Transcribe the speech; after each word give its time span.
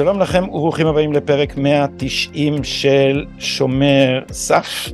שלום 0.00 0.20
לכם 0.20 0.44
וברוכים 0.48 0.86
הבאים 0.86 1.12
לפרק 1.12 1.56
190 1.56 2.64
של 2.64 3.24
שומר 3.38 4.20
סף. 4.32 4.88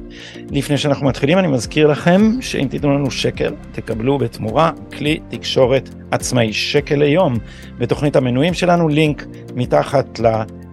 לפני 0.50 0.78
שאנחנו 0.78 1.06
מתחילים 1.06 1.38
אני 1.38 1.48
מזכיר 1.48 1.86
לכם 1.86 2.22
שאם 2.40 2.66
תיתנו 2.70 2.94
לנו 2.94 3.10
שקל 3.10 3.54
תקבלו 3.72 4.18
בתמורה 4.18 4.70
כלי 4.98 5.20
תקשורת 5.28 5.90
עצמאי 6.10 6.52
שקל 6.52 6.94
ליום 6.94 7.34
בתוכנית 7.78 8.16
המנויים 8.16 8.54
שלנו 8.54 8.88
לינק 8.88 9.26
מתחת 9.54 10.20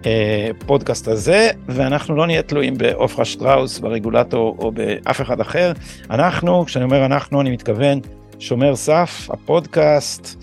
לפודקאסט 0.06 1.08
הזה 1.08 1.50
ואנחנו 1.68 2.16
לא 2.16 2.26
נהיה 2.26 2.42
תלויים 2.42 2.78
בעופרה 2.78 3.26
שטראוס 3.26 3.80
ברגולטור 3.80 4.56
או 4.60 4.72
באף 4.72 5.22
אחד 5.22 5.42
אחר 5.42 5.72
אנחנו 6.10 6.66
כשאני 6.66 6.86
אומר 6.86 7.06
אנחנו 7.06 7.42
אני 7.42 7.52
מתכוון 7.52 8.00
שומר 8.40 8.76
סף 8.76 9.28
הפודקאסט. 9.30 10.38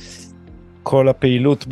כל 0.83 1.09
הפעילות 1.09 1.67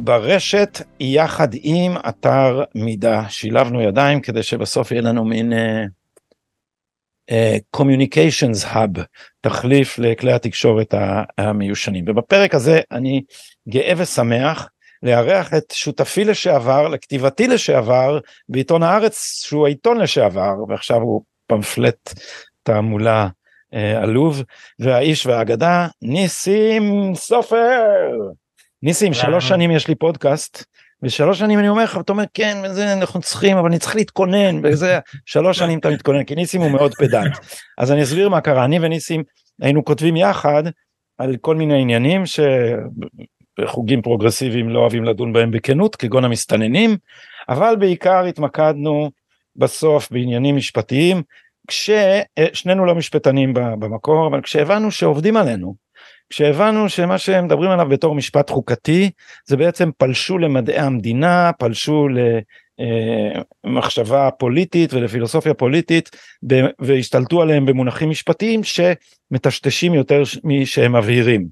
ברשת 0.00 0.78
יחד 1.00 1.48
עם 1.62 1.96
אתר 2.08 2.64
מידע 2.74 3.22
שילבנו 3.28 3.82
ידיים 3.82 4.20
כדי 4.20 4.42
שבסוף 4.42 4.90
יהיה 4.90 5.02
לנו 5.02 5.24
מין 5.24 5.52
uh, 5.52 5.56
uh, 7.30 7.80
communications 7.80 8.64
hub 8.74 9.00
תחליף 9.40 9.98
לכלי 9.98 10.32
התקשורת 10.32 10.94
המיושנים 11.38 12.04
ובפרק 12.08 12.54
הזה 12.54 12.80
אני 12.92 13.22
גאה 13.68 13.92
ושמח 13.96 14.68
לארח 15.02 15.54
את 15.54 15.70
שותפי 15.72 16.24
לשעבר 16.24 16.88
לכתיבתי 16.88 17.46
לשעבר 17.46 18.18
בעיתון 18.48 18.82
הארץ 18.82 19.42
שהוא 19.44 19.66
העיתון 19.66 19.98
לשעבר 19.98 20.54
ועכשיו 20.68 20.96
הוא 20.96 21.22
פמפלט 21.46 22.14
תעמולה 22.62 23.28
uh, 23.74 23.76
האלוף 24.02 24.42
והאיש 24.78 25.26
והאגדה 25.26 25.86
ניסים 26.02 27.12
סופר. 27.14 27.88
ניסים 28.82 29.14
שלוש 29.14 29.48
שנים 29.48 29.70
יש 29.70 29.88
לי 29.88 29.94
פודקאסט 29.94 30.64
ושלוש 31.02 31.38
שנים 31.38 31.58
אני 31.58 31.68
אומר 31.68 31.84
לך 31.84 31.98
אתה 32.00 32.12
אומר 32.12 32.24
כן 32.34 32.56
זה 32.72 32.92
אנחנו 32.92 33.20
צריכים 33.20 33.56
אבל 33.56 33.68
אני 33.68 33.78
צריך 33.78 33.96
להתכונן 33.96 34.60
וזה 34.62 34.98
שלוש 35.26 35.58
שנים 35.58 35.78
אתה 35.78 35.90
מתכונן 35.90 36.24
כי 36.24 36.34
ניסים 36.34 36.60
הוא 36.60 36.70
מאוד 36.70 36.94
פדנט. 36.94 37.38
אז 37.78 37.92
אני 37.92 38.02
אסביר 38.02 38.28
מה 38.28 38.40
קרה. 38.40 38.64
אני 38.64 38.78
וניסים 38.80 39.22
היינו 39.62 39.84
כותבים 39.84 40.16
יחד 40.16 40.62
על 41.18 41.36
כל 41.40 41.56
מיני 41.56 41.80
עניינים 41.80 42.22
שחוגים 43.64 44.02
פרוגרסיביים 44.02 44.68
לא 44.68 44.78
אוהבים 44.78 45.04
לדון 45.04 45.32
בהם 45.32 45.50
בכנות 45.50 45.96
כגון 45.96 46.24
המסתננים 46.24 46.96
אבל 47.48 47.76
בעיקר 47.78 48.24
התמקדנו 48.24 49.10
בסוף 49.56 50.10
בעניינים 50.10 50.56
משפטיים 50.56 51.22
כששנינו 51.66 52.86
לא 52.86 52.94
משפטנים 52.94 53.54
במקור 53.54 54.26
אבל 54.26 54.40
כשהבנו 54.40 54.90
שעובדים 54.90 55.36
עלינו 55.36 55.87
כשהבנו 56.30 56.88
שמה 56.88 57.18
שהם 57.18 57.44
מדברים 57.44 57.70
עליו 57.70 57.88
בתור 57.88 58.14
משפט 58.14 58.50
חוקתי 58.50 59.10
זה 59.46 59.56
בעצם 59.56 59.90
פלשו 59.98 60.38
למדעי 60.38 60.78
המדינה, 60.78 61.50
פלשו 61.58 62.08
למחשבה 63.64 64.30
פוליטית 64.38 64.94
ולפילוסופיה 64.94 65.54
פוליטית 65.54 66.10
והשתלטו 66.78 67.42
עליהם 67.42 67.66
במונחים 67.66 68.10
משפטיים 68.10 68.60
שמטשטשים 68.64 69.94
יותר 69.94 70.22
משהם 70.44 70.96
מבהירים. 70.96 71.46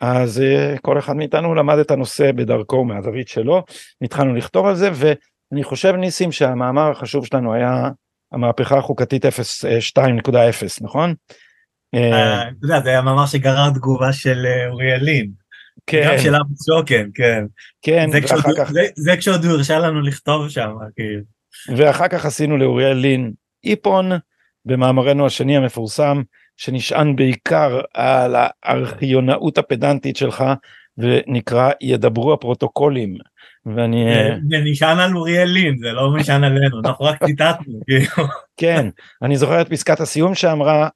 אז 0.00 0.40
אה, 0.40 0.74
כל 0.82 0.98
אחד 0.98 1.16
מאיתנו 1.16 1.54
למד 1.54 1.78
את 1.78 1.90
הנושא 1.90 2.32
בדרכו 2.32 2.84
מהזווית 2.84 3.28
שלו, 3.28 3.62
התחלנו 4.02 4.34
לכתוב 4.34 4.66
על 4.66 4.74
זה 4.74 4.90
ואני 4.94 5.64
חושב 5.64 5.94
ניסים 5.94 6.32
שהמאמר 6.32 6.90
החשוב 6.90 7.26
שלנו 7.26 7.54
היה 7.54 7.88
המהפכה 8.32 8.78
החוקתית 8.78 9.24
2.0 9.24 9.28
נכון? 10.80 11.14
אה, 11.94 12.12
אה, 12.12 12.42
אתה 12.42 12.50
יודע, 12.62 12.80
זה 12.80 12.88
היה 12.88 13.02
מאמר 13.02 13.26
שגרר 13.26 13.70
תגובה 13.70 14.12
של 14.12 14.46
אה, 14.46 14.68
אוריאל 14.68 15.02
לין. 15.04 15.30
כן. 15.86 16.08
גם 16.12 16.18
של 16.18 16.34
אבו 16.34 16.54
שוקן, 16.66 17.08
כן. 17.14 17.44
כן, 17.82 18.10
ואחר 18.12 18.50
כך... 18.56 18.72
זה 18.96 19.16
כשעוד 19.16 19.44
הוא 19.44 19.52
הרשה 19.52 19.78
לנו 19.78 20.00
לכתוב 20.00 20.48
שם, 20.48 20.70
כאילו. 20.96 21.22
ואחר 21.76 22.08
כך 22.08 22.24
עשינו 22.24 22.56
לאוריאל 22.56 22.96
לין 22.96 23.32
איפון 23.64 24.10
במאמרנו 24.64 25.26
השני 25.26 25.56
המפורסם, 25.56 26.22
שנשען 26.56 27.16
בעיקר 27.16 27.80
על 27.94 28.36
הארכיונאות 28.62 29.58
הפדנטית 29.58 30.16
שלך, 30.16 30.44
ונקרא 30.98 31.70
ידברו 31.80 32.32
הפרוטוקולים. 32.32 33.16
ואני... 33.66 34.04
זה 34.50 34.56
נשען 34.64 34.98
על 34.98 35.16
אוריאל 35.16 35.48
לין, 35.48 35.78
זה 35.78 35.92
לא 35.92 36.16
נשען 36.18 36.44
עלינו, 36.44 36.80
אנחנו 36.84 37.04
רק 37.04 37.24
ציטטנו. 37.24 37.80
כאילו. 37.86 38.28
כן, 38.56 38.88
אני 39.22 39.36
זוכר 39.36 39.60
את 39.60 39.68
פסקת 39.68 40.00
הסיום 40.00 40.34
שאמרה, 40.34 40.88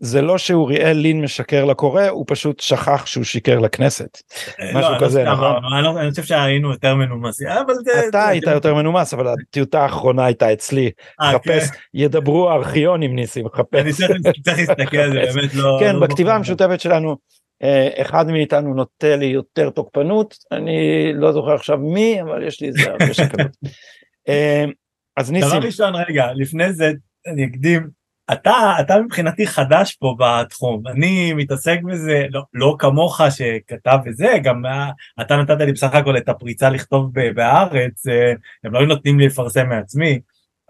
זה 0.00 0.22
לא 0.22 0.38
שאוריאל 0.38 0.96
לין 0.96 1.22
משקר 1.22 1.64
לקורא 1.64 2.08
הוא 2.08 2.24
פשוט 2.28 2.60
שכח 2.60 3.06
שהוא 3.06 3.24
שיקר 3.24 3.58
לכנסת. 3.58 4.22
אה, 4.60 4.70
משהו 4.74 4.92
לא, 4.92 4.98
כזה 5.00 5.24
נכון? 5.24 5.82
לא, 5.82 6.00
אני 6.00 6.10
חושב 6.10 6.22
שהיינו 6.22 6.70
יותר 6.70 6.94
מנומסים 6.94 7.48
אבל 7.48 7.74
זה 7.84 8.08
אתה 8.08 8.28
היית 8.28 8.44
יותר 8.44 8.74
מנומס 8.74 9.14
אבל 9.14 9.26
הטיוטה 9.28 9.82
האחרונה 9.82 10.24
הייתה 10.24 10.52
אצלי 10.52 10.90
אה, 11.20 11.32
חפש 11.32 11.70
כן. 11.70 11.78
ידברו 11.94 12.50
הארכיונים 12.50 13.14
ניסים 13.14 13.48
חפש. 13.48 13.80
אני 13.80 13.92
צריך 14.42 14.58
להסתכל 14.58 14.96
על 14.96 15.12
זה 15.12 15.32
באמת 15.34 15.54
לא. 15.54 15.76
כן 15.80 15.96
לא 15.96 16.06
בכתיבה 16.06 16.34
המשותפת 16.34 16.80
שלנו 16.80 17.16
אה, 17.62 17.88
אחד 17.96 18.30
מאיתנו 18.30 18.74
נוטה 18.74 19.16
לי 19.16 19.26
יותר 19.26 19.70
תוקפנות 19.70 20.34
אני 20.52 21.12
לא 21.14 21.32
זוכר 21.32 21.54
עכשיו 21.54 21.78
מי 21.78 22.22
אבל 22.22 22.42
יש 22.46 22.60
לי 22.60 22.68
איזה 22.68 22.90
הרבה 22.90 23.14
שקלות. 23.14 23.56
אז 25.16 25.30
ניסים. 25.30 25.50
דבר 25.50 25.66
ראשון 25.66 25.94
רגע 25.94 26.26
לפני 26.34 26.72
זה 26.72 26.92
אני 27.26 27.44
אקדים 27.44 27.97
אתה, 28.32 28.74
אתה 28.80 28.98
מבחינתי 28.98 29.46
חדש 29.46 29.96
פה 30.00 30.16
בתחום, 30.18 30.86
אני 30.86 31.32
מתעסק 31.32 31.78
בזה 31.82 32.26
לא, 32.30 32.42
לא 32.54 32.76
כמוך 32.78 33.20
שכתב 33.30 33.98
וזה, 34.06 34.34
גם 34.42 34.62
אתה 35.20 35.36
נתת 35.36 35.60
לי 35.60 35.72
בסך 35.72 35.94
הכל 35.94 36.16
את 36.16 36.28
הפריצה 36.28 36.70
לכתוב 36.70 37.10
בהארץ, 37.34 38.06
אה, 38.06 38.32
הם 38.64 38.72
לא 38.72 38.86
נותנים 38.86 39.18
לי 39.18 39.26
לפרסם 39.26 39.68
מעצמי, 39.68 40.20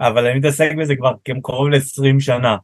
אבל 0.00 0.26
אני 0.26 0.38
מתעסק 0.38 0.72
בזה 0.78 0.96
כבר 0.96 1.12
קרוב 1.42 1.68
ל-20 1.68 2.20
שנה. 2.20 2.56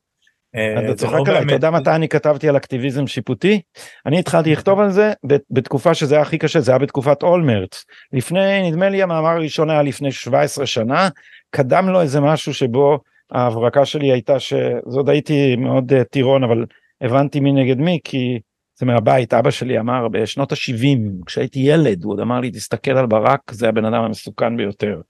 אה, 0.56 0.84
אתה 0.84 0.94
צוחק 0.94 1.28
עליי, 1.28 1.42
אתה 1.42 1.54
יודע 1.54 1.70
מתי 1.70 1.90
אני 1.90 2.08
כתבתי 2.08 2.48
על 2.48 2.56
אקטיביזם 2.56 3.06
שיפוטי? 3.06 3.60
אני 4.06 4.18
התחלתי 4.18 4.52
לכתוב 4.52 4.80
על 4.80 4.90
זה 4.90 5.12
בתקופה 5.50 5.94
שזה 5.94 6.14
היה 6.14 6.22
הכי 6.22 6.38
קשה, 6.38 6.60
זה 6.60 6.72
היה 6.72 6.78
בתקופת 6.78 7.22
אולמרט. 7.22 7.76
לפני, 8.12 8.70
נדמה 8.70 8.88
לי 8.88 9.02
המאמר 9.02 9.28
הראשון 9.28 9.70
היה 9.70 9.82
לפני 9.82 10.12
17 10.12 10.66
שנה, 10.66 11.08
קדם 11.50 11.88
לו 11.88 12.00
איזה 12.00 12.20
משהו 12.20 12.54
שבו 12.54 13.00
ההברקה 13.30 13.84
שלי 13.84 14.12
הייתה 14.12 14.40
שזאת 14.40 15.08
הייתי 15.08 15.56
מאוד 15.56 15.92
uh, 15.92 16.04
טירון 16.04 16.44
אבל 16.44 16.66
הבנתי 17.00 17.40
מי 17.40 17.52
נגד 17.52 17.78
מי 17.78 17.98
כי 18.04 18.38
זה 18.78 18.86
מהבית 18.86 19.34
אבא 19.34 19.50
שלי 19.50 19.78
אמר 19.78 20.08
בשנות 20.08 20.52
ה-70 20.52 21.24
כשהייתי 21.26 21.58
ילד 21.58 22.04
הוא 22.04 22.12
עוד 22.12 22.20
אמר 22.20 22.40
לי 22.40 22.50
תסתכל 22.50 22.90
על 22.90 23.06
ברק 23.06 23.50
זה 23.50 23.68
הבן 23.68 23.84
אדם 23.84 24.02
המסוכן 24.02 24.56
ביותר. 24.56 25.00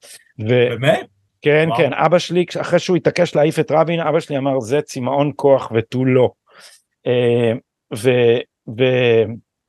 ו... 0.40 0.48
באמת? 0.48 1.06
כן 1.42 1.64
וואו. 1.68 1.78
כן 1.78 1.90
אבא 1.92 2.18
שלי 2.18 2.44
אחרי 2.60 2.78
שהוא 2.78 2.96
התעקש 2.96 3.34
להעיף 3.34 3.58
את 3.58 3.70
רבין 3.70 4.00
אבא 4.00 4.20
שלי 4.20 4.38
אמר 4.38 4.60
זה 4.60 4.80
צמאון 4.82 5.32
כוח 5.36 5.72
ותו 5.74 6.04
לא. 6.04 6.30
Uh, 7.06 7.58
ו... 7.96 8.10
ו... 8.78 8.82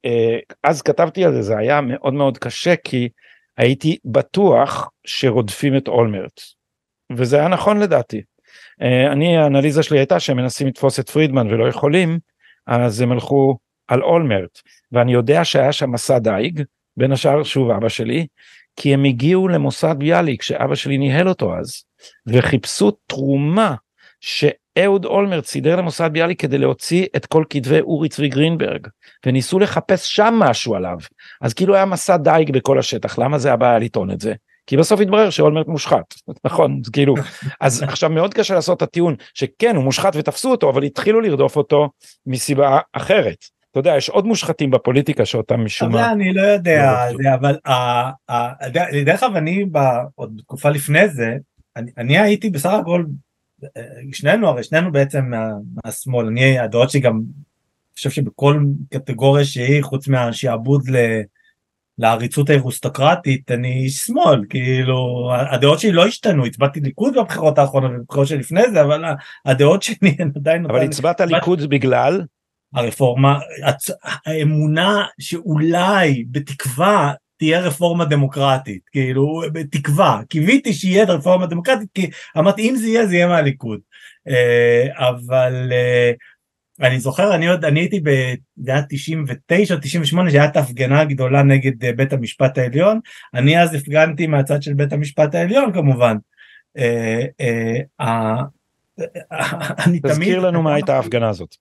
uh, 0.07 0.55
אז 0.63 0.81
כתבתי 0.81 1.25
על 1.25 1.33
זה 1.33 1.41
זה 1.41 1.57
היה 1.57 1.81
מאוד 1.81 2.13
מאוד 2.13 2.37
קשה 2.37 2.75
כי 2.75 3.09
הייתי 3.57 3.97
בטוח 4.05 4.89
שרודפים 5.05 5.77
את 5.77 5.87
אולמרט. 5.87 6.41
וזה 7.11 7.39
היה 7.39 7.47
נכון 7.47 7.79
לדעתי. 7.79 8.21
אה, 8.81 9.11
אני 9.11 9.37
האנליזה 9.37 9.83
שלי 9.83 9.97
הייתה 9.97 10.19
שהם 10.19 10.37
מנסים 10.37 10.67
לתפוס 10.67 10.99
את 10.99 11.09
פרידמן 11.09 11.47
ולא 11.47 11.67
יכולים 11.67 12.19
אז 12.67 13.01
הם 13.01 13.11
הלכו 13.11 13.57
על 13.87 14.03
אולמרט. 14.03 14.61
ואני 14.91 15.13
יודע 15.13 15.45
שהיה 15.45 15.71
שם 15.71 15.91
מסע 15.91 16.19
דייג 16.19 16.61
בין 16.97 17.11
השאר 17.11 17.43
שוב 17.43 17.71
אבא 17.71 17.89
שלי 17.89 18.27
כי 18.75 18.93
הם 18.93 19.03
הגיעו 19.03 19.47
למוסד 19.47 19.95
ביאליק 19.97 20.41
שאבא 20.41 20.75
שלי 20.75 20.97
ניהל 20.97 21.29
אותו 21.29 21.57
אז 21.57 21.83
וחיפשו 22.27 22.91
תרומה 22.91 23.75
שאהוד 24.21 25.05
אולמרט 25.05 25.45
סידר 25.45 25.75
למוסד 25.75 26.09
ביאליק 26.13 26.41
כדי 26.41 26.57
להוציא 26.57 27.05
את 27.15 27.25
כל 27.25 27.43
כתבי 27.49 27.79
אורי 27.79 28.09
צבי 28.09 28.27
גרינברג 28.27 28.87
וניסו 29.25 29.59
לחפש 29.59 30.15
שם 30.15 30.33
משהו 30.39 30.75
עליו. 30.75 30.97
אז 31.41 31.53
כאילו 31.53 31.75
היה 31.75 31.85
מסע 31.85 32.17
דייג 32.17 32.51
בכל 32.51 32.79
השטח 32.79 33.19
למה 33.19 33.37
זה 33.37 33.53
הבעיה 33.53 33.79
לטעון 33.79 34.11
את 34.11 34.21
זה 34.21 34.33
כי 34.67 34.77
בסוף 34.77 34.99
התברר 35.01 35.29
שאולמרט 35.29 35.67
מושחת 35.67 36.13
נכון 36.45 36.81
כאילו 36.93 37.15
אז 37.61 37.83
עכשיו 37.83 38.09
מאוד 38.09 38.33
קשה 38.33 38.53
לעשות 38.53 38.77
את 38.77 38.81
הטיעון 38.81 39.15
שכן 39.33 39.75
הוא 39.75 39.83
מושחת 39.83 40.15
ותפסו 40.15 40.51
אותו 40.51 40.69
אבל 40.69 40.83
התחילו 40.83 41.21
לרדוף 41.21 41.55
אותו 41.55 41.89
מסיבה 42.25 42.79
אחרת. 42.93 43.37
אתה 43.71 43.79
יודע 43.79 43.95
יש 43.97 44.09
עוד 44.09 44.25
מושחתים 44.25 44.71
בפוליטיקה 44.71 45.25
שאותם 45.25 45.65
משום 45.65 45.91
מה. 45.91 46.11
אני 46.11 46.33
לא 46.33 46.41
יודע 46.41 47.05
לא 47.11 47.29
אבל 47.33 47.55
דרך 49.05 49.23
אגב 49.23 49.35
אני 49.35 49.65
עוד 50.15 50.37
בתקופה 50.37 50.69
לפני 50.69 51.09
זה 51.09 51.37
אני 51.97 52.19
הייתי 52.19 52.49
בסך 52.49 52.69
הכל 52.69 53.05
שנינו 54.13 54.47
הרי 54.47 54.63
שנינו 54.63 54.91
בעצם 54.91 55.31
מהשמאל 55.75 56.27
אני 56.27 56.59
הדעות 56.59 56.89
שלי 56.89 56.99
גם 56.99 57.15
אני 57.15 57.97
חושב 57.97 58.09
שבכל 58.09 58.63
קטגוריה 58.93 59.45
שהיא 59.45 59.83
חוץ 59.83 60.07
מהשעבוד 60.07 60.81
לעריצות 61.97 62.49
האירוסטוקרטית 62.49 63.51
אני 63.51 63.73
איש 63.73 63.97
שמאל 63.97 64.45
כאילו 64.49 65.29
הדעות 65.51 65.79
שלי 65.79 65.91
לא 65.91 66.05
השתנו 66.05 66.45
הצבעתי 66.45 66.79
ליכוד 66.79 67.17
בבחירות 67.17 67.57
האחרונות 67.57 67.91
ובבחירות 67.95 68.27
שלפני 68.27 68.71
זה 68.71 68.81
אבל 68.81 69.03
הדעות 69.45 69.83
שלי 69.83 70.15
הן 70.19 70.31
עדיין 70.35 70.65
אבל 70.65 70.81
הצבעת 70.81 71.21
ליכוד 71.21 71.69
בגלל? 71.69 72.21
הרפורמה 72.75 73.39
האמונה 74.25 75.05
שאולי 75.19 76.25
בתקווה 76.31 77.13
תהיה 77.37 77.59
רפורמה 77.59 78.05
דמוקרטית, 78.05 78.81
כאילו, 78.91 79.41
תקווה, 79.71 80.21
קיוויתי 80.29 80.73
שיהיה 80.73 81.05
רפורמה 81.05 81.45
דמוקרטית, 81.45 81.89
כי 81.93 82.09
אמרתי 82.37 82.69
אם 82.69 82.75
זה 82.75 82.87
יהיה 82.87 83.05
זה 83.05 83.15
יהיה 83.15 83.27
מהליכוד, 83.27 83.79
אה, 84.27 85.07
אבל 85.09 85.69
אה, 85.71 86.11
אני 86.81 86.99
זוכר, 86.99 87.35
אני 87.35 87.47
עוד, 87.47 87.65
אני 87.65 87.79
הייתי 87.79 87.99
ב... 88.03 88.09
זה 88.57 88.71
היה 88.71 88.81
99 88.89 89.75
98 89.75 90.31
שהיה 90.31 90.45
את 90.45 90.55
ההפגנה 90.55 90.99
הגדולה 90.99 91.43
נגד 91.43 91.85
אה, 91.85 91.93
בית 91.93 92.13
המשפט 92.13 92.57
העליון, 92.57 92.99
אני 93.33 93.61
אז 93.61 93.73
הפגנתי 93.73 94.27
מהצד 94.27 94.61
של 94.61 94.73
בית 94.73 94.93
המשפט 94.93 95.35
העליון 95.35 95.73
כמובן. 95.73 96.17
אני 99.85 99.99
תזכיר 99.99 100.15
תמיד... 100.15 100.37
לנו 100.37 100.63
מה 100.63 100.73
הייתה 100.73 100.95
ההפגנה 100.95 101.29
הזאת. 101.29 101.55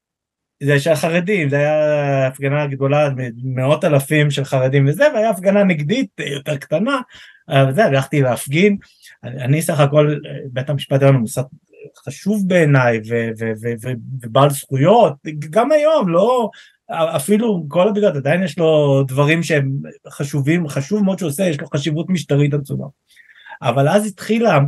זה 0.62 0.81
של 0.81 0.90
החרדים, 0.90 1.49
זה 1.49 1.56
היה 1.56 2.26
הפגנה 2.26 2.66
גדולה, 2.66 3.08
מאות 3.44 3.84
אלפים 3.84 4.31
של 4.31 4.44
חרדים 4.44 4.87
וזה, 4.88 5.05
והיה 5.14 5.31
הפגנה 5.31 5.64
נגדית 5.64 6.11
יותר 6.20 6.56
קטנה, 6.56 7.00
וזה, 7.69 7.84
הלכתי 7.84 8.22
להפגין, 8.22 8.76
אני 9.25 9.62
סך 9.62 9.81
הכל, 9.81 10.14
בית 10.52 10.70
המשפט 10.70 10.93
העליון 10.93 11.14
הוא 11.14 11.20
מוסד 11.20 11.43
חשוב 12.06 12.48
בעיניי 12.48 13.00
ובעל 14.22 14.50
זכויות, 14.50 15.14
גם 15.50 15.72
היום, 15.72 16.08
לא, 16.08 16.50
אפילו 16.90 17.64
כל 17.69 17.88
הבגלל 17.88 18.16
עדיין 18.16 18.42
יש 18.42 18.58
לו 18.58 19.02
דברים 19.08 19.42
שהם 19.42 19.72
חשובים, 20.08 20.69
חשוב 20.69 21.04
מאוד 21.04 21.19
שהוא 21.19 21.28
עושה, 21.28 21.44
יש 21.48 21.60
לו 21.60 21.66
חשיבות 21.66 22.10
משטרית 22.10 22.54
עצומה. 22.54 22.86
אבל 23.62 23.88
אז 23.88 24.06
התחילה, 24.06 24.58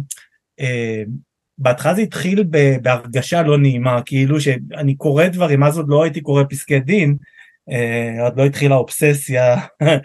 אה, 0.61 1.03
בהתחלה 1.59 1.95
זה 1.95 2.01
התחיל 2.01 2.45
בהרגשה 2.83 3.43
לא 3.43 3.59
נעימה, 3.59 4.03
כאילו 4.03 4.41
שאני 4.41 4.95
קורא 4.97 5.27
דברים, 5.27 5.63
אז 5.63 5.79
עוד 5.79 5.89
לא 5.89 6.05
הייתי 6.05 6.21
קורא 6.21 6.43
פסקי 6.49 6.81
דין, 6.81 7.17
אה, 7.71 8.25
עוד 8.25 8.37
לא 8.37 8.47
התחילה 8.47 8.75
אובססיה 8.75 9.57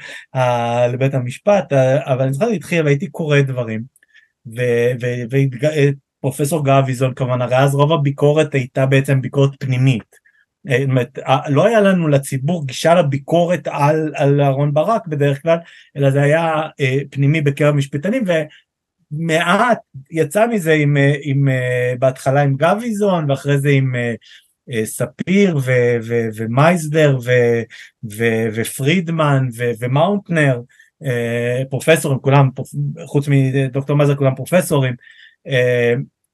לבית 0.93 1.13
המשפט, 1.13 1.73
אבל 2.05 2.21
אני 2.21 2.33
זוכר 2.33 2.47
התחיל 2.47 2.85
והייתי 2.85 3.07
קורא 3.07 3.41
דברים, 3.41 3.81
ופרופסור 6.21 6.65
גביזון 6.65 7.13
כמובן, 7.13 7.41
הרי 7.41 7.57
אז 7.57 7.75
רוב 7.75 7.91
הביקורת 7.91 8.53
הייתה 8.53 8.85
בעצם 8.85 9.21
ביקורת 9.21 9.51
פנימית. 9.59 10.21
אה, 10.69 10.83
אומרת, 10.83 11.19
לא 11.47 11.65
היה 11.65 11.81
לנו 11.81 12.07
לציבור 12.07 12.67
גישה 12.67 12.95
לביקורת 12.95 13.67
על, 13.67 14.13
על 14.15 14.41
אהרן 14.41 14.73
ברק 14.73 15.07
בדרך 15.07 15.41
כלל, 15.41 15.57
אלא 15.97 16.11
זה 16.11 16.21
היה 16.21 16.61
אה, 16.79 16.97
פנימי 17.09 17.41
בקרב 17.41 17.75
משפטנים, 17.75 18.23
מעט 19.11 19.79
יצא 20.11 20.47
מזה 20.47 20.73
עם, 20.73 20.97
אה, 20.97 21.13
עם, 21.21 21.49
אה, 21.49 21.93
בהתחלה 21.99 22.41
עם 22.41 22.55
גביזון 22.55 23.31
ואחרי 23.31 23.57
זה 23.59 23.69
עם 23.69 23.95
אה, 23.95 24.85
ספיר 24.85 25.57
ו, 25.57 25.71
ו, 26.03 26.27
ומייזלר 26.35 27.17
ו, 27.23 27.31
ו, 28.11 28.25
ופרידמן 28.53 29.47
ו, 29.57 29.71
ומאוטנר 29.79 30.61
פרופסורים 31.69 32.19
כולם 32.19 32.49
חוץ 33.05 33.27
מדוקטור 33.27 33.97
מזר 33.97 34.15
כולם 34.15 34.35
פרופסורים 34.35 34.93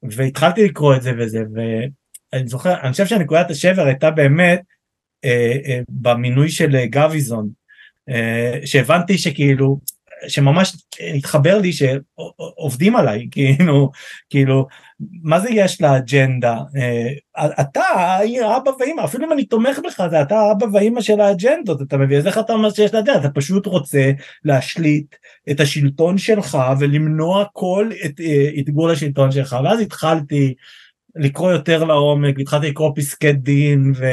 והתחלתי 0.03 0.65
לקרוא 0.65 0.95
את 0.95 1.01
זה 1.01 1.11
וזה 1.17 1.43
ואני 1.53 2.47
זוכר 2.47 2.81
אני 2.83 2.91
חושב 2.91 3.05
שנקודת 3.05 3.49
השבר 3.51 3.85
הייתה 3.85 4.11
באמת 4.11 4.61
במינוי 5.89 6.49
של 6.49 6.85
גביזון 6.85 7.49
שהבנתי 8.65 9.17
שכאילו 9.17 9.79
שממש 10.27 10.75
התחבר 11.17 11.57
לי 11.57 11.71
שעובדים 11.73 12.95
עליי, 12.95 13.27
כאילו, 13.31 13.91
כאילו, 14.29 14.67
מה 15.23 15.39
זה 15.39 15.49
יש 15.51 15.81
לאג'נדה? 15.81 16.57
אה, 16.77 17.61
אתה 17.61 17.81
אבא 18.57 18.71
ואמא, 18.79 19.03
אפילו 19.03 19.27
אם 19.27 19.33
אני 19.33 19.45
תומך 19.45 19.79
בך, 19.85 20.07
זה 20.09 20.21
אתה 20.21 20.51
אבא 20.51 20.65
ואמא 20.73 21.01
של 21.01 21.21
האג'נדות, 21.21 21.81
אתה 21.81 21.97
מבין? 21.97 22.17
אז 22.17 22.27
איך 22.27 22.37
אתה 22.37 22.53
אומר 22.53 22.69
שיש 22.69 22.93
לאג'נדה? 22.93 23.19
אתה 23.19 23.29
פשוט 23.29 23.65
רוצה 23.65 24.11
להשליט 24.45 25.15
את 25.51 25.59
השלטון 25.59 26.17
שלך 26.17 26.57
ולמנוע 26.79 27.45
כל 27.53 27.89
את, 28.05 28.19
אה, 28.19 28.49
את 28.59 28.69
גבול 28.69 28.91
השלטון 28.91 29.31
שלך, 29.31 29.55
ואז 29.63 29.81
התחלתי 29.81 30.53
לקרוא 31.15 31.51
יותר 31.51 31.83
לעומק, 31.83 32.39
התחלתי 32.39 32.69
לקרוא 32.69 32.91
פסקי 32.95 33.33
דין 33.33 33.91
ו... 33.95 34.05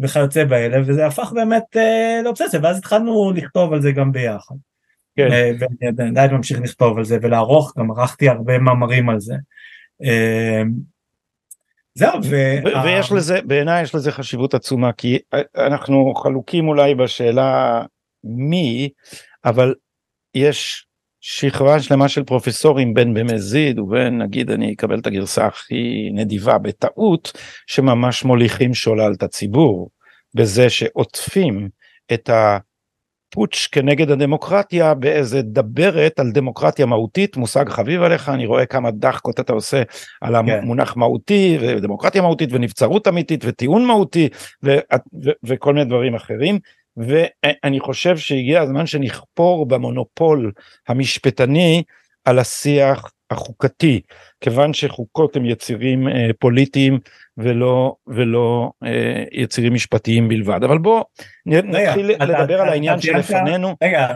וכיוצא 0.00 0.44
באלה, 0.44 0.78
וזה 0.86 1.06
הפך 1.06 1.32
באמת 1.34 1.76
אה, 1.76 2.20
לאובססיה, 2.24 2.60
ואז 2.62 2.78
התחלנו 2.78 3.32
לכתוב 3.36 3.72
על 3.72 3.82
זה 3.82 3.92
גם 3.92 4.12
ביחד. 4.12 4.54
כן. 5.16 5.28
ואני 5.58 6.08
עדיין 6.08 6.30
ממשיך 6.30 6.60
לכתוב 6.60 6.98
על 6.98 7.04
זה 7.04 7.18
ולערוך, 7.22 7.72
גם 7.78 7.90
ערכתי 7.90 8.28
הרבה 8.28 8.58
מאמרים 8.58 9.08
על 9.08 9.20
זה. 9.20 9.34
אה, 10.04 10.62
זהו, 11.94 12.20
ו... 12.24 12.36
ויש 12.84 13.12
לזה, 13.12 13.42
בעיניי 13.42 13.82
יש 13.82 13.94
לזה 13.94 14.12
חשיבות 14.12 14.54
עצומה, 14.54 14.92
כי 14.92 15.18
אנחנו 15.56 16.14
חלוקים 16.14 16.68
אולי 16.68 16.94
בשאלה 16.94 17.82
מי, 18.24 18.88
אבל 19.44 19.74
יש 20.34 20.86
שכבה 21.20 21.80
שלמה 21.80 22.08
של 22.08 22.24
פרופסורים 22.24 22.94
בין 22.94 23.14
במזיד 23.14 23.78
ובין 23.78 24.22
נגיד 24.22 24.50
אני 24.50 24.72
אקבל 24.72 24.98
את 24.98 25.06
הגרסה 25.06 25.46
הכי 25.46 26.10
נדיבה 26.14 26.58
בטעות 26.58 27.32
שממש 27.66 28.24
מוליכים 28.24 28.74
שולל 28.74 29.12
את 29.16 29.22
הציבור 29.22 29.90
בזה 30.34 30.70
שעוטפים 30.70 31.68
את 32.12 32.28
ה... 32.28 32.58
פוטש 33.30 33.66
כנגד 33.66 34.10
הדמוקרטיה 34.10 34.94
באיזה 34.94 35.42
דברת 35.42 36.20
על 36.20 36.30
דמוקרטיה 36.30 36.86
מהותית 36.86 37.36
מושג 37.36 37.68
חביב 37.68 38.02
עליך 38.02 38.28
אני 38.28 38.46
רואה 38.46 38.66
כמה 38.66 38.90
דחקות 38.90 39.40
אתה 39.40 39.52
עושה 39.52 39.82
על 40.20 40.34
כן. 40.46 40.50
המונח 40.50 40.96
מהותי 40.96 41.58
ודמוקרטיה 41.60 42.22
מהותית 42.22 42.52
ונבצרות 42.52 43.08
אמיתית 43.08 43.44
וטיעון 43.46 43.86
מהותי 43.86 44.28
ו- 44.64 44.78
ו- 45.24 45.30
וכל 45.44 45.74
מיני 45.74 45.84
דברים 45.84 46.14
אחרים 46.14 46.58
ואני 46.96 47.80
חושב 47.80 48.16
שהגיע 48.16 48.60
הזמן 48.60 48.86
שנכפור 48.86 49.66
במונופול 49.66 50.52
המשפטני 50.88 51.82
על 52.24 52.38
השיח 52.38 53.10
החוקתי 53.30 54.00
כיוון 54.40 54.72
שחוקות 54.72 55.36
הם 55.36 55.44
יצירים 55.44 56.08
אה, 56.08 56.30
פוליטיים 56.38 56.98
ולא 57.36 57.94
ולא 58.06 58.70
אה, 58.84 59.24
יצירים 59.32 59.74
משפטיים 59.74 60.28
בלבד. 60.28 60.64
אבל 60.64 60.78
בוא 60.78 61.04
נתחיל 61.46 62.12
רגע, 62.12 62.24
לדבר 62.24 62.54
אתה, 62.54 62.62
על 62.62 62.68
העניין 62.68 62.94
אתה 62.94 63.02
שלפנינו. 63.02 63.76
רגע 63.82 64.08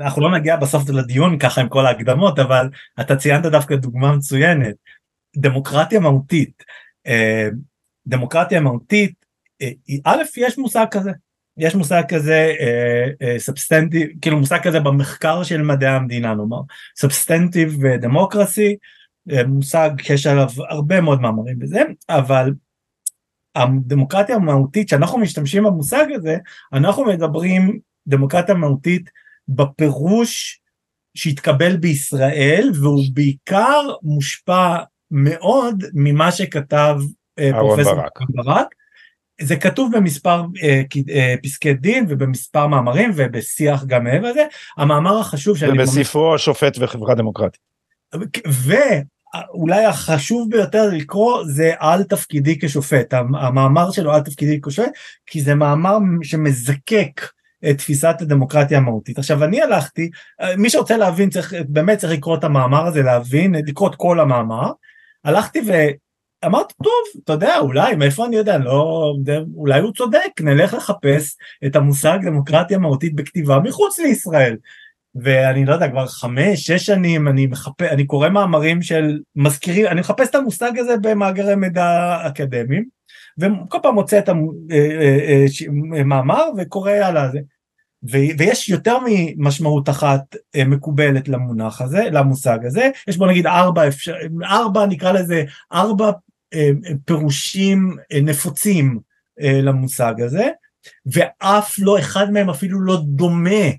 אנחנו 0.00 0.22
לא 0.22 0.30
נגיע 0.38 0.56
בסוף 0.56 0.90
לדיון 0.90 1.38
ככה 1.38 1.60
עם 1.60 1.68
כל 1.68 1.86
ההקדמות 1.86 2.38
אבל 2.38 2.68
אתה 3.00 3.16
ציינת 3.16 3.46
דווקא 3.46 3.76
דוגמה 3.76 4.16
מצוינת. 4.16 4.74
דמוקרטיה 5.36 6.00
מהותית. 6.00 6.62
אה, 7.06 7.48
דמוקרטיה 8.06 8.60
מהותית 8.60 9.14
אה, 9.62 9.70
א' 10.04 10.22
יש 10.36 10.58
מושג 10.58 10.86
כזה 10.90 11.10
יש 11.60 11.74
מושג 11.74 12.02
כזה 12.08 12.52
substantive 13.38 14.08
uh, 14.08 14.10
uh, 14.10 14.18
כאילו 14.22 14.38
מושג 14.38 14.58
כזה 14.62 14.80
במחקר 14.80 15.42
של 15.42 15.62
מדעי 15.62 15.90
המדינה 15.90 16.34
נאמר 16.34 16.60
substantive 16.96 17.86
democracy 17.86 18.76
אה, 19.32 19.46
מושג 19.46 19.90
שיש 20.02 20.26
עליו 20.26 20.48
הרבה 20.68 21.00
מאוד 21.00 21.20
מאמרים 21.20 21.58
בזה, 21.58 21.82
אבל 22.08 22.52
הדמוקרטיה 23.54 24.36
המהותית 24.36 24.88
שאנחנו 24.88 25.18
משתמשים 25.18 25.64
במושג 25.64 26.06
הזה, 26.14 26.36
אנחנו 26.72 27.04
מדברים 27.04 27.78
דמוקרטיה 28.06 28.54
מהותית 28.54 29.10
בפירוש 29.48 30.60
שהתקבל 31.14 31.76
בישראל 31.76 32.70
והוא 32.82 33.04
בעיקר 33.12 33.80
מושפע 34.02 34.76
מאוד 35.10 35.84
ממה 35.94 36.32
שכתב 36.32 36.96
אה, 37.38 37.50
פרופסור 37.58 37.94
ברק. 37.94 38.18
ברק. 38.30 38.74
זה 39.42 39.56
כתוב 39.56 39.96
במספר 39.96 40.42
אה, 40.62 40.82
אה, 41.10 41.34
פסקי 41.42 41.74
דין 41.74 42.06
ובמספר 42.08 42.66
מאמרים 42.66 43.10
ובשיח 43.14 43.84
גם 43.84 44.04
מעבר 44.04 44.30
לזה. 44.30 44.44
המאמר 44.78 45.18
החשוב 45.18 45.56
שאני... 45.56 45.82
ובספרו 45.82 46.30
ממש... 46.30 46.40
השופט 46.40 46.76
וחברה 46.80 47.14
דמוקרטית. 47.14 47.60
ואולי 48.46 49.84
החשוב 49.84 50.50
ביותר 50.50 50.88
לקרוא 50.92 51.44
זה 51.44 51.72
על 51.78 52.02
תפקידי 52.02 52.58
כשופט, 52.58 53.14
המאמר 53.14 53.90
שלו 53.90 54.12
על 54.12 54.20
תפקידי 54.20 54.60
כשופט, 54.60 54.90
כי 55.26 55.40
זה 55.40 55.54
מאמר 55.54 55.98
שמזקק 56.22 57.20
את 57.70 57.78
תפיסת 57.78 58.16
הדמוקרטיה 58.20 58.78
המהותית. 58.78 59.18
עכשיו 59.18 59.44
אני 59.44 59.62
הלכתי, 59.62 60.10
מי 60.56 60.70
שרוצה 60.70 60.96
להבין 60.96 61.30
צריך, 61.30 61.54
באמת 61.68 61.98
צריך 61.98 62.12
לקרוא 62.12 62.36
את 62.36 62.44
המאמר 62.44 62.86
הזה, 62.86 63.02
להבין, 63.02 63.54
לקרוא 63.66 63.88
את 63.88 63.94
כל 63.94 64.20
המאמר, 64.20 64.72
הלכתי 65.24 65.60
ואמרתי 66.42 66.74
טוב, 66.82 67.22
אתה 67.24 67.32
יודע, 67.32 67.58
אולי, 67.58 67.96
מאיפה 67.96 68.26
אני 68.26 68.36
יודע, 68.36 68.58
לא, 68.58 69.12
אולי 69.56 69.80
הוא 69.80 69.92
צודק, 69.92 70.40
נלך 70.40 70.74
לחפש 70.74 71.36
את 71.66 71.76
המושג 71.76 72.18
דמוקרטיה 72.22 72.78
מהותית 72.78 73.14
בכתיבה 73.14 73.58
מחוץ 73.58 73.98
לישראל. 73.98 74.56
ואני 75.14 75.64
לא 75.64 75.74
יודע 75.74 75.88
כבר 75.88 76.06
חמש 76.06 76.66
שש 76.66 76.86
שנים 76.86 77.28
אני 77.28 77.46
מחפש 77.46 77.88
אני 77.90 78.06
קורא 78.06 78.28
מאמרים 78.28 78.82
של 78.82 79.18
מזכירים 79.36 79.86
אני 79.86 80.00
מחפש 80.00 80.30
את 80.30 80.34
המושג 80.34 80.78
הזה 80.78 80.96
במאגרי 81.02 81.54
מידע 81.54 82.18
אקדמיים 82.26 82.84
וכל 83.38 83.78
פעם 83.82 83.94
מוצא 83.94 84.18
את 84.18 84.28
המאמר 84.28 86.34
אה, 86.34 86.40
אה, 86.40 86.46
אה, 86.46 86.52
וקורא 86.58 86.92
על 86.92 87.32
זה 87.32 87.38
ויש 88.02 88.68
יותר 88.68 88.98
ממשמעות 89.06 89.88
אחת 89.88 90.36
מקובלת 90.66 91.28
למונח 91.28 91.80
הזה 91.80 92.08
למושג 92.12 92.66
הזה 92.66 92.90
יש 93.08 93.16
בוא 93.16 93.26
נגיד 93.26 93.46
ארבע 93.46 93.88
אפשר 93.88 94.14
ארבע 94.44 94.86
נקרא 94.86 95.12
לזה 95.12 95.44
ארבע 95.72 96.10
פירושים 97.04 97.96
נפוצים 98.22 98.98
למושג 99.38 100.14
הזה 100.20 100.48
ואף 101.12 101.74
לא 101.78 101.98
אחד 101.98 102.30
מהם 102.30 102.50
אפילו 102.50 102.80
לא 102.80 102.96
דומה 103.04 103.70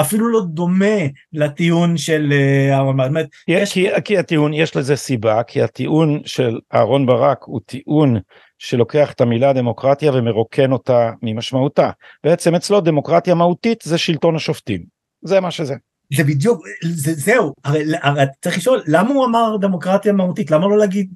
אפילו 0.00 0.28
לא 0.28 0.42
דומה 0.44 0.96
לטיעון 1.32 1.96
של 1.96 2.32
הרמב"ם. 2.72 3.16
יש... 3.48 3.72
כי, 3.72 3.88
כי 4.04 4.18
הטיעון, 4.18 4.54
יש 4.54 4.76
לזה 4.76 4.96
סיבה, 4.96 5.42
כי 5.42 5.62
הטיעון 5.62 6.20
של 6.24 6.58
אהרון 6.74 7.06
ברק 7.06 7.38
הוא 7.44 7.60
טיעון 7.66 8.16
שלוקח 8.58 9.12
את 9.12 9.20
המילה 9.20 9.52
דמוקרטיה 9.52 10.12
ומרוקן 10.14 10.72
אותה 10.72 11.10
ממשמעותה. 11.22 11.90
בעצם 12.24 12.54
אצלו 12.54 12.80
דמוקרטיה 12.80 13.34
מהותית 13.34 13.82
זה 13.82 13.98
שלטון 13.98 14.36
השופטים. 14.36 14.84
זה 15.24 15.40
מה 15.40 15.50
שזה. 15.50 15.74
זה 16.16 16.24
בדיוק, 16.24 16.66
זה, 16.84 17.14
זהו, 17.14 17.52
הרי, 17.64 17.82
הרי 18.02 18.24
צריך 18.42 18.56
לשאול, 18.56 18.82
למה 18.86 19.10
הוא 19.10 19.26
אמר 19.26 19.56
דמוקרטיה 19.60 20.12
מהותית? 20.12 20.50
למה 20.50 20.66
לא 20.66 20.78
להגיד 20.78 21.10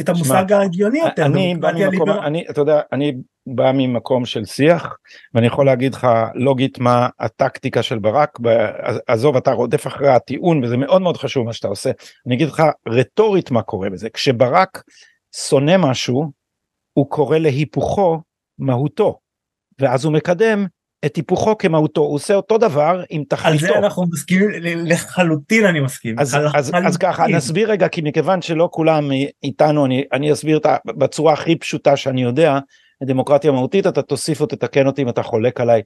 את 0.00 0.08
המושג 0.08 0.52
ההגיוני 0.52 0.98
יותר? 0.98 1.26
אני 1.26 1.54
בא 1.54 1.72
ממקום, 1.72 2.10
אני, 2.10 2.44
אתה 2.50 2.60
יודע, 2.60 2.80
אני 2.92 3.16
בא 3.46 3.72
ממקום 3.74 4.24
של 4.24 4.44
שיח, 4.44 4.96
ואני 5.34 5.46
יכול 5.46 5.66
להגיד 5.66 5.94
לך 5.94 6.06
לוגית 6.34 6.78
מה 6.78 7.08
הטקטיקה 7.18 7.82
של 7.82 7.98
ברק, 7.98 8.38
עזוב, 9.06 9.36
אתה 9.36 9.52
רודף 9.52 9.86
אחרי 9.86 10.08
הטיעון, 10.08 10.64
וזה 10.64 10.76
מאוד 10.76 11.02
מאוד 11.02 11.16
חשוב 11.16 11.46
מה 11.46 11.52
שאתה 11.52 11.68
עושה. 11.68 11.90
אני 12.26 12.34
אגיד 12.34 12.48
לך 12.48 12.62
רטורית 12.88 13.50
מה 13.50 13.62
קורה 13.62 13.90
בזה. 13.90 14.10
כשברק 14.10 14.82
שונא 15.36 15.76
משהו, 15.78 16.30
הוא 16.92 17.10
קורא 17.10 17.38
להיפוכו 17.38 18.20
מהותו, 18.58 19.18
ואז 19.78 20.04
הוא 20.04 20.12
מקדם 20.12 20.66
את 21.06 21.16
היפוכו 21.16 21.58
כמהותו, 21.58 22.00
הוא 22.00 22.14
עושה 22.14 22.34
אותו 22.34 22.58
דבר 22.58 23.02
עם 23.10 23.24
תכליתו. 23.28 23.66
על 23.66 23.72
זה 23.72 23.78
אנחנו 23.78 24.04
מסכימים, 24.12 24.48
לחלוטין 24.84 25.64
אני 25.64 25.80
מסכים. 25.80 26.18
אז, 26.18 26.36
אז, 26.54 26.72
אז 26.86 26.96
ככה, 26.96 27.26
נסביר 27.26 27.70
רגע, 27.70 27.88
כי 27.88 28.00
מכיוון 28.04 28.42
שלא 28.42 28.68
כולם 28.72 29.10
איתנו, 29.42 29.86
אני, 29.86 30.04
אני 30.12 30.32
אסביר 30.32 30.58
את 30.58 30.66
בצורה 30.86 31.32
הכי 31.32 31.56
פשוטה 31.56 31.96
שאני 31.96 32.22
יודע, 32.22 32.58
דמוקרטיה 33.02 33.52
מהותית, 33.52 33.86
אתה 33.86 34.02
תוסיף 34.02 34.40
או 34.40 34.46
תתקן 34.46 34.86
אותי 34.86 35.02
אם 35.02 35.08
אתה 35.08 35.22
חולק 35.22 35.60
עליי 35.60 35.82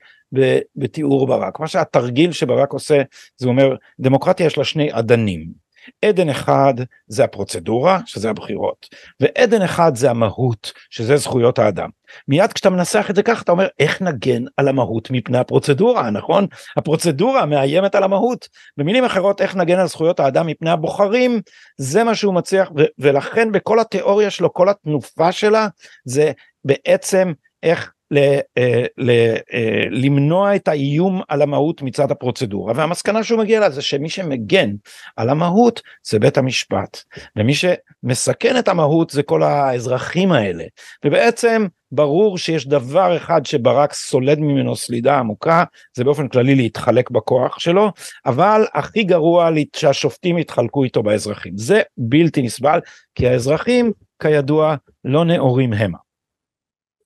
בתיאור 0.76 1.26
ברק. 1.26 1.61
מה 1.61 1.66
שהתרגיל 1.66 2.33
שברק 2.33 2.73
עושה, 2.73 3.02
זה 3.37 3.49
אומר, 3.49 3.76
דמוקרטיה 4.00 4.47
יש 4.47 4.59
לה 4.59 4.64
שני 4.64 4.88
אדנים. 4.92 5.62
עדן 6.05 6.29
אחד 6.29 6.75
זה 7.07 7.25
הפרוצדורה 7.25 8.01
שזה 8.07 8.31
הבחירות 8.31 8.89
ועדן 9.21 9.62
אחד 9.62 9.93
זה 9.95 10.11
המהות 10.11 10.73
שזה 10.91 11.17
זכויות 11.17 11.59
האדם. 11.59 11.89
מיד 12.29 12.53
כשאתה 12.53 12.71
מנסח 12.71 13.07
את 13.11 13.17
זה 13.17 13.23
ככה 13.23 13.43
אתה 13.43 13.53
אומר 13.53 13.67
איך 13.79 14.03
נגן 14.03 14.45
על 14.57 14.69
המהות 14.69 15.11
מפני 15.11 15.39
הפרוצדורה 15.39 16.11
נכון 16.11 16.47
הפרוצדורה 16.77 17.47
מאיימת 17.47 17.95
על 17.95 18.03
המהות 18.03 18.49
במילים 18.77 19.05
אחרות 19.05 19.41
איך 19.41 19.57
נגן 19.57 19.79
על 19.79 19.87
זכויות 19.87 20.21
האדם 20.21 20.47
מפני 20.47 20.71
הבוחרים 20.71 21.41
זה 21.77 22.05
מה 22.05 22.15
שהוא 22.15 22.35
מצליח 22.35 22.71
ולכן 22.99 23.53
בכל 23.53 23.81
התיאוריה 23.81 24.31
שלו 24.31 24.53
כל 24.53 24.69
התנופה 24.69 25.33
שלה 25.33 25.69
זה 26.05 26.33
בעצם 26.65 27.33
איך 27.62 27.93
ל, 28.12 28.19
אה, 28.59 28.85
ל, 28.99 29.11
אה, 29.54 29.85
למנוע 29.90 30.57
את 30.57 30.69
האיום 30.69 31.23
על 31.28 31.42
המהות 31.42 31.83
מצד 31.83 32.11
הפרוצדורה 32.11 32.73
והמסקנה 32.76 33.25
שהוא 33.25 33.38
מגיע 33.38 33.61
לה 33.61 33.71
זה 33.71 33.83
שמי 33.83 34.09
שמגן 34.09 34.71
על 35.16 35.31
המהות 35.31 35.83
זה 36.07 36.19
בית 36.19 36.38
המשפט 36.38 37.02
ומי 37.37 37.52
שמסכן 37.54 38.59
את 38.59 38.69
המהות 38.69 39.11
זה 39.11 39.23
כל 39.23 39.42
האזרחים 39.42 40.33
האלה 40.33 40.64
ובעצם 41.04 41.66
ברור 41.92 42.38
שיש 42.38 42.69
דבר 42.69 43.16
אחד 43.16 43.47
שברק 43.47 43.92
סולד 43.92 44.38
ממנו 44.38 44.76
סלידה 44.76 45.19
עמוקה 45.19 45.64
זה 45.97 46.04
באופן 46.04 46.28
כללי 46.28 46.54
להתחלק 46.54 47.11
בכוח 47.11 47.59
שלו 47.59 47.92
אבל 48.26 48.64
הכי 48.75 49.04
גרוע 49.04 49.50
שהשופטים 49.76 50.38
יתחלקו 50.38 50.85
איתו 50.85 51.02
באזרחים 51.02 51.52
זה 51.57 51.83
בלתי 51.99 52.42
נסבל 52.42 52.81
כי 53.14 53.28
האזרחים 53.28 53.92
כידוע 54.23 54.75
לא 55.04 55.25
נאורים 55.25 55.73
המה. 55.73 56.12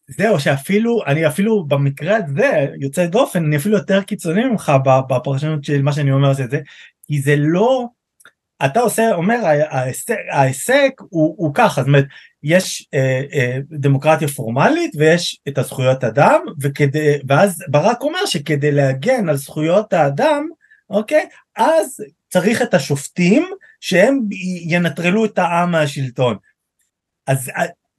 זהו 0.08 0.40
שאפילו 0.40 1.04
אני 1.06 1.26
אפילו 1.26 1.64
במקרה 1.64 2.16
הזה 2.16 2.66
יוצא 2.80 3.06
דופן 3.06 3.44
אני 3.44 3.56
אפילו 3.56 3.76
יותר 3.76 4.02
קיצוני 4.02 4.44
ממך 4.44 4.72
בפרשנות 5.08 5.64
של 5.64 5.82
מה 5.82 5.92
שאני 5.92 6.12
אומר 6.12 6.32
זה 6.32 6.44
כי 7.06 7.20
זה 7.20 7.34
לא 7.38 7.86
אתה 8.64 8.80
עושה 8.80 9.14
אומר 9.14 9.38
ההישג 10.30 10.88
הוא, 10.98 11.34
הוא 11.38 11.54
ככה 11.54 11.80
זאת 11.80 11.86
אומרת 11.86 12.04
יש 12.42 12.88
אה, 12.94 13.22
אה, 13.32 13.58
דמוקרטיה 13.70 14.28
פורמלית 14.28 14.90
ויש 14.96 15.40
את 15.48 15.58
הזכויות 15.58 16.04
אדם 16.04 16.40
וכדי 16.60 17.18
ואז 17.28 17.64
ברק 17.68 18.02
אומר 18.02 18.26
שכדי 18.26 18.72
להגן 18.72 19.28
על 19.28 19.36
זכויות 19.36 19.92
האדם 19.92 20.48
אוקיי 20.90 21.28
אז 21.56 22.00
צריך 22.28 22.62
את 22.62 22.75
השופטים 22.75 23.46
שהם 23.80 24.20
ינטרלו 24.66 25.25
את 25.25 25.38
העם 25.38 25.70
מהשלטון. 25.70 26.36
אז 27.26 27.50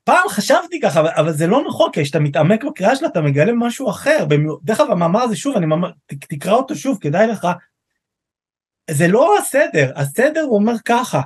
פעם 0.07 0.29
חשבתי 0.29 0.79
ככה, 0.79 0.99
אבל 0.99 1.33
זה 1.33 1.47
לא 1.47 1.63
נכון, 1.67 1.91
כי 1.93 2.03
כשאתה 2.03 2.19
מתעמק 2.19 2.63
בקריאה 2.63 2.95
שלה 2.95 3.07
אתה 3.07 3.21
מגלה 3.21 3.53
משהו 3.53 3.89
אחר. 3.89 4.25
דרך 4.63 4.79
אגב, 4.79 4.91
המאמר 4.91 5.21
הזה 5.21 5.35
שוב, 5.35 5.57
אני 5.57 5.65
ממש, 5.65 5.91
תקרא 6.19 6.53
אותו 6.53 6.75
שוב, 6.75 6.97
כדאי 7.01 7.27
לך. 7.27 7.47
זה 8.91 9.07
לא 9.07 9.37
הסדר, 9.37 9.91
הסדר 9.95 10.41
הוא 10.41 10.55
אומר 10.55 10.73
ככה, 10.85 11.21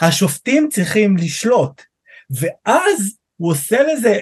השופטים 0.00 0.68
צריכים 0.68 1.16
לשלוט, 1.16 1.82
ואז 2.30 3.16
הוא 3.36 3.50
עושה 3.50 3.82
לזה, 3.82 4.18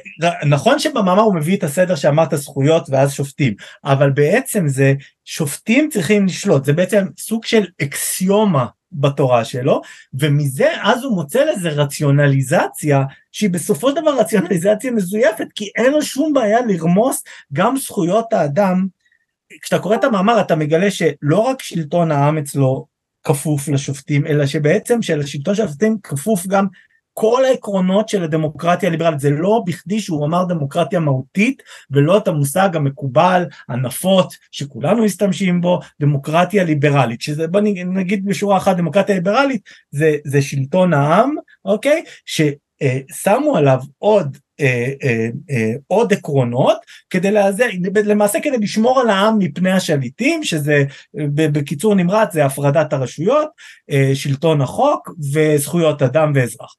נכון 0.49 0.79
שבמאמר 0.79 1.23
הוא 1.23 1.35
מביא 1.35 1.57
את 1.57 1.63
הסדר 1.63 1.97
שאמרת 1.97 2.35
זכויות 2.35 2.91
ואז 2.91 3.13
שופטים, 3.13 3.55
אבל 3.85 4.11
בעצם 4.11 4.69
זה 4.69 4.95
שופטים 5.25 5.89
צריכים 5.89 6.27
לשלוט, 6.27 6.65
זה 6.65 6.73
בעצם 6.73 7.05
סוג 7.19 7.45
של 7.45 7.67
אקסיומה 7.83 8.67
בתורה 8.95 9.45
שלו, 9.45 9.81
ומזה 10.15 10.69
אז 10.83 11.05
הוא 11.05 11.15
מוצא 11.15 11.45
לזה 11.45 11.69
רציונליזציה, 11.69 13.03
שהיא 13.33 13.51
בסופו 13.51 13.91
של 13.91 13.97
דבר 13.97 14.19
רציונליזציה 14.21 14.91
מזויפת, 14.91 15.47
כי 15.55 15.71
אין 15.77 15.93
לו 15.93 16.03
שום 16.03 16.33
בעיה 16.33 16.59
לרמוס 16.67 17.23
גם 17.53 17.77
זכויות 17.77 18.33
האדם. 18.33 18.87
כשאתה 19.63 19.79
קורא 19.83 19.97
את 19.97 20.05
המאמר 20.05 20.41
אתה 20.41 20.57
מגלה 20.57 20.91
שלא 20.91 21.39
רק 21.39 21.63
שלטון 21.63 22.13
העם 22.13 22.39
אצלו 22.39 22.87
כפוף 23.25 23.69
לשופטים, 23.69 24.27
אלא 24.27 24.47
שבעצם 24.47 25.03
שלשלטון 25.03 25.55
של 25.55 25.63
השופטים 25.63 25.97
כפוף 26.03 26.47
גם 26.47 26.67
כל 27.15 27.45
העקרונות 27.45 28.09
של 28.09 28.23
הדמוקרטיה 28.23 28.89
הליברלית, 28.89 29.21
זה 29.21 29.31
לא 29.31 29.63
בכדי 29.67 30.01
שהוא 30.01 30.27
אמר 30.27 30.45
דמוקרטיה 30.45 31.01
מהותית 31.01 31.63
ולא 31.91 32.19
את 32.19 32.29
המושג 32.29 32.77
המקובל, 32.77 33.45
הנפוץ, 33.69 34.39
שכולנו 34.51 35.05
משתמשים 35.05 35.61
בו, 35.61 35.81
דמוקרטיה 36.01 36.65
ליברלית, 36.65 37.21
שזה 37.21 37.47
בוא 37.47 37.61
נגיד 37.87 38.25
בשורה 38.25 38.57
אחת 38.57 38.77
דמוקרטיה 38.77 39.15
ליברלית 39.15 39.63
זה, 39.91 40.17
זה 40.25 40.43
שלטון 40.43 40.95
העם, 40.95 41.35
אוקיי? 41.65 42.05
ששמו 42.27 43.57
עליו 43.57 43.79
עוד 43.99 44.37
אה, 44.61 44.93
אה, 45.05 45.29
אה, 45.51 45.73
עוד 45.87 46.13
עקרונות 46.13 46.77
כדי 47.11 47.31
לאזר, 47.31 47.67
למעשה 48.05 48.41
כדי 48.41 48.59
לשמור 48.59 49.01
על 49.01 49.11
העם 49.11 49.39
מפני 49.39 49.71
השליטים 49.71 50.45
שזה 50.45 50.85
בקיצור 51.35 51.95
נמרץ 51.95 52.33
זה 52.33 52.45
הפרדת 52.45 52.93
הרשויות, 52.93 53.49
אה, 53.91 54.11
שלטון 54.15 54.61
החוק 54.61 55.11
וזכויות 55.33 56.03
אדם 56.03 56.33
ואזרח. 56.35 56.75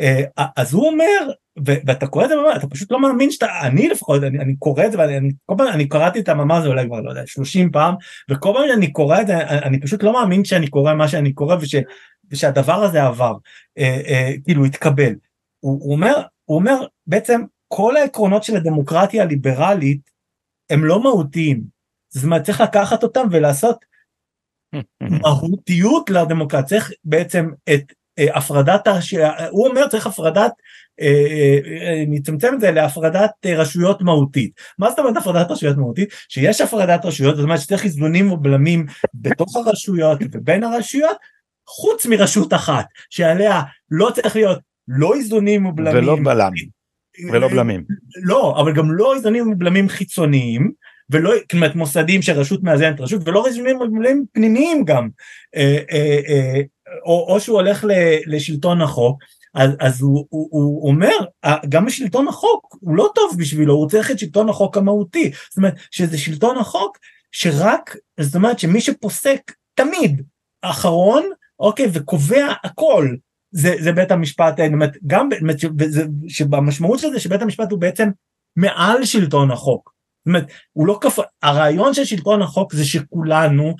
אה, 0.00 0.46
אז 0.56 0.74
הוא 0.74 0.86
אומר, 0.86 1.32
ואתה 1.64 2.06
קורא 2.06 2.24
את 2.24 2.28
זה, 2.28 2.34
אתה 2.56 2.66
פשוט 2.66 2.90
לא 2.90 3.00
מאמין 3.00 3.30
שאתה, 3.30 3.46
אני 3.62 3.88
לפחות, 3.88 4.22
אני, 4.22 4.38
אני 4.38 4.56
קורא 4.56 4.86
את 4.86 4.92
זה, 4.92 4.98
ואני 4.98 5.30
כל 5.46 5.54
פעם, 5.58 5.68
אני 5.68 5.88
קראתי 5.88 6.20
את 6.20 6.28
המאמר 6.28 6.54
הזה 6.54 6.68
אולי 6.68 6.86
כבר, 6.86 7.00
לא 7.00 7.10
יודע, 7.10 7.22
30 7.26 7.70
פעם, 7.70 7.94
וכל 8.30 8.52
פעם 8.54 8.64
שאני 8.68 8.92
קורא 8.92 9.20
את 9.20 9.26
זה, 9.26 9.38
אני 9.48 9.80
פשוט 9.80 10.02
לא 10.02 10.12
מאמין 10.12 10.44
שאני 10.44 10.68
קורא 10.68 10.94
מה 10.94 11.08
שאני 11.08 11.32
קורא, 11.32 11.56
וש, 11.60 11.74
ושהדבר 12.30 12.84
הזה 12.84 13.02
עבר, 13.02 13.34
אה, 13.78 14.00
אה, 14.06 14.32
כאילו 14.44 14.64
התקבל. 14.64 15.14
הוא, 15.60 15.80
הוא 15.82 15.92
אומר, 15.92 16.22
הוא 16.44 16.58
אומר, 16.58 16.86
בעצם 17.06 17.42
כל 17.68 17.96
העקרונות 17.96 18.44
של 18.44 18.56
הדמוקרטיה 18.56 19.22
הליברלית 19.22 20.10
הם 20.70 20.84
לא 20.84 21.02
מהותיים. 21.02 21.62
זאת 22.08 22.24
אומרת, 22.24 22.42
צריך 22.42 22.60
לקחת 22.60 23.02
אותם 23.02 23.26
ולעשות 23.30 23.84
מהותיות 25.22 26.10
לדמוקרטיה, 26.10 26.68
צריך 26.68 26.92
בעצם 27.04 27.50
את 27.74 27.92
הפרדת, 28.18 28.88
הוא 29.50 29.68
אומר 29.68 29.88
צריך 29.88 30.06
הפרדת, 30.06 30.52
אה, 31.00 31.58
אה, 31.66 32.04
נצמצם 32.08 32.54
את 32.54 32.60
זה 32.60 32.70
להפרדת 32.70 33.30
רשויות 33.46 34.02
מהותית. 34.02 34.52
מה 34.78 34.90
זאת 34.90 34.98
אומרת 34.98 35.16
הפרדת 35.16 35.50
רשויות 35.50 35.76
מהותית? 35.76 36.08
שיש 36.28 36.60
הפרדת 36.60 37.04
רשויות, 37.04 37.36
זאת 37.36 37.44
אומרת 37.44 37.60
שצריך 37.60 37.84
איזונים 37.84 38.32
ובלמים 38.32 38.86
בתוך 39.14 39.56
הרשויות 39.56 40.18
ובין 40.32 40.64
הרשויות, 40.64 41.16
חוץ 41.68 42.06
מרשות 42.06 42.54
אחת, 42.54 42.84
שעליה 43.10 43.62
לא 43.90 44.10
צריך 44.14 44.36
להיות 44.36 44.58
לא 44.88 45.14
איזונים 45.14 45.66
ובלמים. 45.66 46.02
ולא 46.02 46.16
בלמים. 46.16 46.82
ולא 47.32 47.48
בלמים. 47.48 47.84
לא, 48.22 48.60
אבל 48.60 48.72
גם 48.72 48.92
לא 48.92 49.14
איזונים 49.14 49.52
ובלמים 49.52 49.88
חיצוניים, 49.88 50.72
ולא, 51.10 51.32
אומרת 51.52 51.74
מוסדים 51.74 52.22
שרשות 52.22 52.62
מאזנת 52.62 53.00
רשות, 53.00 53.28
ולא 53.28 53.46
איזונים 53.46 53.80
ובלמים 53.80 54.24
פנימיים 54.32 54.84
גם. 54.84 55.08
או, 57.04 57.26
או 57.28 57.40
שהוא 57.40 57.56
הולך 57.56 57.84
לשלטון 58.26 58.80
החוק, 58.80 59.22
אז, 59.54 59.70
אז 59.80 60.02
הוא, 60.02 60.26
הוא, 60.30 60.48
הוא 60.50 60.88
אומר, 60.88 61.16
גם 61.68 61.86
השלטון 61.86 62.28
החוק 62.28 62.76
הוא 62.80 62.96
לא 62.96 63.10
טוב 63.14 63.34
בשבילו, 63.38 63.74
הוא 63.74 63.88
צריך 63.88 64.10
את 64.10 64.18
שלטון 64.18 64.48
החוק 64.48 64.76
המהותי. 64.76 65.30
זאת 65.50 65.56
אומרת, 65.56 65.74
שזה 65.90 66.18
שלטון 66.18 66.58
החוק 66.58 66.98
שרק, 67.32 67.96
זאת 68.20 68.34
אומרת 68.34 68.58
שמי 68.58 68.80
שפוסק 68.80 69.52
תמיד 69.74 70.22
אחרון, 70.62 71.22
אוקיי, 71.58 71.86
וקובע 71.92 72.52
הכל, 72.64 73.08
זה, 73.50 73.74
זה 73.80 73.92
בית 73.92 74.10
המשפט, 74.10 74.56
זאת 74.56 74.72
אומרת, 74.72 74.96
גם, 75.06 75.28
שבמשמעות 76.28 76.98
של 76.98 77.10
זה 77.12 77.20
שבית 77.20 77.42
המשפט 77.42 77.70
הוא 77.70 77.80
בעצם 77.80 78.08
מעל 78.56 79.04
שלטון 79.04 79.50
החוק. 79.50 79.92
זאת 80.20 80.26
אומרת, 80.26 80.46
הוא 80.72 80.86
לא 80.86 80.98
כפ... 81.00 81.18
הרעיון 81.42 81.94
של 81.94 82.04
שלטון 82.04 82.42
החוק 82.42 82.74
זה 82.74 82.84
שכולנו, 82.84 83.74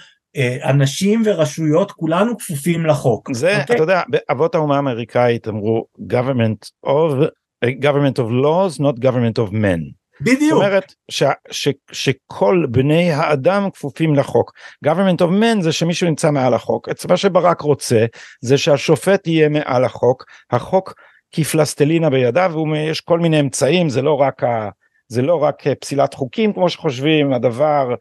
אנשים 0.65 1.23
ורשויות, 1.25 1.93
כולנו 1.93 2.39
כפופים 2.39 2.87
לחוק. 2.87 3.33
זה, 3.33 3.57
okay? 3.57 3.61
אוקיי? 3.61 3.77
אתה 3.77 3.83
יודע, 3.83 4.03
אבות 4.31 4.55
האומה 4.55 4.77
האמריקאית 4.77 5.49
אמרו 5.49 5.85
government 6.13 6.87
of, 6.87 7.29
government 7.65 8.19
of 8.19 8.31
laws, 8.45 8.81
not 8.81 9.05
government 9.05 9.49
of 9.49 9.53
men. 9.53 10.03
בדיוק. 10.21 10.41
זאת 10.41 10.53
אומרת 10.53 10.95
ש, 11.11 11.23
ש, 11.51 11.69
שכל 11.93 12.67
בני 12.71 13.13
האדם 13.13 13.71
כפופים 13.71 14.15
לחוק. 14.15 14.53
government 14.87 15.21
of 15.21 15.29
men 15.29 15.61
זה 15.61 15.73
שמישהו 15.73 16.09
נמצא 16.09 16.31
מעל 16.31 16.55
החוק. 16.55 16.89
את 16.89 17.07
מה 17.07 17.17
שברק 17.17 17.61
רוצה 17.61 18.07
זה 18.41 18.59
שהשופט 18.59 19.27
יהיה 19.27 19.49
מעל 19.49 19.85
החוק. 19.85 20.25
החוק 20.51 20.95
כפלסטלינה 21.33 22.11
בידיו 22.11 22.53
ויש 22.73 23.01
כל 23.01 23.21
מיני 23.21 23.41
אמצעים 23.41 23.89
זה 23.89 24.03
לא 24.03 24.21
רק 24.21 24.45
ה... 24.45 24.69
זה 25.13 25.23
לא 25.23 25.43
רק 25.43 25.63
פסילת 25.81 26.15
חוקים 26.15 26.53
כמו 26.53 26.69
שחושבים 26.69 27.33
הדבר 27.33 27.95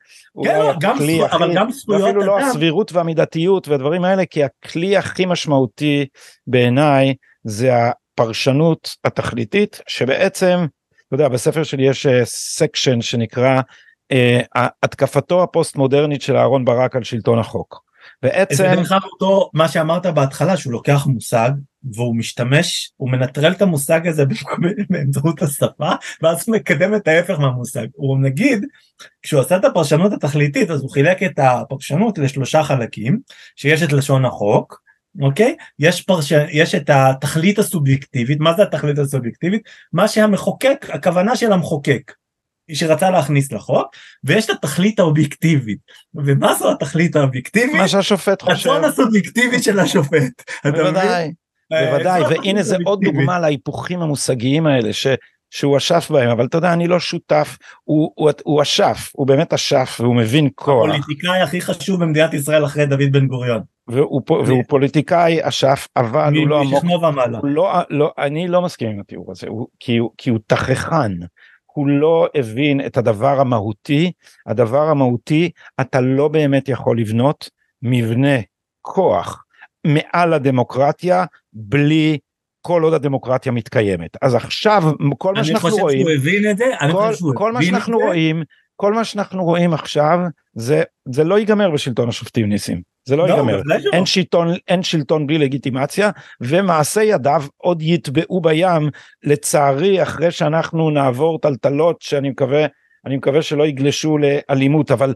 כן, 0.43 0.59
לא, 0.59 0.73
גם 0.79 0.95
הכלי 0.95 1.17
זכו, 1.17 1.25
הכי, 1.25 1.35
אבל 1.35 1.55
גם 1.55 1.71
זכויות 1.71 2.01
אפילו 2.01 2.21
לא 2.21 2.39
הסבירות 2.39 2.93
והמידתיות 2.93 3.67
והדברים 3.67 4.05
האלה 4.05 4.25
כי 4.25 4.43
הכלי 4.43 4.97
הכי 4.97 5.25
משמעותי 5.25 6.05
בעיניי 6.47 7.13
זה 7.43 7.71
הפרשנות 7.75 8.95
התכליתית 9.05 9.81
שבעצם 9.87 10.65
אתה 11.07 11.15
יודע 11.15 11.27
בספר 11.27 11.63
שלי 11.63 11.87
יש 11.87 12.07
section 12.23 12.99
uh, 12.99 13.01
שנקרא 13.01 13.61
uh, 14.13 14.67
התקפתו 14.83 15.43
הפוסט 15.43 15.75
מודרנית 15.75 16.21
של 16.21 16.37
אהרן 16.37 16.65
ברק 16.65 16.95
על 16.95 17.03
שלטון 17.03 17.39
החוק. 17.39 17.83
בעצם 18.21 18.55
זה 18.55 18.73
דרך 18.75 18.91
אותו 19.13 19.49
מה 19.53 19.67
שאמרת 19.67 20.05
בהתחלה 20.05 20.57
שהוא 20.57 20.73
לוקח 20.73 21.07
מושג 21.07 21.51
והוא 21.93 22.15
משתמש 22.15 22.91
הוא 22.97 23.11
מנטרל 23.11 23.51
את 23.51 23.61
המושג 23.61 24.07
הזה 24.07 24.23
באמצעות 24.89 25.41
השפה 25.41 25.91
ואז 26.21 26.43
הוא 26.47 26.55
מקדם 26.55 26.95
את 26.95 27.07
ההפך 27.07 27.39
מהמושג 27.39 27.87
הוא 27.93 28.19
נגיד 28.19 28.65
כשהוא 29.21 29.41
עשה 29.41 29.57
את 29.57 29.65
הפרשנות 29.65 30.13
התכליתית 30.13 30.69
אז 30.69 30.81
הוא 30.81 30.91
חילק 30.91 31.23
את 31.23 31.39
הפרשנות 31.39 32.17
לשלושה 32.17 32.63
חלקים 32.63 33.19
שיש 33.55 33.83
את 33.83 33.91
לשון 33.91 34.25
החוק 34.25 34.81
אוקיי? 35.21 35.55
יש, 35.79 36.01
פרש... 36.01 36.31
יש 36.51 36.75
את 36.75 36.89
התכלית 36.89 37.59
הסובייקטיבית, 37.59 38.39
מה 38.39 38.53
זה 38.53 38.63
התכלית 38.63 38.99
הסובייקטיבית? 38.99 39.61
מה 39.93 40.07
שהמחוקק, 40.07 40.85
הכוונה 40.89 41.35
של 41.35 41.51
המחוקק, 41.51 42.11
שרצה 42.73 43.09
להכניס 43.09 43.51
לחוק, 43.51 43.95
ויש 44.23 44.45
את 44.45 44.49
התכלית 44.49 44.99
האובייקטיבית. 44.99 45.79
ומה 46.15 46.55
זו 46.55 46.71
התכלית 46.71 47.15
האובייקטיבית? 47.15 47.75
מה 47.75 47.87
שהשופט 47.87 48.41
חושב. 48.41 48.69
הצון 48.69 48.83
הסובייקטיבי 48.83 49.63
של 49.63 49.79
השופט. 49.79 50.43
בוודאי, 50.65 51.31
בוודאי, 51.71 52.21
והנה 52.21 52.63
זה 52.63 52.77
עוד 52.85 53.01
דוגמה 53.03 53.39
להיפוכים 53.39 54.01
המושגיים 54.01 54.67
האלה, 54.67 54.93
ש... 54.93 55.07
שהוא 55.51 55.77
אשף 55.77 56.11
בהם 56.11 56.29
אבל 56.29 56.45
אתה 56.45 56.57
יודע 56.57 56.73
אני 56.73 56.87
לא 56.87 56.99
שותף 56.99 57.57
הוא, 57.83 58.11
הוא, 58.15 58.31
הוא 58.43 58.61
אשף 58.61 59.11
הוא 59.13 59.27
באמת 59.27 59.53
אשף 59.53 59.97
והוא 59.99 60.15
מבין 60.15 60.49
כוח. 60.55 60.89
הפוליטיקאי 60.89 61.41
הכי 61.41 61.61
חשוב 61.61 62.03
במדינת 62.03 62.33
ישראל 62.33 62.65
אחרי 62.65 62.85
דוד 62.85 63.11
בן 63.11 63.27
גוריון. 63.27 63.61
והוא, 63.87 64.21
והוא 64.29 64.63
פוליטיקאי 64.67 65.39
אשף 65.41 65.87
אבל 65.95 66.33
הוא 66.35 66.47
לא 66.47 66.59
עמוק. 66.59 66.83
הוא 67.41 67.47
לא, 67.47 67.73
לא, 67.89 68.11
אני 68.17 68.47
לא 68.47 68.61
מסכים 68.61 68.89
עם 68.89 68.99
התיאור 68.99 69.31
הזה 69.31 69.47
הוא, 69.47 69.67
כי, 69.79 69.97
הוא, 69.97 70.11
כי 70.17 70.29
הוא 70.29 70.39
תככן. 70.47 71.11
הוא 71.73 71.87
לא 71.87 72.27
הבין 72.35 72.85
את 72.85 72.97
הדבר 72.97 73.39
המהותי 73.39 74.11
הדבר 74.45 74.81
המהותי 74.89 75.49
אתה 75.81 76.01
לא 76.01 76.27
באמת 76.27 76.69
יכול 76.69 76.99
לבנות 76.99 77.49
מבנה 77.81 78.37
כוח 78.81 79.43
מעל 79.87 80.33
הדמוקרטיה 80.33 81.25
בלי 81.53 82.17
כל 82.61 82.83
עוד 82.83 82.93
הדמוקרטיה 82.93 83.51
מתקיימת. 83.51 84.17
אז 84.21 84.35
עכשיו 84.35 84.83
כל 85.17 85.33
מה 85.33 85.43
שאנחנו 85.43 85.69
רואים, 85.69 86.07
אני 86.07 86.15
חושב 86.15 86.21
שהוא 86.21 86.31
הבין 86.31 86.51
את 86.51 86.57
זה, 86.57 86.65
כל, 86.91 87.33
כל 87.35 87.51
מה 87.51 87.63
שאנחנו 87.63 87.97
רואים, 87.97 88.43
כל 88.75 88.93
מה 88.93 89.03
שאנחנו 89.03 89.43
רואים 89.43 89.73
עכשיו 89.73 90.19
זה 90.55 90.83
זה 91.09 91.23
לא 91.23 91.39
ייגמר 91.39 91.71
בשלטון 91.71 92.09
השופטים 92.09 92.49
ניסים. 92.49 92.81
זה 93.05 93.15
לא, 93.15 93.27
לא 93.27 93.33
ייגמר. 93.33 93.61
אין 93.93 94.05
שלטון 94.05 94.47
אין 94.67 94.83
שלטון 94.83 95.27
בלי 95.27 95.37
לגיטימציה 95.37 96.09
ומעשי 96.41 97.03
ידיו 97.03 97.43
עוד 97.57 97.81
יטבעו 97.81 98.41
בים. 98.41 98.89
לצערי 99.23 100.03
אחרי 100.03 100.31
שאנחנו 100.31 100.89
נעבור 100.89 101.39
טלטלות 101.39 102.01
שאני 102.01 102.29
מקווה 102.29 102.65
אני 103.05 103.17
מקווה 103.17 103.41
שלא 103.41 103.67
יגלשו 103.67 104.17
לאלימות 104.17 104.91
אבל 104.91 105.13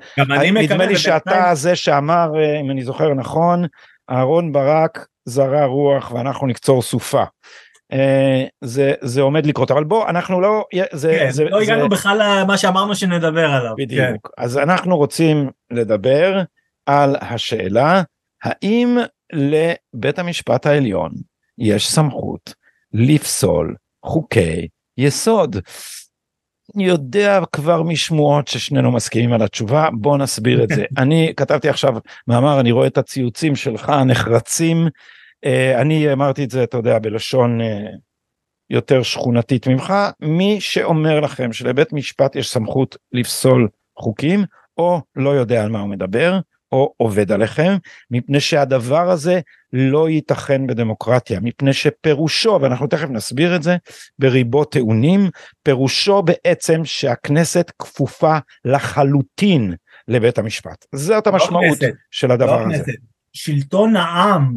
נדמה 0.54 0.86
לי 0.86 0.98
שאתה 0.98 1.50
זה 1.54 1.76
שאמר 1.76 2.30
אה, 2.38 2.60
אם 2.60 2.72
אני 2.72 2.84
זוכר 2.84 3.14
נכון 3.14 3.66
אהרון 4.10 4.52
ברק 4.52 5.08
זרה 5.26 5.66
רוח 5.66 6.12
ואנחנו 6.12 6.48
נקצור 6.48 6.82
סופה. 6.82 7.24
Uh, 7.94 7.98
זה 8.62 8.94
זה 9.02 9.22
עומד 9.22 9.46
לקרות 9.46 9.72
אבל 9.72 9.84
בוא 9.84 10.10
אנחנו 10.10 10.42
לא 10.42 10.66
זה, 10.92 11.18
כן, 11.20 11.32
זה 11.32 11.44
לא 11.44 11.62
הגענו 11.62 11.82
זה... 11.82 11.88
בכלל 11.88 12.22
למה 12.42 12.58
שאמרנו 12.58 12.96
שנדבר 12.96 13.52
עליו 13.52 13.74
בדיוק 13.78 14.28
כן. 14.38 14.44
אז 14.44 14.58
אנחנו 14.58 14.98
רוצים 14.98 15.50
לדבר 15.72 16.42
על 16.86 17.16
השאלה 17.22 18.04
האם 18.44 18.98
לבית 19.34 20.20
המשפט 20.20 20.66
העליון 20.66 21.12
יש 21.58 21.92
סמכות 21.92 22.54
לפסול 22.94 23.76
חוקי 24.06 24.68
יסוד. 24.98 25.56
יודע 26.76 27.40
כבר 27.52 27.84
משמועות 27.84 28.48
ששנינו 28.48 28.92
מסכימים 28.92 29.34
על 29.34 29.42
התשובה 29.42 29.90
בוא 29.94 30.18
נסביר 30.18 30.64
את 30.64 30.70
זה. 30.70 30.86
אני 30.98 31.34
כתבתי 31.38 31.70
עכשיו 31.70 31.96
מאמר 32.28 32.60
אני 32.60 32.72
רואה 32.72 32.88
את 32.88 32.98
הציוצים 32.98 33.56
שלך 33.56 33.90
הנחרצים. 33.90 34.88
אה, 35.46 35.82
אני 35.82 36.14
אמרתי 36.14 36.44
את 36.44 36.52
זה 36.52 36.64
אתה 36.64 36.78
יודע 36.78 37.00
בלשון 37.00 37.62
אה, 37.62 37.86
יותר 38.70 39.04
שכונתית 39.04 39.68
ממך. 39.68 39.94
מי 40.22 40.58
שאומר 40.62 41.20
לכם 41.20 41.54
שלבית 41.54 41.94
משפט 41.94 42.36
יש 42.36 42.50
סמכות 42.50 42.98
לפסול 43.12 43.68
חוקים 44.00 44.46
או 44.78 45.02
לא 45.16 45.30
יודע 45.30 45.64
על 45.64 45.70
מה 45.70 45.80
הוא 45.80 45.90
מדבר 45.90 46.40
או 46.72 46.94
עובד 46.98 47.32
עליכם 47.32 47.78
מפני 48.12 48.40
שהדבר 48.40 49.10
הזה 49.10 49.40
לא 49.74 50.10
ייתכן 50.10 50.68
בדמוקרטיה 50.68 51.40
מפני 51.40 51.74
שפירושו 51.74 52.60
ואנחנו 52.62 52.88
תכף 52.88 53.10
נסביר 53.10 53.56
את 53.56 53.64
זה 53.64 53.78
בריבו 54.20 54.66
טעונים 54.66 55.30
פירושו 55.64 56.22
בעצם 56.22 56.86
שהכנסת 56.86 57.72
כפופה 57.80 58.38
לחלוטין 58.66 59.74
לבית 60.08 60.38
המשפט 60.38 60.86
זאת 60.96 61.28
המשמעות 61.28 61.82
לא 61.82 61.90
של 62.12 62.32
הדבר 62.32 62.66
לא 62.66 62.76
הזה. 62.76 62.92
שלטון 63.34 63.96
העם 63.96 64.54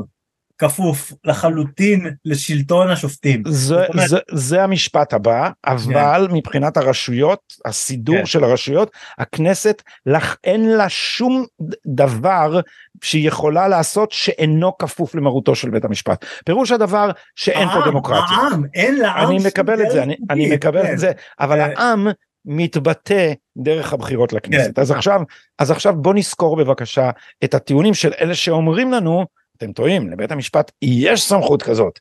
כפוף 0.59 1.13
לחלוטין 1.25 2.07
לשלטון 2.25 2.91
השופטים. 2.91 3.43
זה, 3.47 3.87
אומרת... 3.87 4.09
זה, 4.09 4.19
זה 4.31 4.63
המשפט 4.63 5.13
הבא, 5.13 5.51
אבל. 5.67 6.27
כן. 6.29 6.35
מבחינת 6.35 6.77
הרשויות, 6.77 7.41
הסידור. 7.65 8.17
כן. 8.17 8.27
של 8.27 8.45
הרשויות, 8.45 8.91
הכנסת 9.19 9.83
לך, 10.07 10.37
אין 10.45 10.69
לה 10.69 10.89
שום 10.89 11.45
דבר 11.87 12.61
שהיא 13.03 13.29
יכולה 13.29 13.69
לעשות 13.69 14.13
שאינו 14.13 14.79
כפוף 14.79 15.15
למרותו 15.15 15.55
של 15.55 15.71
בית 15.71 15.85
המשפט. 15.85 16.25
פירוש 16.45 16.73
הדבר 16.73 17.11
שאין 17.37 17.69
העם, 17.69 17.81
פה 17.81 17.91
דמוקרטיה. 17.91 18.37
העם, 18.37 18.63
אין 18.75 18.95
לעם 18.95 19.29
אני 19.29 19.39
מקבל 19.47 19.83
את 19.83 19.91
זה, 19.91 20.03
אני, 20.03 20.17
אני 20.31 20.55
מקבל 20.55 20.83
כן. 20.83 20.93
את 20.93 20.99
זה, 20.99 21.13
אבל 21.41 21.61
yeah. 21.61 21.79
העם 21.79 22.09
מתבטא 22.45 23.33
דרך 23.57 23.93
הבחירות 23.93 24.33
לכנסת. 24.33 24.79
Yeah. 24.79 24.81
אז 24.81 24.91
עכשיו, 24.91 25.21
אז 25.59 25.71
עכשיו 25.71 25.95
בוא 25.97 26.15
נזכור 26.15 26.57
בבקשה 26.57 27.11
את 27.45 27.55
הטיעונים 27.55 27.95
של 27.95 28.13
אלה 28.21 28.35
שאומרים 28.35 28.93
לנו 28.93 29.27
אתם 29.59 29.73
טועים, 29.73 30.11
לבית 30.11 30.33
המשפט 30.33 30.73
יש 30.83 31.23
סמכות 31.23 31.63
כזאת, 31.63 31.99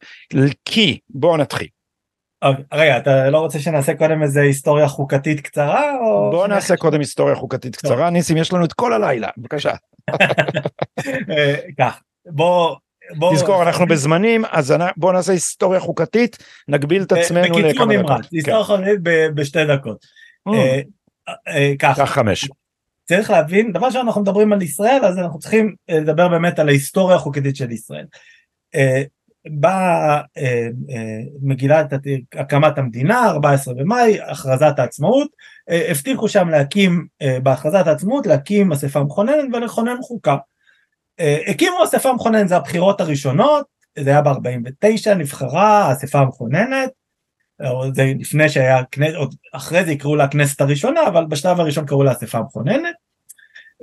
כי 0.65 1.00
בואו 1.10 1.38
נתחיל. 1.38 1.67
רגע, 2.74 2.98
אתה 2.98 3.30
לא 3.30 3.39
רוצה 3.39 3.60
שנעשה 3.60 3.93
קודם 3.93 4.24
איזה 4.24 4.41
היסטוריה 4.41 4.88
חוקתית 4.88 5.41
קצרה? 5.41 5.96
או... 6.00 6.32
בוא 6.32 6.48
נעשה 6.48 6.76
קודם 6.76 7.00
היסטוריה 7.00 7.36
חוקתית 7.36 7.76
קצרה, 7.76 8.10
ניסים 8.10 8.38
יש 8.38 8.54
לנו 8.54 8.65
את 8.65 8.74
כל 8.74 8.93
הלילה, 8.93 9.30
בבקשה. 9.38 9.72
אה, 11.38 11.56
כך, 11.80 12.00
בוא... 12.26 12.76
בוא... 13.17 13.34
תזכור 13.34 13.63
אנחנו 13.63 13.88
בזמנים 13.88 14.43
אז 14.52 14.74
בוא 14.98 15.13
נעשה 15.13 15.32
היסטוריה 15.32 15.80
חוקתית 15.80 16.38
נגביל 16.67 17.04
את 17.04 17.12
עצמנו 17.12 17.60
לכמה 17.60 17.60
דקות. 17.60 17.65
בקיצור 17.65 17.86
נמרץ, 17.86 18.26
היסטוריה 18.32 18.63
כן. 18.63 18.65
חוקתית 18.65 19.00
בשתי 19.36 19.65
דקות. 19.65 20.06
Mm. 20.50 20.54
אה, 21.48 21.74
כך 21.80 22.00
חמש. 22.10 22.50
צריך 23.08 23.30
להבין 23.30 23.72
דבר 23.72 23.89
שאנחנו 23.89 24.22
מדברים 24.22 24.54
על 24.54 24.62
ישראל 24.62 25.06
אז 25.06 25.17
אנחנו 25.17 25.39
צריכים 25.39 25.76
אה, 25.89 26.00
לדבר 26.00 26.28
באמת 26.28 26.60
על 26.60 26.67
ההיסטוריה 26.70 27.15
החוקתית 27.15 27.56
של 27.56 27.72
ישראל. 27.72 28.06
אה, 28.76 29.04
באה 29.50 30.22
אה, 30.38 30.67
מגילת 31.41 31.93
הקמת 32.34 32.78
המדינה 32.78 33.30
14 33.30 33.74
במאי 33.74 34.22
הכרזת 34.22 34.74
העצמאות 34.78 35.28
הבטיחו 35.89 36.30
שם 36.30 36.50
להקים 36.50 37.08
בהכרזת 37.43 37.88
העצמאות 37.88 38.28
להקים 38.28 38.72
אספה 38.72 39.04
מכוננת 39.04 39.54
ולכונן 39.54 39.96
חוקה. 40.02 40.38
הקימו 41.48 41.84
אספה 41.84 42.13
מכוננת 42.13 42.48
זה 42.48 42.58
הבחירות 42.58 43.02
הראשונות 43.02 43.65
זה 44.00 44.10
היה 44.10 44.22
ב-49 44.22 45.13
נבחרה 45.17 45.84
האספה 45.84 46.20
המכוננת 46.20 46.89
זה 47.93 48.13
לפני 48.20 48.50
שהיה, 48.50 48.82
עוד 49.15 49.36
אחרי 49.54 49.86
זה 49.86 49.91
יקראו 49.91 50.15
לה 50.15 50.24
הכנסת 50.24 50.62
הראשונה, 50.62 51.08
אבל 51.08 51.26
בשלב 51.26 51.60
הראשון 51.60 51.86
קראו 51.86 52.04
לה 52.04 52.12
אספה 52.12 52.38
המכוננת, 52.38 52.96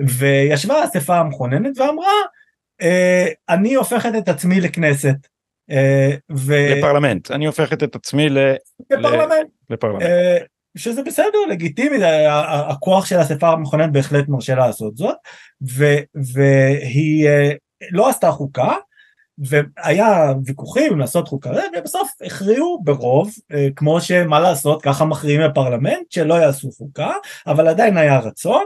וישבה 0.07 0.75
האספה 0.75 1.17
המכוננת 1.17 1.79
ואמרה, 1.79 2.13
אה, 2.83 3.27
אני 3.49 3.75
הופכת 3.75 4.13
את 4.19 4.29
עצמי 4.29 4.61
לכנסת. 4.61 5.17
אה, 5.71 6.11
ו... 6.37 6.55
לפרלמנט, 6.77 7.31
אני 7.31 7.47
הופכת 7.47 7.83
את 7.83 7.95
עצמי 7.95 8.29
ל... 8.29 8.39
לפרלמנט. 8.91 9.49
לפרלמנט. 9.71 10.03
אה, 10.03 10.39
שזה 10.77 11.03
בסדר, 11.03 11.39
לגיטימי, 11.51 11.97
הכוח 12.69 13.07
של 13.07 13.17
האספה 13.17 13.49
המכוננת 13.49 13.93
בהחלט 13.93 14.29
מרשה 14.29 14.55
לעשות 14.55 14.97
זאת, 14.97 15.17
והיא 16.15 17.29
לא 17.91 18.09
עשתה 18.09 18.31
חוקה, 18.31 18.75
והיה 19.39 20.33
ויכוחים 20.45 20.93
אם 20.93 20.99
לעשות 20.99 21.29
חוקה, 21.29 21.51
ובסוף 21.79 22.11
הכריעו 22.27 22.81
ברוב, 22.85 23.31
אה, 23.53 23.69
כמו 23.77 24.01
שמה 24.01 24.41
לעשות, 24.41 24.83
ככה 24.83 25.05
מכריעים 25.05 25.41
בפרלמנט, 25.51 26.11
שלא 26.11 26.35
יעשו 26.35 26.71
חוקה, 26.73 27.13
אבל 27.47 27.69
עדיין 27.69 27.97
היה 27.97 28.19
רצון. 28.19 28.65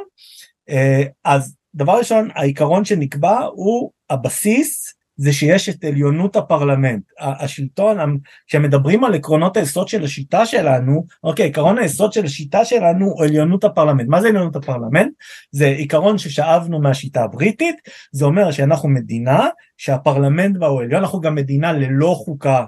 אה, 0.68 1.02
אז 1.24 1.54
דבר 1.74 1.98
ראשון, 1.98 2.28
העיקרון 2.35 2.85
שנקבע 2.85 3.40
הוא 3.52 3.90
הבסיס 4.11 4.94
זה 5.18 5.33
שיש 5.33 5.68
את 5.68 5.85
עליונות 5.85 6.37
הפרלמנט. 6.37 7.02
השלטון, 7.20 8.18
כשמדברים 8.46 9.04
על 9.04 9.14
עקרונות 9.14 9.57
היסוד 9.57 9.88
של 9.88 10.04
השיטה 10.04 10.46
שלנו, 10.46 11.07
אוקיי, 11.24 11.46
עקרון 11.46 11.78
היסוד 11.78 12.12
של 12.12 12.24
השיטה 12.24 12.64
שלנו 12.64 13.07
הוא 13.07 13.24
עליונות 13.24 13.64
הפרלמנט. 13.64 14.09
מה 14.09 14.20
זה 14.20 14.28
עליונות 14.28 14.57
הפרלמנט? 14.57 15.12
זה 15.50 15.66
עיקרון 15.66 16.18
ששאבנו 16.18 16.81
מהשיטה 16.81 17.22
הבריטית, 17.22 17.76
זה 18.12 18.24
אומר 18.24 18.50
שאנחנו 18.50 18.88
מדינה 18.88 19.48
שהפרלמנט 19.76 20.57
בה 20.57 20.66
הוא 20.66 20.81
עליון, 20.81 21.00
אנחנו 21.00 21.20
גם 21.20 21.35
מדינה 21.35 21.72
ללא 21.72 22.14
חוקה 22.24 22.64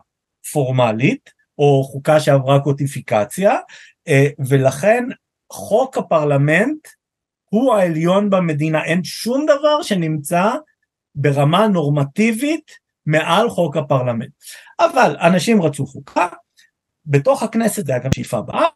פורמלית, 0.53 1.31
או 1.59 1.85
חוקה 1.85 2.21
שעברה 2.21 2.61
קוטיפיקציה, 2.61 3.57
אה, 4.09 4.27
ולכן 4.49 5.05
חוק 5.53 5.99
הפרלמנט 5.99 6.89
הוא 7.51 7.75
העליון 7.75 8.31
במדינה, 8.31 8.85
אין 8.85 9.05
שום 9.05 9.47
דבר 9.47 9.83
שנמצא 9.83 10.51
ברמה 11.21 11.69
נורמטיבית 11.69 12.71
מעל 13.07 13.51
חוק 13.51 13.77
הפרלמנט. 13.77 14.31
אבל 14.81 15.17
אנשים 15.21 15.63
רצו 15.63 15.87
חוקה, 15.87 16.27
בתוך 17.07 17.43
הכנסת 17.43 17.87
זה 17.87 17.93
היה 17.93 18.03
גם 18.03 18.11
שאיפה 18.15 18.43
בעם, 18.43 18.71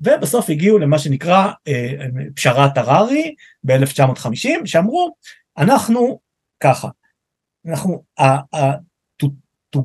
ובסוף 0.00 0.50
הגיעו 0.50 0.78
למה 0.78 0.98
שנקרא 0.98 1.52
אה, 1.68 1.92
פשרת 2.34 2.78
הררי 2.78 3.34
ב-1950, 3.64 4.48
שאמרו, 4.64 5.14
אנחנו 5.58 6.20
ככה, 6.60 6.88
אנחנו, 7.66 8.02
ה, 8.18 8.24
ה, 8.56 8.72
ת, 9.16 9.24
ת, 9.70 9.76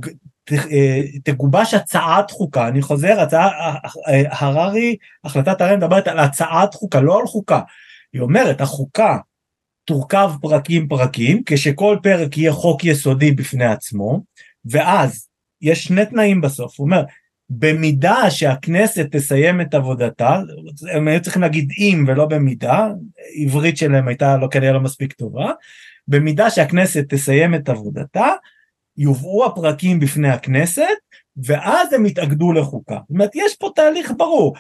ת, 0.44 0.52
אה, 0.54 1.02
תגובש 1.24 1.74
הצעת 1.74 2.32
חוקה, 2.32 2.68
אני 2.68 2.82
חוזר, 2.82 3.20
הצעה, 3.20 3.76
הררי, 4.30 4.96
החלטת 5.24 5.62
הררי 5.62 5.76
מדברת 5.76 6.08
על 6.08 6.20
הצעת 6.20 6.74
חוקה, 6.74 7.02
לא 7.02 7.20
על 7.20 7.28
חוקה, 7.28 7.62
היא 8.14 8.22
אומרת, 8.22 8.62
החוקה 8.62 9.18
תורכב 9.86 10.32
פרקים 10.42 10.88
פרקים, 10.88 11.44
כשכל 11.46 11.98
פרק 12.04 12.38
יהיה 12.38 12.52
חוק 12.52 12.84
יסודי 12.84 13.32
בפני 13.32 13.66
עצמו, 13.66 14.22
ואז 14.66 15.28
יש 15.62 15.84
שני 15.84 16.06
תנאים 16.06 16.42
בסוף, 16.42 16.80
הוא 16.80 16.86
אומר, 16.86 17.04
במידה 17.50 18.30
שהכנסת 18.30 19.06
תסיים 19.12 19.62
את 19.62 19.74
עבודתה, 19.74 20.40
הם 20.94 21.08
היו 21.08 21.22
צריכים 21.22 21.42
להגיד 21.42 21.70
אם 21.78 22.06
ולא 22.08 22.26
במידה, 22.26 22.88
עברית 23.36 23.78
שלהם 23.78 24.08
הייתה 24.08 24.38
לא 24.38 24.48
כנראה 24.52 24.74
לא 24.74 24.80
מספיק 24.80 25.14
טובה, 25.14 25.52
במידה 26.08 26.50
שהכנסת 26.50 27.06
תסיים 27.10 27.56
את 27.56 27.70
עבודתה, 27.70 28.28
יובאו 28.98 29.46
הפרקים 29.46 30.00
בפני 30.00 30.30
הכנסת, 30.30 30.84
ואז 31.44 31.94
הם 31.94 32.06
יתאגדו 32.06 32.54
לחוקה. 32.54 32.96
זאת 32.96 33.10
אומרת, 33.10 33.32
יש 33.36 33.56
פה 33.56 33.70
תהליך 33.76 34.12
ברור. 34.18 34.56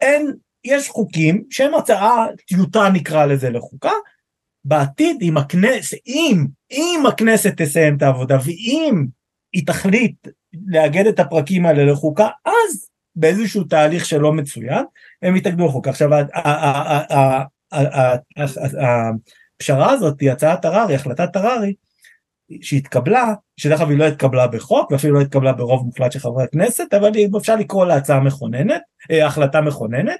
אין, 0.00 0.32
יש 0.64 0.88
חוקים 0.88 1.44
שהם 1.50 1.74
הצעה, 1.74 2.26
טיוטה 2.46 2.88
נקרא 2.92 3.26
לזה 3.26 3.50
לחוקה, 3.50 3.92
בעתיד 4.64 5.16
אם 5.22 5.36
הכנסת, 5.36 5.96
אם, 6.06 6.46
אם 6.70 7.02
הכנסת 7.08 7.62
תסיים 7.62 7.96
את 7.96 8.02
העבודה 8.02 8.38
ואם 8.44 9.06
היא 9.52 9.66
תחליט 9.66 10.28
לאגד 10.66 11.06
את 11.06 11.20
הפרקים 11.20 11.66
האלה 11.66 11.92
לחוקה, 11.92 12.28
אז 12.46 12.88
באיזשהו 13.16 13.64
תהליך 13.64 14.04
שלא 14.04 14.32
מצוין, 14.32 14.84
הם 15.22 15.36
יתאגדו 15.36 15.66
לחוקה. 15.66 15.90
עכשיו 15.90 16.10
הפשרה 19.60 19.90
הזאת 19.90 20.20
היא 20.20 20.30
הצעת 20.30 20.64
הררי, 20.64 20.94
החלטת 20.94 21.36
הררי, 21.36 21.74
שהתקבלה, 22.62 23.34
שדרך 23.56 23.80
אגב 23.80 23.90
היא 23.90 23.98
לא 23.98 24.04
התקבלה 24.04 24.46
בחוק 24.46 24.90
ואפילו 24.90 25.14
לא 25.14 25.20
התקבלה 25.20 25.52
ברוב 25.52 25.86
מוחלט 25.86 26.12
של 26.12 26.18
חברי 26.18 26.44
הכנסת, 26.44 26.94
אבל 26.94 27.10
אפשר 27.36 27.56
לקרוא 27.56 27.86
לה 27.86 27.96
הצעה 27.96 28.20
מכוננת, 28.20 28.82
אה, 29.10 29.26
החלטה 29.26 29.60
מכוננת, 29.60 30.18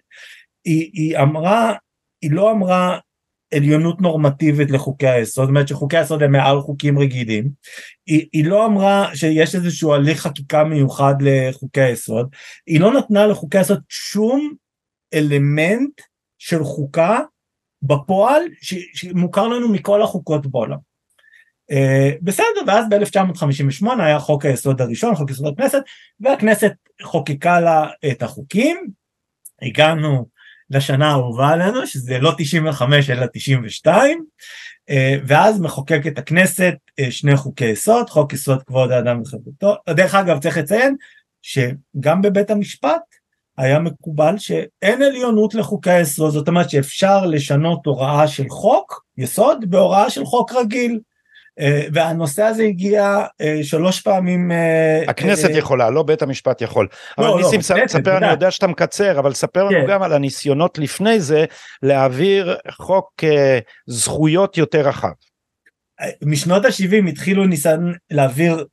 היא, 0.65 0.91
היא 0.93 1.19
אמרה, 1.19 1.75
היא 2.23 2.31
לא 2.33 2.51
אמרה 2.51 2.99
עליונות 3.55 4.01
נורמטיבית 4.01 4.71
לחוקי 4.71 5.09
היסוד, 5.09 5.45
זאת 5.45 5.49
אומרת 5.49 5.69
שחוקי 5.69 5.97
היסוד 5.97 6.23
הם 6.23 6.33
מעל 6.33 6.61
חוקים 6.61 6.99
רגילים, 6.99 7.51
היא, 8.07 8.27
היא 8.33 8.45
לא 8.45 8.67
אמרה 8.67 9.11
שיש 9.15 9.55
איזשהו 9.55 9.95
הליך 9.95 10.21
חקיקה 10.21 10.65
מיוחד 10.65 11.15
לחוקי 11.21 11.81
היסוד, 11.81 12.29
היא 12.67 12.81
לא 12.81 12.93
נתנה 12.93 13.27
לחוקי 13.27 13.59
היסוד 13.59 13.81
שום 13.89 14.55
אלמנט 15.15 16.01
של 16.39 16.65
חוקה 16.65 17.21
בפועל 17.83 18.43
ש, 18.61 18.75
שמוכר 18.95 19.49
לנו 19.49 19.69
מכל 19.69 20.03
החוקות 20.03 20.47
בעולם. 20.47 20.91
Uh, 21.73 22.19
בסדר, 22.23 22.61
ואז 22.67 22.85
ב-1958 22.89 23.87
היה 23.99 24.19
חוק 24.19 24.45
היסוד 24.45 24.81
הראשון, 24.81 25.15
חוק 25.15 25.31
יסוד 25.31 25.53
הכנסת, 25.53 25.83
והכנסת 26.21 26.73
חוקקה 27.03 27.61
לה 27.61 27.89
את 28.11 28.23
החוקים, 28.23 28.87
הגענו 29.63 30.27
לשנה 30.71 31.11
האהובה 31.11 31.49
עלינו, 31.49 31.87
שזה 31.87 32.19
לא 32.19 32.33
95 32.39 33.11
אלא 33.11 33.27
92, 33.33 34.25
אה, 34.91 35.17
ואז 35.27 35.61
מחוקקת 35.61 36.19
הכנסת 36.19 36.75
אה, 37.01 37.11
שני 37.11 37.37
חוקי 37.37 37.65
יסוד, 37.65 38.11
חוק 38.11 38.33
יסוד 38.33 38.63
כבוד 38.63 38.91
האדם 38.91 39.21
וחירותו, 39.21 39.75
דרך 39.91 40.15
אגב 40.15 40.39
צריך 40.39 40.59
לציין 40.59 40.97
שגם 41.43 42.23
בבית 42.23 42.51
המשפט 42.51 43.03
היה 43.59 43.79
מקובל 43.79 44.39
שאין 44.39 45.03
עליונות 45.03 45.55
לחוקי 45.55 45.91
היסוד, 45.91 46.33
זאת 46.33 46.49
אומרת 46.49 46.71
שאפשר 46.71 47.27
לשנות 47.27 47.87
הוראה 47.87 48.29
של 48.29 48.49
חוק 48.49 49.05
יסוד 49.19 49.71
בהוראה 49.71 50.11
של 50.11 50.25
חוק 50.25 50.53
רגיל. 50.53 51.01
אה, 51.61 51.83
והנושא 51.93 52.43
הזה 52.43 52.63
הגיע 52.63 53.25
אה, 53.41 53.59
שלוש 53.63 54.01
פעמים. 54.01 54.53
אה, 54.53 55.03
הכנסת 55.09 55.51
יכולה, 55.53 55.91
לא 55.91 56.03
בית 56.03 56.23
המשפט 56.23 56.63
יכול. 56.63 56.89
אבל 57.19 57.27
לא, 57.27 57.37
ניסים, 57.37 57.77
לא, 57.79 57.87
ספר, 57.87 58.17
אני 58.17 58.31
יודע 58.31 58.51
שאתה 58.51 58.67
מקצר, 58.67 59.19
אבל 59.19 59.35
ספר 59.35 59.65
לנו 59.65 59.79
כן. 59.81 59.93
גם 59.93 60.03
על 60.03 60.13
הניסיונות 60.13 60.79
לפני 60.79 61.21
זה 61.21 61.45
להעביר 61.83 62.57
חוק 62.71 63.25
זכויות 63.87 64.59
יותר 64.59 64.89
רחב. 64.89 65.09
משנות 66.23 66.65
ה-70 66.65 67.09
התחילו 67.09 67.47
ניסיון 67.47 67.95
להעביר, 68.11 68.65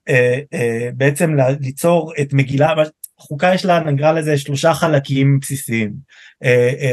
בעצם 0.93 1.35
ליצור 1.59 2.13
את 2.21 2.33
מגילה, 2.33 2.73
חוקה 3.19 3.53
יש 3.53 3.65
לה 3.65 3.79
נקרא 3.79 4.11
לזה 4.11 4.37
שלושה 4.37 4.73
חלקים 4.73 5.39
בסיסיים. 5.39 5.91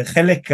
חלק 0.04 0.50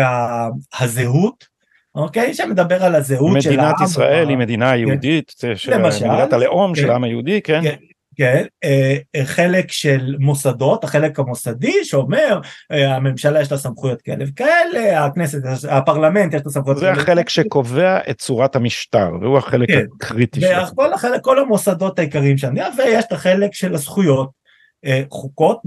הזהות, 0.81 1.50
אוקיי? 1.95 2.35
שמדבר 2.35 2.85
על 2.85 2.95
הזהות 2.95 3.43
של 3.43 3.51
העם. 3.51 3.59
מדינת 3.59 3.91
ישראל 3.91 4.29
היא 4.29 4.37
מדינה 4.37 4.71
כן. 4.71 4.79
יהודית, 4.79 5.35
מדינת 5.79 6.33
הלאום 6.33 6.75
של. 6.75 6.91
העם 6.91 7.05
היהודי, 7.05 7.41
כן? 7.43 7.63
כן. 7.63 7.75
כן, 8.17 8.45
אה, 8.65 8.97
אה, 9.17 9.25
חלק 9.25 9.73
של 9.73 10.17
מוסדות, 10.19 10.85
החלק 10.85 11.19
המוסדי 11.19 11.85
שאומר 11.85 12.41
אה, 12.73 12.97
הממשלה 12.97 13.41
יש 13.41 13.53
לה 13.53 13.59
סמכויות 13.59 14.03
כאלה 14.03 14.25
וכאלה, 14.29 15.05
הכנסת, 15.05 15.39
הפרלמנט 15.69 16.35
יש 16.35 16.43
לה 16.45 16.53
סמכויות 16.53 16.81
כאלה. 16.81 16.95
זה 16.95 17.01
החלק 17.01 17.29
שקובע 17.29 17.99
את 18.11 18.19
צורת 18.19 18.57
המשטר, 18.57 19.11
והוא 19.21 19.39
החלק 19.39 19.69
כן. 19.69 19.85
הקריטי 20.01 20.41
שלו. 20.41 20.51
כל 21.23 21.39
המוסדות 21.39 21.99
העיקריים 21.99 22.39
שם, 22.39 22.55
ויש 22.79 23.05
את 23.05 23.13
החלק 23.13 23.55
של 23.55 23.75
הזכויות, 23.75 24.40
חוקות, 25.11 25.61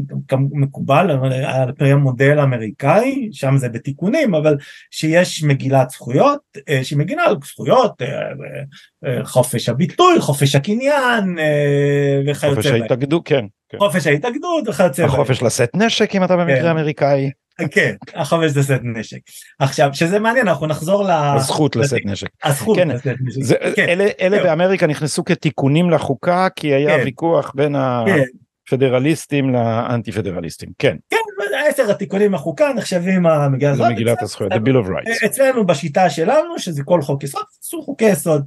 מקובל 0.52 1.12
על 1.46 1.72
פי 1.78 1.92
המודל 1.92 2.40
האמריקאי, 2.40 3.30
שם 3.32 3.58
זה 3.58 3.70
בתיקונים, 3.70 4.36
אבל 4.36 4.58
שיש 4.92 5.44
מגילת 5.44 5.90
זכויות, 5.90 6.40
אה, 6.70 6.84
שהיא 6.84 7.00
מגינה 7.00 7.24
על 7.24 7.36
זכויות, 7.46 8.02
אה, 8.02 9.26
חופש 9.26 9.70
הביטוי, 9.70 10.22
חופש 10.22 10.56
הקניין 10.56 11.38
וכיוצא 12.28 12.48
בהם. 12.48 12.56
חופש 12.56 12.66
ההתאגדות, 12.66 13.22
כן, 13.26 13.46
כן. 13.70 13.78
חופש 13.78 14.08
ההתאגדות 14.08 14.68
וכיוצא 14.68 15.04
בהם. 15.04 15.14
החופש 15.14 15.44
לשאת 15.44 15.70
נשק 15.76 16.16
אם 16.16 16.24
אתה 16.24 16.38
במקרה 16.38 16.62
כן. 16.62 16.68
אמריקאי. 16.68 17.32
כן, 17.72 17.96
החופש 18.16 18.58
לשאת 18.58 18.82
נשק. 18.84 19.18
עכשיו, 19.60 19.90
שזה 19.94 20.20
מעניין, 20.20 20.48
אנחנו 20.48 20.68
נחזור 20.68 21.04
ל... 21.04 21.12
הזכות 21.12 21.76
לשאת 21.76 22.06
נשק. 22.06 22.28
הזכות 22.44 22.78
כן, 22.78 22.88
לשאת 22.88 23.16
נשק. 23.22 23.76
כן. 23.76 23.90
אלה, 23.90 24.08
אלה 24.22 24.38
כן. 24.38 24.44
באמריקה 24.44 24.88
נכנסו 24.88 25.24
כתיקונים 25.24 25.90
לחוקה, 25.90 26.48
כי 26.56 26.74
היה 26.74 26.98
כן. 26.98 27.04
ויכוח 27.06 27.52
בין 27.56 27.76
ה... 27.76 28.06
פדרליסטים 28.70 29.54
לאנטי 29.54 30.12
פדרליסטים 30.12 30.70
כן 30.80 30.98
כן 31.10 31.18
עשר 31.68 31.92
התיקונים 31.92 32.36
החוקה 32.36 32.74
נחשבים 32.74 33.26
המגילת 33.26 34.22
הזכויות 34.22 34.54
the 34.54 34.56
bill 34.56 34.86
of 34.86 34.90
rights. 34.90 35.26
אצלנו 35.26 35.66
בשיטה 35.66 36.10
שלנו 36.10 36.60
שזה 36.60 36.84
כל 36.84 37.02
חוק 37.02 37.24
יסוד 37.24 37.44
עשו 37.62 37.82
חוקי 37.82 38.06
יסוד. 38.06 38.46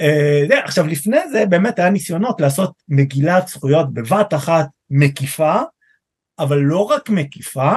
Uh, 0.00 0.54
עכשיו 0.64 0.86
לפני 0.86 1.28
זה 1.32 1.46
באמת 1.46 1.78
היה 1.78 1.90
ניסיונות 1.90 2.40
לעשות 2.40 2.72
מגילת 2.88 3.48
זכויות 3.48 3.94
בבת 3.94 4.34
אחת 4.34 4.66
מקיפה 4.90 5.54
אבל 6.38 6.58
לא 6.58 6.82
רק 6.82 7.10
מקיפה 7.10 7.72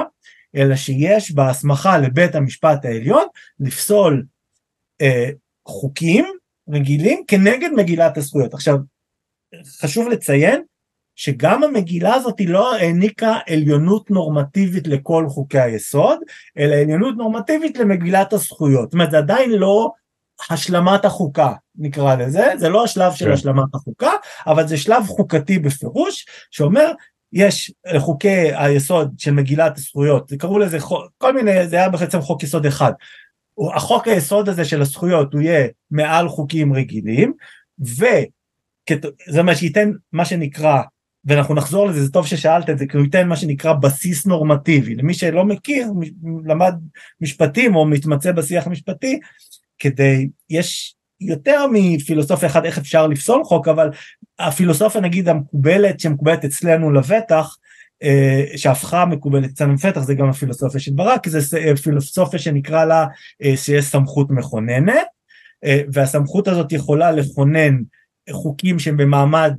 אלא 0.56 0.76
שיש 0.76 1.32
בה 1.32 1.50
הסמכה 1.50 1.98
לבית 1.98 2.34
המשפט 2.34 2.84
העליון 2.84 3.24
לפסול 3.60 4.24
uh, 5.02 5.06
חוקים 5.68 6.24
רגילים 6.68 7.22
כנגד 7.28 7.70
מגילת 7.76 8.16
הזכויות. 8.16 8.54
עכשיו 8.54 8.76
חשוב 9.80 10.08
לציין 10.08 10.62
שגם 11.16 11.62
המגילה 11.62 12.14
הזאת 12.14 12.38
היא 12.38 12.48
לא 12.48 12.74
העניקה 12.74 13.38
עליונות 13.48 14.10
נורמטיבית 14.10 14.86
לכל 14.86 15.26
חוקי 15.28 15.60
היסוד, 15.60 16.18
אלא 16.58 16.74
עליונות 16.74 17.16
נורמטיבית 17.16 17.78
למגילת 17.78 18.32
הזכויות. 18.32 18.84
זאת 18.84 18.94
אומרת, 18.94 19.10
זה 19.10 19.18
עדיין 19.18 19.50
לא 19.50 19.90
השלמת 20.50 21.04
החוקה, 21.04 21.52
נקרא 21.76 22.14
לזה, 22.14 22.52
זה 22.58 22.68
לא 22.68 22.84
השלב 22.84 23.12
של 23.12 23.24
כן. 23.24 23.32
השלמת 23.32 23.74
החוקה, 23.74 24.10
אבל 24.46 24.66
זה 24.68 24.76
שלב 24.76 25.06
חוקתי 25.06 25.58
בפירוש, 25.58 26.26
שאומר, 26.50 26.92
יש 27.32 27.72
חוקי 27.98 28.50
היסוד 28.54 29.12
של 29.18 29.30
מגילת 29.30 29.78
הזכויות, 29.78 30.32
קראו 30.38 30.58
לזה 30.58 30.78
כל 31.18 31.34
מיני, 31.34 31.68
זה 31.68 31.76
היה 31.76 31.88
בעצם 31.88 32.20
חוק 32.20 32.42
יסוד 32.42 32.66
אחד. 32.66 32.92
החוק 33.74 34.08
היסוד 34.08 34.48
הזה 34.48 34.64
של 34.64 34.82
הזכויות 34.82 35.34
הוא 35.34 35.42
יהיה 35.42 35.68
מעל 35.90 36.28
חוקים 36.28 36.72
רגילים, 36.72 37.32
וזה 37.78 39.42
מה 39.42 39.54
שייתן 39.54 39.92
מה 40.12 40.24
שנקרא 40.24 40.82
ואנחנו 41.24 41.54
נחזור 41.54 41.86
לזה, 41.86 42.04
זה 42.04 42.12
טוב 42.12 42.26
ששאלת 42.26 42.70
את 42.70 42.78
זה, 42.78 42.86
כי 42.86 42.96
הוא 42.96 43.04
ייתן 43.04 43.28
מה 43.28 43.36
שנקרא 43.36 43.72
בסיס 43.72 44.26
נורמטיבי. 44.26 44.94
למי 44.94 45.14
שלא 45.14 45.44
מכיר, 45.44 45.88
למד 46.44 46.74
משפטים 47.20 47.76
או 47.76 47.86
מתמצא 47.86 48.32
בשיח 48.32 48.66
המשפטי, 48.66 49.20
כדי, 49.78 50.28
יש 50.50 50.94
יותר 51.20 51.66
מפילוסופיה 51.72 52.48
אחת 52.48 52.64
איך 52.64 52.78
אפשר 52.78 53.06
לפסול 53.06 53.44
חוק, 53.44 53.68
אבל 53.68 53.90
הפילוסופיה 54.38 55.00
נגיד 55.00 55.28
המקובלת, 55.28 56.00
שמקובלת 56.00 56.44
אצלנו 56.44 56.90
לבטח, 56.90 57.56
אה, 58.02 58.44
שהפכה 58.56 59.06
מקובלת 59.06 59.50
אצלנו 59.50 59.72
לבטח, 59.72 60.00
זה 60.00 60.14
גם 60.14 60.28
הפילוסופיה 60.28 60.80
של 60.80 60.92
ברק, 60.94 61.28
זה 61.28 61.58
אה, 61.58 61.76
פילוסופיה 61.76 62.38
שנקרא 62.38 62.84
לה 62.84 63.06
אה, 63.42 63.56
שיש 63.56 63.84
סמכות 63.84 64.30
מכוננת, 64.30 65.06
והסמכות 65.92 66.48
הזאת 66.48 66.72
יכולה 66.72 67.12
לכונן 67.12 67.76
חוקים 68.30 68.78
שהם 68.78 68.96
במעמד 68.96 69.52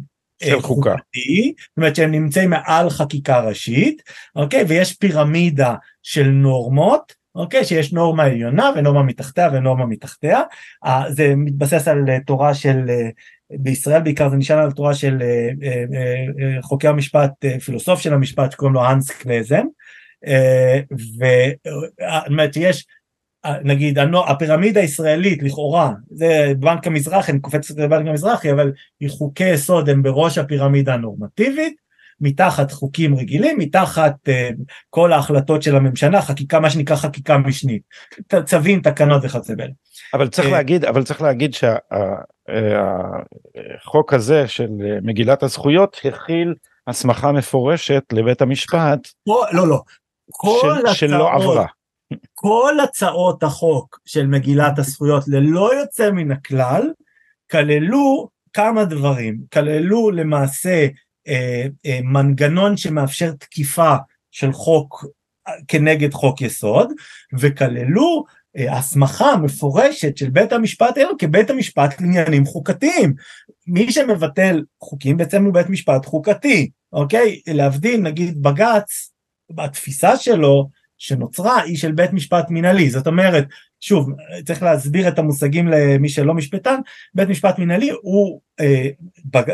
של 0.46 0.62
חוקה. 0.62 0.96
זאת 0.96 1.78
אומרת 1.78 1.96
שהם 1.96 2.12
נמצאים 2.12 2.50
מעל 2.50 2.90
חקיקה 2.90 3.40
ראשית, 3.40 4.02
אוקיי? 4.36 4.64
ויש 4.68 4.94
פירמידה 4.94 5.76
של 6.04 6.28
נורמות, 6.28 7.14
אוקיי? 7.36 7.66
שיש 7.66 7.94
נורמה 7.94 8.24
עליונה 8.24 8.72
ונורמה 8.76 9.04
מתחתיה 9.04 9.50
ונורמה 9.54 9.86
מתחתיה. 9.86 10.42
זה 11.10 11.34
מתבסס 11.36 11.88
על 11.88 12.10
אה, 12.10 12.20
תורה 12.20 12.54
של, 12.54 12.86
אה, 12.90 13.10
בישראל 13.52 14.02
בעיקר 14.02 14.30
זה 14.30 14.36
נשאר 14.36 14.58
על 14.58 14.72
תורה 14.72 14.94
של 14.94 15.22
אה, 15.22 16.62
חוקי 16.62 16.88
המשפט, 16.88 17.32
פילוסוף 17.66 18.00
של 18.00 18.14
המשפט 18.14 18.52
שקוראים 18.52 18.74
לו 18.74 18.84
האנס 18.84 19.12
קלזן. 19.12 19.66
זאת 20.92 22.28
אומרת 22.28 22.54
שיש 22.54 22.86
נגיד 23.64 24.00
הפירמידה 24.28 24.82
הישראלית 24.82 25.44
לכאורה 25.44 25.92
זה 26.10 26.54
בנק 26.60 26.88
המזרחי 26.88 27.32
אני 27.32 27.40
קופץ 27.40 27.72
לבנק 27.72 28.08
המזרחי 28.08 28.52
אבל 28.52 28.72
חוקי 29.10 29.50
יסוד 29.50 29.90
הם 29.90 30.04
בראש 30.04 30.38
הפירמידה 30.38 30.94
הנורמטיבית 30.94 31.84
מתחת 32.22 32.72
חוקים 32.72 33.16
רגילים 33.16 33.58
מתחת 33.58 34.16
uh, 34.30 34.32
כל 34.90 35.14
ההחלטות 35.14 35.64
של 35.64 35.76
הממשלה 35.76 36.22
חקיקה 36.22 36.60
מה 36.60 36.70
שנקרא 36.70 36.96
חקיקה 36.96 37.38
משנית 37.38 37.82
צווים 38.46 38.82
תקנות 38.82 39.22
וכיוצא 39.26 39.56
באלה. 39.56 39.72
אבל 40.14 40.28
צריך 40.28 40.48
uh, 40.48 40.52
להגיד 40.52 40.86
אבל 40.86 41.04
צריך 41.04 41.22
להגיד 41.22 41.54
שהחוק 41.54 41.82
שה, 44.12 44.16
הזה 44.16 44.48
של 44.48 44.68
מגילת 45.02 45.44
הזכויות 45.44 46.02
הכיל 46.06 46.54
הסמכה 46.88 47.32
מפורשת 47.32 48.04
לבית 48.12 48.42
המשפט. 48.42 49.08
לא 49.28 49.46
לא 49.54 49.68
לא. 49.68 49.82
של, 50.62 50.94
שלא 50.94 51.32
עברה. 51.34 51.66
כל 52.34 52.78
הצעות 52.84 53.44
החוק 53.44 54.00
של 54.06 54.28
מגילת 54.28 54.80
הזכויות 54.80 55.24
ללא 55.28 55.72
יוצא 55.80 56.12
מן 56.12 56.32
הכלל 56.32 56.92
כללו 57.52 58.30
כמה 58.54 58.86
דברים, 58.86 59.38
כללו 59.54 60.12
למעשה 60.12 60.88
אה, 61.28 61.66
אה, 61.86 62.00
מנגנון 62.04 62.78
שמאפשר 62.78 63.32
תקיפה 63.32 63.96
של 64.32 64.52
חוק 64.52 65.06
כנגד 65.68 66.14
חוק 66.14 66.42
יסוד 66.42 66.92
וכללו 67.40 68.24
אה, 68.58 68.78
הסמכה 68.78 69.38
מפורשת 69.38 70.18
של 70.18 70.30
בית 70.30 70.54
המשפט 70.54 70.98
העליון 70.98 71.16
כבית 71.20 71.50
המשפט 71.50 72.02
לעניינים 72.02 72.46
חוקתיים. 72.46 73.14
מי 73.68 73.92
שמבטל 73.92 74.64
חוקים 74.80 75.18
בעצם 75.18 75.46
הוא 75.46 75.54
בית 75.54 75.70
משפט 75.70 76.06
חוקתי, 76.06 76.70
אוקיי? 76.94 77.42
להבדיל 77.48 78.02
נגיד 78.02 78.42
בג"ץ 78.42 79.12
בתפיסה 79.52 80.18
שלו 80.18 80.70
שנוצרה 81.04 81.62
היא 81.62 81.78
של 81.78 81.92
בית 81.92 82.14
משפט 82.14 82.50
מינהלי, 82.50 82.90
זאת 82.90 83.08
אומרת, 83.08 83.46
שוב, 83.80 84.10
צריך 84.46 84.64
להסביר 84.64 85.08
את 85.08 85.20
המושגים 85.20 85.68
למי 85.68 86.10
שלא 86.10 86.34
משפטן, 86.34 86.80
בית 87.14 87.30
משפט 87.30 87.60
מינהלי 87.60 87.90
הוא, 88.02 88.42
אה, 88.60 88.90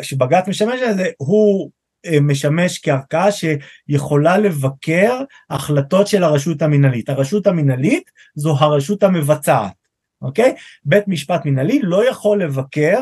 שבג"ץ 0.02 0.48
משמש 0.48 0.82
לזה, 0.82 1.06
הוא 1.18 1.72
אה, 2.06 2.20
משמש 2.22 2.80
כערכאה 2.84 3.30
שיכולה 3.32 4.38
לבקר 4.38 5.22
החלטות 5.50 6.08
של 6.08 6.24
הרשות 6.24 6.62
המינהלית. 6.62 7.10
הרשות 7.10 7.48
המינהלית 7.48 8.12
זו 8.36 8.56
הרשות 8.60 9.04
המבצעת, 9.04 9.74
אוקיי? 10.22 10.56
בית 10.86 11.08
משפט 11.08 11.46
מינהלי 11.46 11.80
לא 11.84 12.10
יכול 12.10 12.44
לבקר 12.44 13.00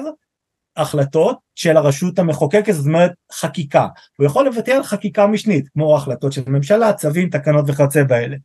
החלטות 0.78 1.38
של 1.56 1.78
הרשות 1.78 2.20
המחוקקת, 2.20 2.74
זאת 2.74 2.86
אומרת 2.86 3.12
חקיקה. 3.32 3.88
הוא 4.18 4.26
יכול 4.26 4.48
לבטל 4.48 4.84
חקיקה 4.84 5.28
משנית, 5.28 5.68
כמו 5.70 5.96
החלטות 5.96 6.34
של 6.34 6.42
ממשלה, 6.48 6.94
צווים, 6.94 7.30
תקנות 7.30 7.66
וכיוצא 7.68 8.04
באלה. 8.04 8.36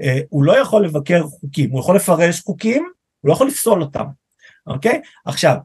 אה, 0.00 0.20
הוא 0.28 0.44
לא 0.44 0.58
יכול 0.58 0.84
לבקר 0.84 1.22
חוקים, 1.22 1.70
הוא 1.70 1.80
יכול 1.80 1.96
לפרש 1.96 2.40
חוקים, 2.40 2.82
הוא 3.20 3.28
לא 3.28 3.32
יכול 3.32 3.46
לפסול 3.46 3.82
אותם, 3.82 4.04
אוקיי? 4.66 5.00
עכשיו, 5.26 5.56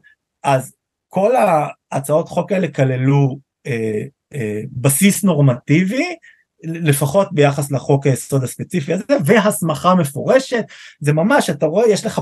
אז 0.44 0.72
כל 1.08 1.32
ההצעות 1.36 2.28
חוק 2.28 2.52
האלה 2.52 2.68
כללו 2.68 3.38
אה, 3.66 4.02
אה, 4.34 4.60
בסיס 4.72 5.24
נורמטיבי, 5.24 6.16
לפחות 6.64 7.28
ביחס 7.32 7.70
לחוק 7.70 8.06
היסוד 8.06 8.44
הספציפי 8.44 8.92
הזה, 8.92 9.04
והסמכה 9.24 9.94
מפורשת, 9.94 10.64
זה 11.00 11.12
ממש, 11.12 11.50
אתה 11.50 11.66
רואה, 11.66 11.88
יש 11.88 12.06
לך 12.06 12.20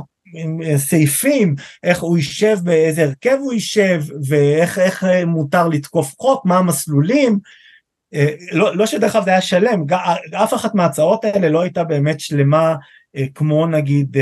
סעיפים, 0.76 1.54
איך 1.82 2.00
הוא 2.00 2.16
יישב, 2.16 2.58
באיזה 2.62 3.04
הרכב 3.04 3.36
הוא 3.40 3.52
יישב, 3.52 4.02
ואיך 4.28 5.06
מותר 5.26 5.68
לתקוף 5.68 6.14
חוק, 6.18 6.46
מה 6.46 6.58
המסלולים, 6.58 7.38
אה, 8.14 8.34
לא, 8.52 8.76
לא 8.76 8.86
שדרך 8.86 9.16
אגב 9.16 9.24
זה 9.24 9.30
היה 9.30 9.40
שלם, 9.40 9.84
אף 10.32 10.54
אחת 10.54 10.74
מההצעות 10.74 11.24
האלה 11.24 11.48
לא 11.48 11.60
הייתה 11.60 11.84
באמת 11.84 12.20
שלמה 12.20 12.76
אה, 13.16 13.24
כמו 13.34 13.66
נגיד 13.66 14.16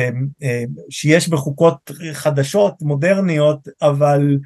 שיש 0.91 1.29
בחוקות 1.29 1.91
חדשות 2.13 2.75
מודרניות 2.83 3.69
אבל 3.83 4.39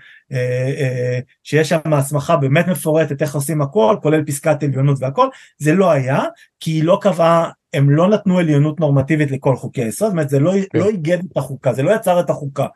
שיש 1.44 1.68
שם 1.68 1.92
הסמכה 1.92 2.36
באמת 2.36 2.66
מפורטת 2.68 3.22
איך 3.22 3.34
עושים 3.34 3.62
הכל 3.62 3.96
כולל 4.02 4.24
פסקת 4.24 4.62
עליונות 4.62 4.98
והכל. 5.00 5.28
זה 5.58 5.72
לא 5.72 5.90
היה 5.90 6.22
כי 6.60 6.70
היא 6.70 6.84
לא 6.84 6.98
קבעה 7.02 7.50
הם 7.76 7.90
לא 7.90 8.08
נתנו 8.08 8.38
עליונות 8.38 8.80
נורמטיבית 8.80 9.30
לכל 9.30 9.56
חוקי 9.56 9.82
היסוד, 9.82 10.08
זאת 10.08 10.12
אומרת 10.12 10.28
זה 10.28 10.38
לא, 10.38 10.52
כן. 10.72 10.78
לא 10.78 10.88
איגד 10.88 11.18
את 11.32 11.36
החוקה, 11.36 11.72
זה 11.72 11.82
לא 11.82 11.90
יצר 11.90 12.20
את 12.20 12.30
החוקה. 12.30 12.66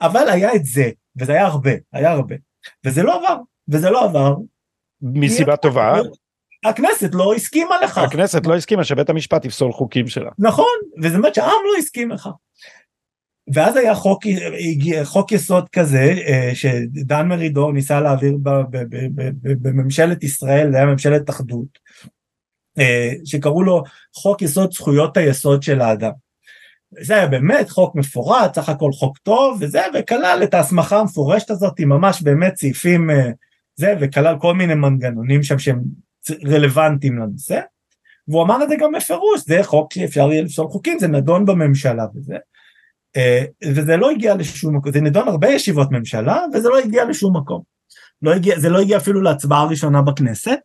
אבל 0.00 0.28
היה 0.28 0.54
את 0.54 0.64
זה, 0.64 0.90
וזה 1.16 1.32
היה 1.32 1.46
הרבה, 1.46 1.70
היה 1.92 2.10
הרבה. 2.10 2.34
וזה 2.86 3.02
לא 3.02 3.18
עבר, 3.18 3.36
וזה 3.68 3.90
לא 3.90 4.04
עבר. 4.04 4.34
מסיבה 5.02 5.56
טובה. 5.56 6.00
הכנסת 6.64 7.14
לא 7.14 7.34
הסכימה 7.34 7.74
לכך. 7.84 7.98
הכנסת 7.98 8.46
לא 8.46 8.56
הסכימה 8.56 8.84
שבית 8.84 9.10
המשפט 9.10 9.44
יפסול 9.44 9.72
חוקים 9.72 10.08
שלה. 10.08 10.30
נכון, 10.38 10.76
וזה 11.02 11.18
באמת 11.18 11.34
שהעם 11.34 11.50
לא 11.72 11.78
הסכים 11.78 12.10
לכך. 12.10 12.30
ואז 13.54 13.76
היה 13.76 13.94
חוק, 13.94 14.22
חוק 15.04 15.32
יסוד 15.32 15.68
כזה 15.68 16.14
אה, 16.26 16.50
שדן 16.54 17.28
מרידור 17.28 17.72
ניסה 17.72 18.00
להעביר 18.00 18.38
בממשלת 19.42 20.24
ישראל, 20.24 20.70
זה 20.70 20.76
היה 20.76 20.86
ממשלת 20.86 21.30
אחדות, 21.30 21.78
שקראו 23.24 23.62
לו 23.62 23.82
חוק 24.14 24.42
יסוד 24.42 24.72
זכויות 24.72 25.16
היסוד 25.16 25.62
של 25.62 25.80
האדם. 25.80 26.12
זה 27.00 27.14
היה 27.14 27.26
באמת 27.26 27.70
חוק 27.70 27.94
מפורט, 27.94 28.54
סך 28.54 28.68
הכל 28.68 28.92
חוק 28.92 29.18
טוב 29.18 29.58
וזה, 29.60 29.82
וכלל 29.94 30.40
את 30.44 30.54
ההסמכה 30.54 31.00
המפורשת 31.00 31.50
הזאת, 31.50 31.80
ממש 31.80 32.22
באמת 32.22 32.56
סעיפים 32.56 33.10
אה, 33.10 33.30
זה, 33.76 33.94
וכלל 34.00 34.38
כל 34.38 34.54
מיני 34.54 34.74
מנגנונים 34.74 35.42
שם 35.42 35.58
שהם 35.58 35.80
רלוונטיים 36.46 37.18
לנושא. 37.18 37.60
והוא 38.28 38.42
אמר 38.42 38.62
את 38.64 38.68
זה 38.68 38.74
גם 38.78 38.92
בפירוש, 38.92 39.40
זה 39.46 39.60
חוק 39.62 39.92
שאפשר 39.92 40.32
יהיה 40.32 40.42
לפסול 40.42 40.68
חוקים, 40.68 40.98
זה 40.98 41.08
נדון 41.08 41.46
בממשלה 41.46 42.04
וזה. 42.14 42.36
אה, 43.16 43.44
וזה 43.64 43.96
לא 43.96 44.10
הגיע 44.10 44.34
לשום 44.34 44.76
מקום, 44.76 44.92
זה 44.92 45.00
נדון 45.00 45.28
הרבה 45.28 45.48
ישיבות 45.48 45.90
ממשלה, 45.90 46.44
וזה 46.54 46.68
לא 46.68 46.78
הגיע 46.78 47.04
לשום 47.04 47.36
מקום. 47.36 47.62
לא 48.22 48.34
הגיע, 48.34 48.58
זה 48.58 48.68
לא 48.68 48.80
הגיע 48.80 48.96
אפילו 48.96 49.22
להצבעה 49.22 49.60
הראשונה 49.60 50.02
בכנסת, 50.02 50.58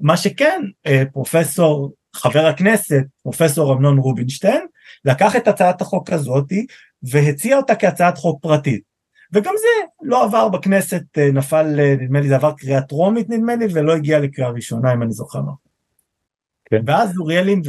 מה 0.00 0.16
שכן 0.16 0.62
אה, 0.86 1.02
פרופסור, 1.12 1.92
חבר 2.14 2.46
הכנסת, 2.46 3.02
פרופסור 3.22 3.72
אמנון 3.72 3.98
רובינשטיין, 3.98 4.66
לקח 5.04 5.36
את 5.36 5.48
הצעת 5.48 5.80
החוק 5.80 6.10
הזאתי 6.10 6.66
והציע 7.02 7.56
אותה 7.56 7.74
כהצעת 7.74 8.18
חוק 8.18 8.42
פרטית. 8.42 8.82
וגם 9.32 9.54
זה 9.58 9.86
לא 10.02 10.24
עבר 10.24 10.48
בכנסת, 10.48 11.02
אה, 11.18 11.30
נפל, 11.32 11.80
אה, 11.80 11.94
נדמה 12.00 12.20
לי 12.20 12.28
זה 12.28 12.34
עבר 12.34 12.52
קריאה 12.52 12.82
טרומית 12.82 13.30
נדמה 13.30 13.56
לי, 13.56 13.66
ולא 13.72 13.94
הגיע 13.96 14.18
לקריאה 14.18 14.50
ראשונה 14.50 14.92
אם 14.92 15.02
אני 15.02 15.12
זוכר 15.12 15.40
נכון. 15.40 15.54
כן. 16.64 16.82
ואז 16.86 17.18
אוריאלין 17.18 17.62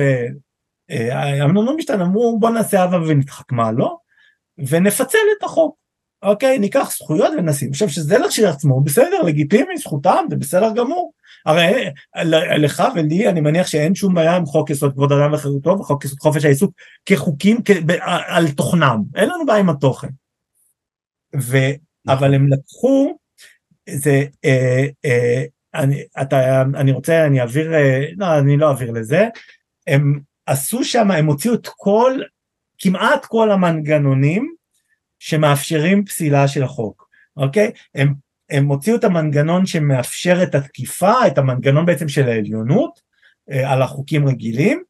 ואמנון 0.89 1.65
רובינשטיין 1.67 2.01
אמרו 2.01 2.39
בוא 2.39 2.49
נעשה 2.49 2.83
אבא 2.83 2.95
ונדחק 2.95 3.51
מה 3.51 3.71
לא, 3.71 3.97
ונפצל 4.57 5.17
את 5.37 5.43
החוק. 5.43 5.75
אוקיי, 6.23 6.59
ניקח 6.59 6.91
זכויות 6.91 7.33
ונשים. 7.37 7.71
חושב 7.73 7.87
שזה 7.87 8.17
כשלעצמו 8.27 8.81
בסדר, 8.81 9.21
לגיטימי, 9.21 9.77
זכותם, 9.77 10.25
זה 10.29 10.35
בסדר 10.35 10.71
גמור. 10.75 11.11
הרי 11.45 11.89
לך 12.57 12.83
ולי 12.95 13.29
אני 13.29 13.41
מניח 13.41 13.67
שאין 13.67 13.95
שום 13.95 14.13
בעיה 14.13 14.35
עם 14.35 14.45
חוק 14.45 14.69
יסוד 14.69 14.93
כבוד 14.93 15.11
אדם 15.11 15.33
וחירותו 15.33 15.69
וחוק 15.79 16.05
יסוד 16.05 16.19
חופש 16.19 16.45
העיסוק 16.45 16.73
כחוקים 17.05 17.57
כ... 17.65 17.71
על 18.27 18.51
תוכנם, 18.51 19.01
אין 19.15 19.29
לנו 19.29 19.45
בעיה 19.45 19.59
עם 19.59 19.69
התוכן. 19.69 20.07
ו... 21.41 21.57
אבל 22.07 22.33
הם 22.33 22.47
לקחו, 22.47 23.17
זה, 23.89 24.23
אה, 24.45 24.85
אה, 25.05 25.43
אני, 25.75 26.03
אתה, 26.21 26.61
אני 26.61 26.91
רוצה, 26.91 27.25
אני 27.25 27.41
אעביר, 27.41 27.73
אה, 27.73 28.05
לא, 28.17 28.39
אני 28.39 28.57
לא 28.57 28.69
אעביר 28.69 28.91
לזה, 28.91 29.27
הם 29.87 30.19
עשו 30.45 30.83
שם, 30.83 31.11
הם 31.11 31.25
הוציאו 31.25 31.53
את 31.53 31.67
כל, 31.67 32.19
כמעט 32.77 33.25
כל 33.25 33.51
המנגנונים 33.51 34.55
שמאפשרים 35.19 36.05
פסילה 36.05 36.47
של 36.47 36.63
החוק, 36.63 37.09
אוקיי? 37.37 37.71
הם, 37.95 38.13
הם 38.49 38.67
הוציאו 38.67 38.95
את 38.95 39.03
המנגנון 39.03 39.65
שמאפשר 39.65 40.43
את 40.43 40.55
התקיפה, 40.55 41.27
את 41.27 41.37
המנגנון 41.37 41.85
בעצם 41.85 42.09
של 42.09 42.29
העליונות 42.29 42.99
אה, 43.51 43.71
על 43.71 43.81
החוקים 43.81 44.27
רגילים, 44.27 44.83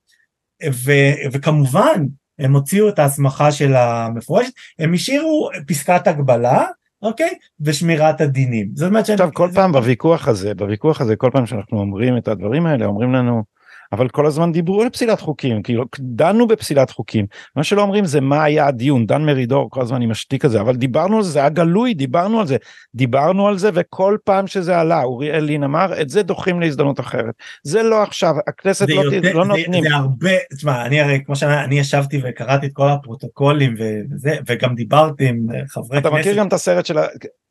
ו, 0.72 0.92
וכמובן 1.32 2.06
הם 2.40 2.54
הוציאו 2.54 2.90
את 2.90 3.00
ההסמכה 3.00 3.52
של 3.52 3.76
המפורשת, 3.76 4.54
הם 4.80 4.94
השאירו 4.94 5.50
פסקת 5.68 6.08
הגבלה, 6.08 6.66
אוקיי? 7.02 7.34
ושמירת 7.62 8.22
הדינים. 8.22 8.70
זאת 8.74 8.90
אומרת 8.90 9.06
שאני... 9.06 9.16
עכשיו 9.16 9.34
כל 9.34 9.50
פעם 9.54 9.72
בוויכוח 9.72 10.28
הזה, 10.28 10.54
בוויכוח 10.54 11.02
הזה, 11.02 11.16
כל 11.16 11.30
פעם 11.34 11.46
שאנחנו 11.46 11.80
אומרים 11.80 12.18
את 12.18 12.28
הדברים 12.28 12.66
האלה, 12.66 12.86
אומרים 12.86 13.14
לנו, 13.14 13.44
אבל 13.92 14.10
כל 14.10 14.26
הזמן 14.26 14.52
דיברו 14.52 14.82
על 14.82 14.90
פסילת 14.90 15.22
חוקים, 15.22 15.64
כאילו 15.64 15.84
דנו 16.00 16.48
בפסילת 16.48 16.90
חוקים, 16.90 17.26
מה 17.56 17.64
שלא 17.64 17.82
אומרים 17.82 18.06
זה 18.06 18.22
מה 18.22 18.44
היה 18.44 18.68
הדיון, 18.68 19.06
דן 19.06 19.26
מרידור 19.26 19.70
כל 19.70 19.82
הזמן 19.82 19.96
אני 19.96 20.06
משתיק 20.06 20.46
את 20.46 20.52
זה, 20.52 20.62
אבל 20.62 20.76
דיברנו 20.76 21.18
על 21.18 21.24
זה, 21.24 21.30
זה 21.30 21.40
היה 21.40 21.50
גלוי, 21.50 21.94
דיברנו 21.94 22.40
על 22.40 22.48
זה, 22.48 22.58
דיברנו 22.96 23.48
על 23.48 23.58
זה 23.58 23.70
וכל 23.74 24.18
פעם 24.24 24.48
שזה 24.48 24.80
עלה, 24.80 25.04
אוריאל 25.04 25.44
לין 25.44 25.64
אמר, 25.64 26.02
את 26.02 26.10
זה 26.10 26.24
דוחים 26.24 26.62
להזדמנות 26.62 27.00
אחרת, 27.00 27.34
זה 27.64 27.84
לא 27.84 28.04
עכשיו, 28.04 28.36
הכנסת 28.48 28.90
לא, 28.90 28.96
יותר, 28.96 29.34
לא 29.34 29.44
זה, 29.44 29.50
נותנים. 29.50 29.84
זה 29.84 29.96
הרבה, 29.96 30.32
תשמע, 30.56 30.86
אני 30.86 31.02
הרי, 31.02 31.20
כמו 31.26 31.36
שאני 31.36 31.80
ישבתי 31.80 32.22
וקראתי 32.24 32.66
את 32.66 32.72
כל 32.74 32.90
הפרוטוקולים 32.90 33.76
וזה, 33.80 34.36
וגם 34.48 34.76
דיברתי 34.76 35.28
עם 35.28 35.48
חברי 35.68 36.02
כנסת. 36.02 36.06
אתה 36.06 36.16
מכיר 36.16 36.38
גם 36.38 36.48
את 36.48 36.54
הסרט 36.54 36.86
של 36.86 36.98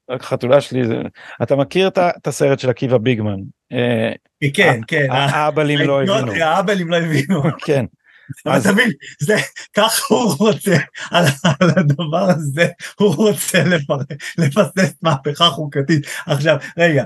החתולה 0.09 0.61
שלי 0.61 0.87
זה 0.87 1.03
אתה 1.43 1.57
מכיר 1.57 1.88
את 1.88 2.27
הסרט 2.27 2.59
של 2.59 2.71
עקיבא 2.71 2.99
ביגמן? 2.99 3.38
אה, 3.73 4.12
כן 4.55 4.81
כן. 4.87 5.07
האבלים 5.11 5.79
לא 5.79 6.03
הבינו. 6.03 6.33
האבלים 6.33 6.88
לא 6.88 6.97
הבינו. 6.97 7.43
כן. 7.59 7.85
אז 8.47 8.67
תבין 8.67 8.90
זה 9.21 9.37
ככה 9.77 10.14
הוא 10.14 10.35
רוצה 10.38 10.77
על, 11.11 11.25
על 11.61 11.71
הדבר 11.77 12.31
הזה 12.31 12.67
הוא 12.99 13.14
רוצה 13.14 13.62
לבסס 14.38 14.95
מהפכה 15.03 15.45
חוקתית. 15.45 16.07
עכשיו 16.27 16.57
רגע 16.79 17.05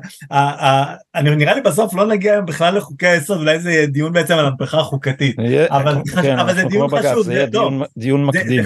אני 1.14 1.36
נראה 1.36 1.54
לי 1.54 1.60
בסוף 1.60 1.94
לא 1.94 2.06
נגיע 2.06 2.40
בכלל 2.40 2.76
לחוקי 2.76 3.06
היסוד 3.06 3.38
אולי 3.38 3.60
זה 3.60 3.84
דיון 3.88 4.12
בעצם 4.12 4.34
על 4.34 4.46
המהפכה 4.46 4.80
החוקתית. 4.80 5.36
אבל, 5.70 5.96
כן, 6.22 6.38
אבל 6.38 6.54
זה 6.54 6.64
דיון 6.64 6.90
חשוב 6.98 7.22
זה 7.22 7.46
דיון 7.96 8.24
מקדים. 8.24 8.64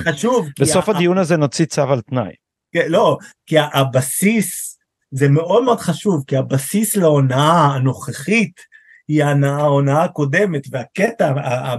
בסוף 0.61 0.89
הדיון 0.89 1.19
הזה 1.19 1.37
נוציא 1.37 1.65
צו 1.65 1.83
על 1.83 2.01
תנאי 2.01 2.33
לא, 2.75 3.19
כי 3.47 3.57
הבסיס, 3.59 4.79
זה 5.11 5.29
מאוד 5.29 5.65
מאוד 5.65 5.81
חשוב, 5.81 6.25
כי 6.27 6.37
הבסיס 6.37 6.97
להונאה 6.97 7.75
הנוכחית 7.75 8.73
היא 9.09 9.25
ההונאה 9.25 10.05
הקודמת, 10.05 10.67
והקטע, 10.71 11.33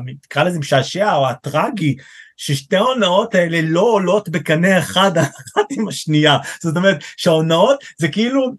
נקרא 0.06 0.44
לזה 0.44 0.60
משעשע 0.60 1.16
או 1.16 1.30
הטרגי, 1.30 1.96
ששתי 2.38 2.76
ההונאות 2.76 3.36
האלה 3.36 3.60
לא 3.62 3.82
עולות 3.82 4.30
בקנה 4.30 4.80
אחד 4.80 5.18
אחת 5.18 5.66
עם 5.72 5.88
השנייה. 5.88 6.38
זאת 6.62 6.78
אומרת 6.78 7.04
שההונאות 7.18 7.84
זה 7.98 8.08
כאילו, 8.08 8.52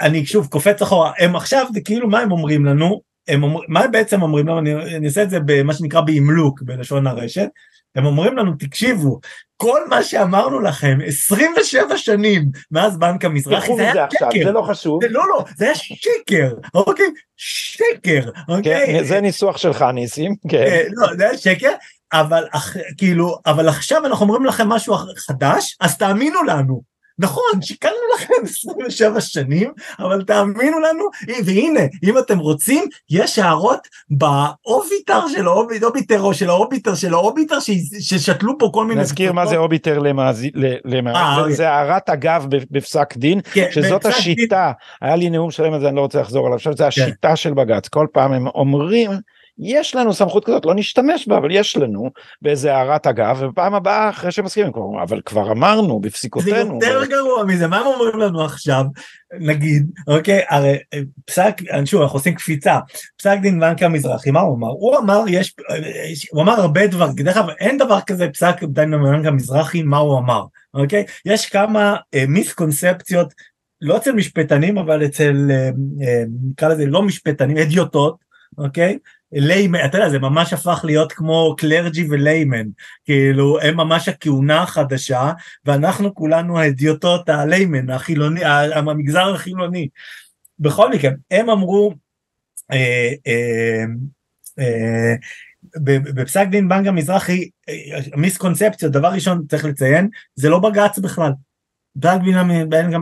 אני 0.00 0.26
שוב 0.26 0.46
קופץ 0.46 0.82
אחורה, 0.82 1.12
הם 1.18 1.36
עכשיו 1.36 1.66
זה 1.74 1.80
כאילו 1.80 2.08
מה 2.08 2.20
הם 2.20 2.32
אומרים 2.32 2.64
לנו, 2.64 3.00
הם 3.28 3.42
אומר, 3.42 3.60
מה 3.68 3.86
בעצם 3.86 4.22
אומרים 4.22 4.48
לנו, 4.48 4.58
אני, 4.58 4.74
אני 4.96 5.06
אעשה 5.06 5.22
את 5.22 5.30
זה 5.30 5.38
במה 5.44 5.74
שנקרא 5.74 6.00
באמלוק 6.00 6.62
בלשון 6.62 7.06
הרשת, 7.06 7.48
הם 7.96 8.06
אומרים 8.06 8.36
לנו 8.36 8.52
תקשיבו 8.58 9.20
כל 9.56 9.88
מה 9.88 10.02
שאמרנו 10.02 10.60
לכם 10.60 10.98
27 11.06 11.96
שנים 11.96 12.44
מאז 12.70 12.98
בנק 12.98 13.24
המזרחי 13.24 13.76
זה 13.76 13.92
היה 13.92 14.06
שקר, 14.10 14.44
זה 14.44 14.52
לא 14.52 14.62
חשוב, 14.62 15.02
זה 15.02 15.08
לא 15.10 15.28
לא 15.28 15.44
זה 15.56 15.64
היה 15.64 15.74
שקר, 15.74 16.54
אוקיי, 16.74 17.06
שקר, 17.36 18.30
אוקיי, 18.48 18.86
כן, 18.86 19.04
זה 19.04 19.20
ניסוח 19.20 19.56
שלך 19.56 19.84
ניסים, 19.94 20.34
כן, 20.48 20.56
אה, 20.56 20.82
לא 20.92 21.16
זה 21.16 21.28
היה 21.28 21.38
שקר, 21.38 21.72
אבל 22.12 22.44
כאילו 22.98 23.38
אבל 23.46 23.68
עכשיו 23.68 24.06
אנחנו 24.06 24.26
אומרים 24.26 24.44
לכם 24.44 24.68
משהו 24.68 24.94
חדש? 25.16 25.76
אז 25.80 25.98
תאמינו 25.98 26.42
לנו 26.42 26.82
נכון, 27.18 27.62
שיקרנו 27.62 27.96
לכם 28.14 28.34
27 28.44 29.20
שנים, 29.20 29.72
אבל 29.98 30.22
תאמינו 30.22 30.78
לנו, 30.80 31.04
והנה, 31.44 31.80
אם 32.04 32.18
אתם 32.18 32.38
רוצים, 32.38 32.84
יש 33.10 33.38
הערות 33.38 33.88
באוביטר 34.10 35.28
של 35.28 35.46
האוביטר 35.46 36.20
או 36.20 36.34
של 36.34 36.50
האוביטר 36.50 36.94
של 36.94 37.14
האוביטר 37.14 37.58
ששתלו 38.00 38.58
פה 38.58 38.70
כל 38.74 38.86
מיני... 38.86 39.00
נזכיר 39.00 39.32
מה 39.32 39.46
זה 39.46 39.56
אוביטר 39.56 39.98
למאזין, 39.98 40.50
אה, 41.08 41.38
אוקיי. 41.38 41.54
זה 41.54 41.70
הערת 41.70 42.10
אגב 42.10 42.46
בפסק 42.70 43.16
דין, 43.16 43.40
כן, 43.52 43.68
שזאת 43.70 44.06
השיטה, 44.06 44.72
היה 45.00 45.16
לי 45.16 45.30
נאום 45.30 45.50
שלם 45.50 45.72
על 45.72 45.80
זה, 45.80 45.88
אני 45.88 45.96
לא 45.96 46.00
רוצה 46.00 46.20
לחזור 46.20 46.46
עליו, 46.46 46.56
עכשיו 46.56 46.72
זה 46.72 46.82
כן. 46.82 46.88
השיטה 46.88 47.36
של 47.36 47.54
בג"ץ, 47.54 47.88
כל 47.88 48.06
פעם 48.12 48.32
הם 48.32 48.46
אומרים, 48.46 49.10
יש 49.58 49.94
לנו 49.94 50.14
סמכות 50.14 50.44
כזאת, 50.44 50.66
לא 50.66 50.74
נשתמש 50.74 51.28
בה, 51.28 51.38
אבל 51.38 51.50
יש 51.50 51.76
לנו 51.76 52.10
באיזה 52.42 52.74
הערת 52.74 53.06
אגב, 53.06 53.38
ובפעם 53.40 53.74
הבאה 53.74 54.10
אחרי 54.10 54.32
שמסכימים, 54.32 54.72
אבל 55.02 55.20
כבר 55.24 55.52
אמרנו 55.52 56.00
בפסיקותינו. 56.00 56.78
זה 56.80 56.86
יותר 56.86 57.00
ו... 57.06 57.10
גרוע 57.10 57.44
מזה, 57.44 57.66
מה 57.66 57.78
הם 57.78 57.86
אומרים 57.86 58.18
לנו 58.18 58.44
עכשיו, 58.44 58.84
נגיד, 59.40 59.90
אוקיי, 60.06 60.42
הרי 60.48 60.78
פסק, 61.24 61.54
שוב, 61.84 62.02
אנחנו 62.02 62.18
עושים 62.18 62.34
קפיצה, 62.34 62.78
פסק 63.18 63.38
דין 63.42 63.60
בנק 63.60 63.82
המזרחי, 63.82 64.30
מה 64.30 64.40
הוא 64.40 64.56
אמר? 64.56 64.68
הוא 64.68 64.98
אמר, 64.98 65.24
יש, 65.28 65.54
הוא 66.30 66.42
אמר 66.42 66.60
הרבה 66.60 66.86
דברים, 66.86 67.14
דרך 67.14 67.36
אגב, 67.36 67.48
אין 67.60 67.78
דבר 67.78 68.00
כזה 68.00 68.28
פסק 68.28 68.64
דין 68.64 68.90
בנק 68.90 69.26
המזרחי, 69.26 69.82
מה 69.82 69.98
הוא 69.98 70.18
אמר, 70.18 70.42
אוקיי? 70.74 71.04
יש 71.24 71.46
כמה 71.46 71.96
אה, 72.14 72.24
מיסקונספציות, 72.28 73.34
לא 73.80 73.96
אצל 73.96 74.12
משפטנים, 74.12 74.78
אבל 74.78 75.04
אצל, 75.04 75.48
אה, 75.50 75.70
אה, 76.06 76.24
נקרא 76.50 76.68
לזה 76.68 76.86
לא 76.86 77.02
משפטנים, 77.02 77.56
אדיוטות, 77.56 78.16
אוקיי? 78.58 78.98
ליימן, 79.32 79.84
אתה 79.84 79.98
יודע, 79.98 80.10
זה 80.10 80.18
ממש 80.18 80.52
הפך 80.52 80.80
להיות 80.84 81.12
כמו 81.12 81.54
קלרג'י 81.58 82.06
וליימן, 82.10 82.66
כאילו, 83.04 83.60
הם 83.60 83.76
ממש 83.76 84.08
הכהונה 84.08 84.62
החדשה, 84.62 85.32
ואנחנו 85.64 86.14
כולנו 86.14 86.58
האדיוטות 86.58 87.28
הליימן, 87.28 87.90
החילוני, 87.90 88.44
המגזר 88.74 89.34
החילוני. 89.34 89.88
בכל 90.58 90.90
מקרה, 90.90 91.10
הם 91.30 91.50
אמרו, 91.50 91.94
אה, 92.72 93.12
אה, 93.26 93.84
אה, 94.58 95.14
בפסק 96.14 96.46
דין 96.50 96.68
בנק 96.68 96.86
המזרחי, 96.86 97.48
מיסקונספציות, 98.16 98.92
דבר 98.92 99.08
ראשון 99.08 99.46
צריך 99.48 99.64
לציין, 99.64 100.08
זה 100.34 100.48
לא 100.48 100.58
בג"ץ 100.58 100.98
בכלל. 100.98 101.32
פסק 102.00 102.18
דין 102.24 102.36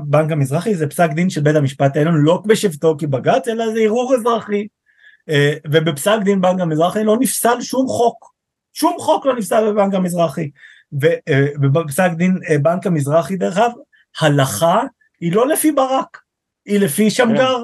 בנק 0.06 0.32
המזרחי 0.32 0.74
זה 0.74 0.86
פסק 0.86 1.10
דין 1.10 1.30
של 1.30 1.40
בית 1.40 1.56
המשפט 1.56 1.96
העליון, 1.96 2.14
לא 2.22 2.42
בשבתו 2.46 2.96
כבג"ץ, 2.98 3.48
אלא 3.48 3.72
זה 3.72 3.80
ערעור 3.80 4.14
אזרחי. 4.14 4.66
אה, 5.30 5.52
ובפסק 5.66 6.18
דין 6.24 6.40
בנק 6.40 6.60
המזרחי 6.60 7.04
לא 7.04 7.16
נפסל 7.20 7.60
שום 7.60 7.86
חוק, 7.88 8.32
שום 8.72 8.96
חוק 8.98 9.26
לא 9.26 9.36
נפסל 9.36 9.72
בבנק 9.72 9.94
המזרחי, 9.94 10.50
אה, 11.04 11.46
ובפסק 11.62 12.10
דין 12.16 12.38
אה, 12.50 12.58
בנק 12.58 12.86
המזרחי 12.86 13.36
דרך 13.36 13.58
אגב, 13.58 13.72
הלכה 14.20 14.82
היא 15.20 15.32
לא 15.32 15.48
לפי 15.48 15.72
ברק, 15.72 16.18
היא 16.66 16.80
לפי 16.80 17.10
שמגר. 17.10 17.56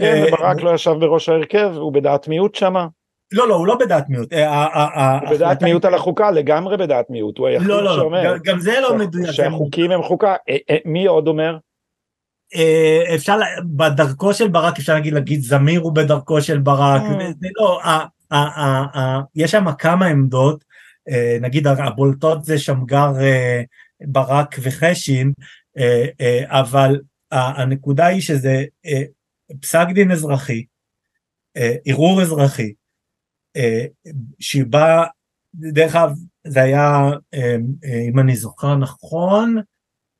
כן, 0.00 0.24
כן 0.26 0.30
ברק 0.30 0.62
לא 0.62 0.74
ישב 0.74 0.94
בראש 1.00 1.28
ההרכב, 1.28 1.72
הוא 1.76 1.92
בדעת 1.92 2.28
מיעוט 2.28 2.54
שמה. 2.54 2.86
לא 3.32 3.48
לא 3.48 3.54
הוא 3.54 3.66
לא 3.66 3.74
בדעת 3.74 4.08
מיעוט. 4.08 4.32
הוא 4.32 5.30
בדעת 5.30 5.62
מיעוט 5.62 5.84
על 5.84 5.94
החוקה 5.94 6.30
לגמרי 6.30 6.76
בדעת 6.76 7.10
מיעוט 7.10 7.38
הוא 7.38 7.48
היחיד 7.48 7.68
לא, 7.68 7.84
לא, 7.84 7.94
שאומר 7.94 8.34
גם 8.44 8.60
זה 8.60 8.80
לא 8.80 8.96
מדויק 8.96 9.30
שהחוקים 9.30 9.90
הם 9.90 10.02
חוקה 10.02 10.34
מי 10.84 11.06
עוד 11.06 11.28
אומר? 11.28 11.56
אה, 12.54 13.14
אפשר 13.14 13.36
בדרכו 13.76 14.34
של 14.34 14.48
ברק 14.48 14.78
אפשר 14.78 14.94
להגיד 14.94 15.12
להגיד 15.12 15.40
זמיר 15.40 15.80
הוא 15.80 15.94
בדרכו 15.94 16.42
של 16.42 16.58
ברק 16.58 17.02
אה. 17.02 17.30
זה 17.40 17.48
לא 17.56 17.80
יש 19.34 19.50
שם 19.50 19.72
כמה 19.78 20.06
עמדות 20.06 20.64
אה, 21.10 21.38
נגיד 21.40 21.66
הבולטות 21.66 22.44
זה 22.44 22.58
שמגר 22.58 23.12
ברק 24.00 24.56
וחשין 24.62 25.32
אבל 26.44 27.00
הנקודה 27.32 28.06
היא 28.06 28.20
שזה 28.20 28.64
פסק 29.60 29.86
דין 29.94 30.12
אזרחי 30.12 30.64
ערעור 31.84 32.22
אזרחי 32.22 32.72
שבא 34.38 35.04
דרך 35.54 35.96
אגב 35.96 36.12
זה 36.46 36.62
היה 36.62 37.10
אם 38.10 38.18
אני 38.18 38.36
זוכר 38.36 38.76
נכון 38.76 39.56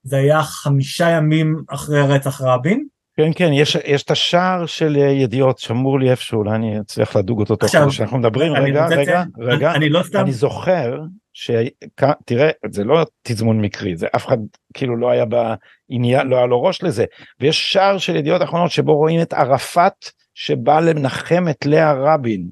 זה 0.03 0.16
היה 0.16 0.42
חמישה 0.42 1.11
ימים 1.11 1.57
אחרי 1.68 2.03
רצח 2.03 2.40
רבין. 2.40 2.86
כן 3.16 3.30
כן 3.34 3.53
יש 3.53 3.76
יש 3.84 4.03
את 4.03 4.11
השער 4.11 4.66
של 4.66 4.96
אה, 4.96 5.09
ידיעות 5.09 5.59
שמור 5.59 6.01
לי 6.01 6.11
איפשהו 6.11 6.38
אולי 6.38 6.55
אני 6.55 6.80
אצליח 6.80 7.16
לדוג 7.16 7.40
אותו 7.40 7.57
תוך 7.57 7.70
כדי 7.70 7.90
שאנחנו 7.90 8.18
מדברים 8.18 8.53
רגע 8.53 8.86
רגע 8.86 9.22
רגע 9.38 9.70
אני, 9.70 9.76
אני 9.76 9.88
לא 9.88 10.03
סתם 10.03 10.20
אני 10.20 10.32
זוכר 10.32 11.01
שתראה 11.32 12.51
זה 12.70 12.84
לא 12.84 13.07
תזמון 13.22 13.61
מקרי 13.61 13.96
זה 13.96 14.07
אף 14.16 14.26
אחד 14.26 14.36
כאילו 14.74 14.96
לא 14.96 15.11
היה 15.11 15.24
בעניין 15.24 16.26
לא 16.26 16.36
היה 16.36 16.46
לו 16.46 16.62
ראש 16.62 16.82
לזה 16.82 17.05
ויש 17.40 17.72
שער 17.72 17.98
של 17.98 18.16
ידיעות 18.16 18.42
אחרונות 18.42 18.70
שבו 18.70 18.96
רואים 18.96 19.22
את 19.22 19.32
ערפאת 19.32 20.11
שבא 20.34 20.80
לנחם 20.80 21.44
את 21.51 21.66
לאה 21.66 21.92
רבין 21.92 22.48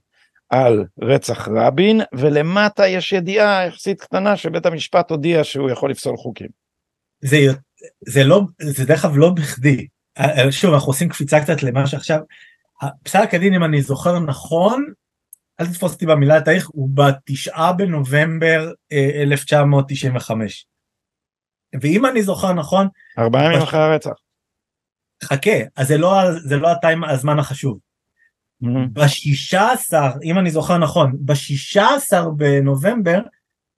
על 0.51 0.85
רצח 1.03 1.49
רבין, 1.49 2.01
ולמטה 2.13 2.87
יש 2.87 3.13
ידיעה 3.13 3.67
יחסית 3.67 4.01
קטנה 4.01 4.37
שבית 4.37 4.67
המשפט 4.67 5.11
הודיע 5.11 5.45
שהוא 5.45 5.71
יכול 5.71 5.91
לפסול 5.91 6.17
חוקים. 6.17 6.49
זה, 7.21 7.37
זה 8.07 8.25
לא, 8.25 8.41
זה 8.63 8.85
דרך 8.85 9.05
אגב 9.05 9.17
לא 9.17 9.31
בכדי. 9.31 9.87
שוב, 10.51 10.75
אנחנו 10.75 10.89
עושים 10.89 11.09
קפיצה 11.09 11.41
קצת 11.41 11.63
למה 11.63 11.87
שעכשיו, 11.87 12.21
פסק 13.03 13.35
הדין, 13.35 13.55
אם 13.55 13.65
אני 13.65 13.83
זוכר 13.83 14.19
נכון, 14.19 14.93
אל 15.61 15.67
תתפוס 15.67 15.93
אותי 15.93 16.07
במילה 16.07 16.37
התאריך, 16.37 16.69
הוא 16.69 16.89
בתשעה 16.95 17.73
בנובמבר 17.73 18.73
1995. 18.93 20.67
אה, 21.75 21.81
ואם 21.83 22.07
אני 22.07 22.23
זוכר 22.23 22.53
נכון... 22.53 22.89
ארבעה 23.19 23.45
ימים 23.45 23.63
אחרי 23.63 23.81
הרצח. 23.81 24.15
חכה, 25.25 25.59
אז 25.77 25.89
זה 25.89 25.99
לא, 25.99 26.39
זה 26.39 26.57
לא 26.57 26.73
הטיים, 26.73 27.05
הזמן 27.05 27.39
החשוב. 27.39 27.79
Mm-hmm. 28.65 28.67
בשישה 28.93 29.73
עשר, 29.73 30.09
אם 30.23 30.39
אני 30.39 30.51
זוכר 30.51 30.79
נכון, 30.79 31.17
בשישה 31.25 31.87
עשר 31.97 32.31
בנובמבר, 32.31 33.21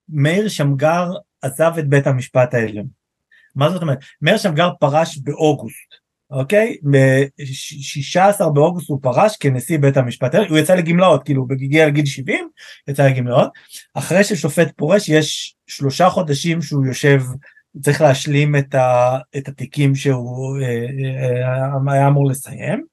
מאיר 0.09 0.49
שמגר 0.49 1.11
עזב 1.43 1.73
את 1.79 1.89
בית 1.89 2.07
המשפט 2.07 2.55
העליון. 2.55 3.00
מה 3.61 3.71
זאת 3.71 3.83
אומרת? 3.83 3.99
מאיר 4.23 4.37
שמגר 4.37 4.71
פרש 4.81 5.19
באוגוסט. 5.19 5.95
אוקיי? 6.31 6.77
ב-16 6.91 8.51
באוגוסט 8.55 8.89
הוא 8.89 8.99
פרש 9.03 9.37
כנשיא 9.37 9.79
בית 9.79 9.97
המשפט, 9.97 10.35
הוא 10.35 10.59
יצא 10.59 10.75
לגמלאות, 10.75 11.25
כאילו 11.25 11.47
הגיע 11.51 11.87
לגיל 11.87 12.07
70, 12.07 12.49
יצא 12.89 13.07
לגמלאות, 13.07 13.51
אחרי 13.95 14.25
ששופט 14.25 14.69
פורש 14.77 15.09
יש 15.09 15.57
שלושה 15.67 16.11
חודשים 16.11 16.63
שהוא 16.63 16.87
יושב, 16.87 17.23
צריך 17.83 18.01
להשלים 18.01 18.57
את, 18.57 18.75
ה, 18.75 19.19
את 19.37 19.49
התיקים 19.49 19.95
שהוא 19.95 20.59
אה, 20.63 20.67
אה, 20.67 21.67
אה 21.87 21.93
היה 21.93 22.09
אמור 22.09 22.31
לסיים, 22.31 22.85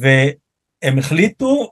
והם 0.00 0.98
החליטו, 0.98 1.70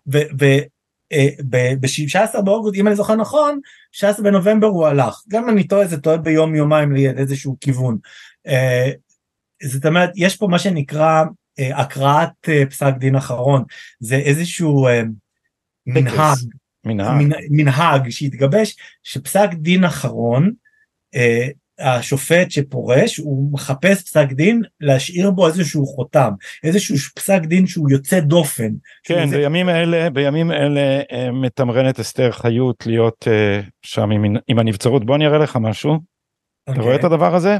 ב-16 1.51 2.37
אה, 2.37 2.43
באוגוסט, 2.43 2.77
אם 2.77 2.87
אני 2.87 2.97
זוכר 2.97 3.17
נכון, 3.17 3.61
16 3.93 4.25
בנובמבר 4.25 4.67
הוא 4.67 4.87
הלך, 4.87 5.23
גם 5.29 5.43
אם 5.43 5.49
אני 5.49 5.67
טועה 5.67 5.87
זה 5.87 6.01
טועה 6.01 6.17
ביום 6.17 6.55
יומיים 6.55 6.93
לאיזשהו 6.93 7.57
כיוון. 7.61 7.99
אה, 8.47 8.91
זאת 9.63 9.87
אומרת 9.87 10.11
יש 10.17 10.37
פה 10.37 10.47
מה 10.47 10.59
שנקרא 10.59 11.25
אה, 11.59 11.81
הקראת 11.81 12.49
פסק 12.71 12.95
דין 12.99 13.17
אחרון 13.17 13.65
זה 14.01 14.17
איזשהו 14.17 14.89
מנהג, 15.87 16.37
מנהג. 16.85 17.27
מנהג 17.51 18.11
שהתגבש 18.11 18.77
שפסק 19.03 19.49
דין 19.55 19.85
אחרון 19.85 20.53
השופט 21.79 22.51
שפורש 22.51 23.17
הוא 23.17 23.53
מחפש 23.53 24.03
פסק 24.03 24.33
דין 24.33 24.63
להשאיר 24.81 25.31
בו 25.31 25.47
איזשהו 25.47 25.87
חותם 25.87 26.31
איזשהו 26.65 26.97
פסק 27.15 27.41
דין 27.41 27.67
שהוא 27.67 27.91
יוצא 27.91 28.21
דופן. 28.21 28.71
כן 29.03 29.29
זה... 29.29 29.37
בימים 29.37 29.69
אלה 29.69 30.11
בימים 30.11 30.53
אלה 30.53 31.01
אה, 31.13 31.31
מתמרנת 31.33 32.01
אסתר 32.01 32.33
חיות 32.33 32.87
להיות 32.87 33.29
אה, 33.29 33.61
שם 33.83 34.11
עם, 34.11 34.25
עם 34.49 34.59
הנבצרות 34.59 35.07
בוא 35.07 35.17
אני 35.17 35.27
אראה 35.27 35.39
לך 35.39 35.57
משהו. 35.57 35.95
Okay. 35.95 36.73
אתה 36.73 36.81
רואה 36.81 36.95
את 36.95 37.05
אוקיי. 37.05 37.15
הדבר 37.15 37.35
הזה? 37.35 37.59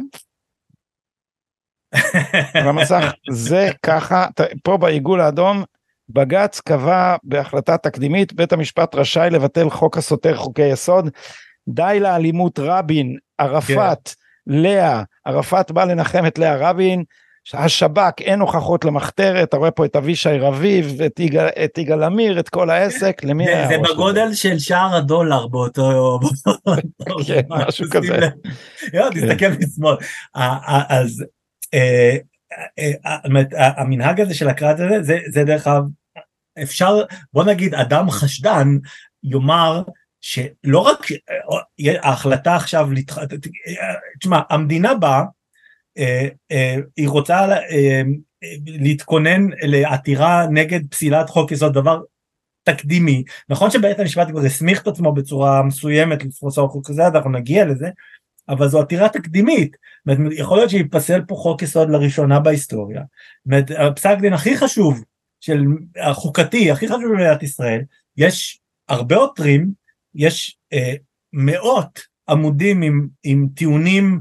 על 2.55 2.69
המסך 2.69 3.13
זה 3.31 3.69
ככה 3.83 4.27
פה 4.63 4.77
בעיגול 4.77 5.21
האדום 5.21 5.65
בג"ץ 6.09 6.61
קבע 6.61 7.17
בהחלטה 7.23 7.77
תקדימית 7.77 8.33
בית 8.33 8.53
המשפט 8.53 8.95
רשאי 8.95 9.31
לבטל 9.31 9.71
חוק 9.71 9.99
הסותר 9.99 10.37
חוקי 10.37 10.67
יסוד 10.67 11.09
די 11.69 11.99
לאלימות 12.01 12.59
רבין 12.59 13.17
ערפאת 13.39 14.09
כן. 14.09 14.13
לאה 14.47 15.03
ערפאת 15.25 15.71
בא 15.71 15.85
לנחם 15.85 16.27
את 16.27 16.39
לאה 16.39 16.71
רבין 16.71 17.05
השב"כ 17.53 18.21
אין 18.21 18.41
הוכחות 18.41 18.85
למחתרת 18.85 19.49
אתה 19.49 19.57
רואה 19.57 19.71
פה 19.71 19.85
את 19.85 19.97
אבישי 19.97 20.39
רביב 20.39 21.03
את 21.03 21.21
יגאל, 21.21 21.49
את 21.65 21.79
יגאל 21.79 22.03
עמיר 22.03 22.41
את 22.41 22.49
כל 22.49 22.71
העסק 22.71 23.25
למי 23.25 23.49
היה 23.49 23.69
זה 23.69 23.77
בגודל 23.79 24.35
של 24.35 24.59
שער 24.59 24.95
הדולר 24.95 25.47
באותו 25.47 26.19
כן, 27.27 27.41
משהו 27.49 27.87
כזה. 27.91 28.29
תסתכל 29.15 29.49
משמאל. 29.49 29.97
אז 30.89 31.25
אה, 31.75 32.17
אה, 32.79 32.93
אה, 33.59 33.71
המנהג 33.77 34.21
הזה 34.21 34.35
של 34.35 34.49
הקראת 34.49 34.81
הזה 34.81 35.03
זה, 35.03 35.19
זה 35.31 35.45
דרך 35.45 35.67
אגב 35.67 35.83
אפשר 36.63 37.03
בוא 37.33 37.45
נגיד 37.45 37.75
אדם 37.75 38.11
חשדן 38.11 38.69
יאמר 39.23 39.83
שלא 40.25 40.79
רק 40.79 41.07
ההחלטה 42.03 42.57
עכשיו, 42.57 42.89
תשמע 44.21 44.41
המדינה 44.51 44.95
באה, 44.95 45.23
היא 46.97 47.09
רוצה 47.09 47.47
להתכונן 48.67 49.47
לעתירה 49.63 50.47
נגד 50.51 50.81
פסילת 50.91 51.31
חוק 51.31 51.53
יסוד 51.53 51.75
דבר 51.75 52.01
תקדימי. 52.63 53.25
נכון 53.49 53.71
שבית 53.71 53.99
המשפט 53.99 54.29
כבר 54.29 54.41
הסמיך 54.41 54.83
את 54.83 54.87
עצמו 54.87 55.13
בצורה 55.13 55.63
מסוימת 55.63 56.25
לפרוס 56.25 56.59
חוק 56.59 56.89
כזה 56.89 57.07
אנחנו 57.07 57.31
נגיע 57.31 57.65
לזה 57.65 57.89
אבל 58.49 58.69
זו 58.69 58.81
עתירה 58.81 59.09
תקדימית, 59.09 59.77
יכול 60.33 60.59
להיות 60.59 60.71
שייפסל 60.71 61.21
פה 61.29 61.35
חוק 61.35 61.63
יסוד 61.63 61.91
לראשונה 61.91 62.41
בהיסטוריה, 62.41 63.03
הפסק 63.79 64.17
דין 64.21 64.33
הכי 64.33 64.57
חשוב, 64.57 65.05
של 65.41 65.65
החוקתי 66.01 66.71
הכי 66.71 66.89
חשוב 66.89 67.05
במדינת 67.13 67.43
ישראל, 67.43 67.81
יש 68.17 68.61
הרבה 68.89 69.17
עותרים, 69.17 69.84
יש 70.15 70.57
אה, 70.73 70.95
מאות 71.33 72.15
עמודים 72.29 72.83
עם, 72.83 73.07
עם 73.25 73.49
טיעונים, 73.55 74.21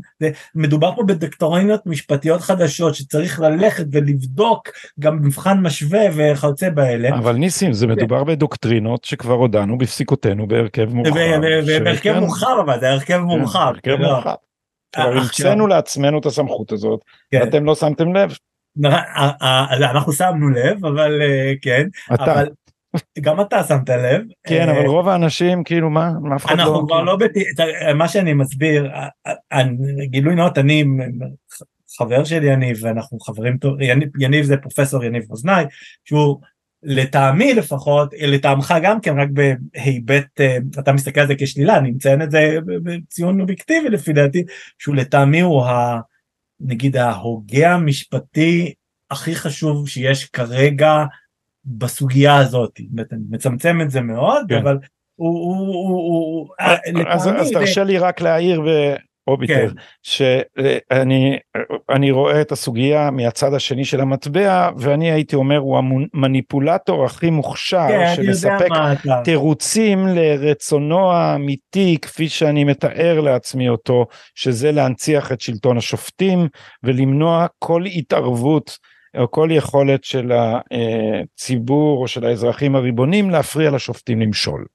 מדובר 0.56 0.96
פה 0.96 1.04
בדוקטוריניות 1.04 1.86
משפטיות 1.86 2.42
חדשות 2.42 2.96
שצריך 2.96 3.40
ללכת 3.40 3.86
ולבדוק 3.92 4.70
גם 5.00 5.22
מבחן 5.22 5.60
משווה 5.60 6.02
וכיוצא 6.16 6.70
באלה. 6.70 7.10
אבל 7.18 7.36
ניסים 7.36 7.74
זה 7.74 7.88
מדובר 7.88 8.24
בדוקטרינות 8.24 9.04
שכבר 9.04 9.34
הודענו 9.34 9.78
בפסיקותינו 9.78 10.48
בהרכב 10.48 10.94
מורחב. 10.94 11.20
בהרכב 11.84 12.20
מורחב 12.20 12.56
אבל 12.66 12.80
זה 12.80 12.90
הרכב 12.90 13.06
כן, 13.06 13.20
מורחב. 13.20 13.60
הרכב 13.60 13.90
לא. 13.90 14.14
מורחב. 14.14 14.36
כבר 14.96 15.12
המצאנו 15.12 15.68
לעצמנו 15.68 16.20
את 16.20 16.26
הסמכות 16.26 16.72
הזאת 16.72 17.00
כן. 17.32 17.40
ואתם 17.40 17.66
לא 17.66 17.76
שמתם 17.76 18.16
לב. 18.16 18.36
אנחנו 19.72 20.14
שמנו 20.14 20.50
לב 20.50 20.86
אבל 20.86 21.22
אה, 21.22 21.54
כן. 21.62 21.88
אתה. 22.14 22.44
גם 23.22 23.42
אתה 23.42 23.64
שמת 23.64 23.90
לב. 23.90 24.22
כן, 24.48 24.70
אבל 24.70 24.80
אה, 24.80 24.88
רוב 24.88 25.08
האנשים 25.08 25.64
כאילו 25.64 25.90
מה, 25.90 26.12
אף 26.36 26.46
אחד 26.46 26.58
לא... 26.58 26.64
אנחנו 26.64 26.88
כבר 26.88 27.04
לא, 27.04 27.18
מה 27.96 28.08
שאני 28.08 28.34
מסביר, 28.34 28.92
גילוי 30.04 30.36
נאות, 30.36 30.58
אני 30.58 30.86
חבר 31.98 32.24
של 32.24 32.44
יניב 32.44 32.78
ואנחנו 32.82 33.20
חברים 33.20 33.58
טוב, 33.58 33.78
יניב 34.20 34.46
זה 34.46 34.58
פרופסור 34.58 35.04
יניב 35.04 35.24
אוזנאי, 35.30 35.66
שהוא 36.06 36.40
לטעמי 36.84 37.54
לפחות, 37.54 38.14
לטעמך 38.22 38.74
גם 38.84 39.02
כן, 39.02 39.20
רק 39.20 39.30
בהיבט, 39.30 40.42
אה, 40.42 40.58
אתה 40.80 40.94
מסתכל 40.94 41.22
על 41.22 41.28
זה 41.28 41.34
כשלילה, 41.38 41.78
אני 41.78 41.92
מציין 41.92 42.22
את 42.22 42.32
זה 42.32 42.58
בציון 42.84 43.42
אובייקטיבי 43.42 43.90
לפי 43.90 44.14
דעתי, 44.14 44.44
שהוא 44.80 44.96
לטעמי 44.96 45.42
הוא 45.42 45.66
ה... 45.66 46.00
נגיד 46.60 46.98
ההוגה 46.98 47.74
המשפטי 47.74 48.74
הכי 49.12 49.36
חשוב 49.36 49.90
שיש 49.90 50.26
כרגע 50.26 51.04
בסוגיה 51.66 52.38
הזאת, 52.38 52.80
מצמצם 53.30 53.82
את 53.82 53.90
זה 53.90 54.02
מאוד, 54.02 54.46
כן. 54.50 54.58
אבל 54.58 54.78
הוא, 55.16 55.40
הוא, 55.40 55.88
הוא, 55.88 56.50
אה, 56.60 56.76
אז, 57.08 57.28
אז 57.28 57.52
תרשה 57.52 57.84
לי 57.84 57.98
רק 57.98 58.22
להעיר 58.22 58.62
באוביטר, 59.28 59.70
כן. 59.70 59.76
שאני 60.04 62.12
רואה 62.12 62.42
את 62.42 62.52
הסוגיה 62.52 63.12
מהצד 63.12 63.54
השני 63.54 63.86
של 63.86 64.02
המטבע, 64.02 64.70
ואני 64.78 65.12
הייתי 65.12 65.36
אומר 65.36 65.58
הוא 65.58 65.78
המניפולטור 65.78 67.06
הכי 67.06 67.30
מוכשר, 67.30 67.88
כן, 67.88 68.14
שמספק 68.16 68.70
תירוצים 69.24 70.08
לרצונו 70.08 71.12
האמיתי, 71.12 71.98
כפי 72.02 72.30
שאני 72.30 72.64
מתאר 72.64 73.20
לעצמי 73.20 73.70
אותו, 73.70 74.06
שזה 74.36 74.72
להנציח 74.72 75.32
את 75.32 75.42
שלטון 75.42 75.78
השופטים 75.78 76.48
ולמנוע 76.84 77.48
כל 77.60 77.86
התערבות. 77.86 78.93
או 79.18 79.32
כל 79.32 79.50
יכולת 79.52 80.04
של 80.04 80.32
הציבור 80.32 82.02
או 82.02 82.08
של 82.08 82.26
האזרחים 82.26 82.76
הריבונים 82.76 83.30
להפריע 83.30 83.72
לשופטים 83.72 84.22
למשול. 84.22 84.66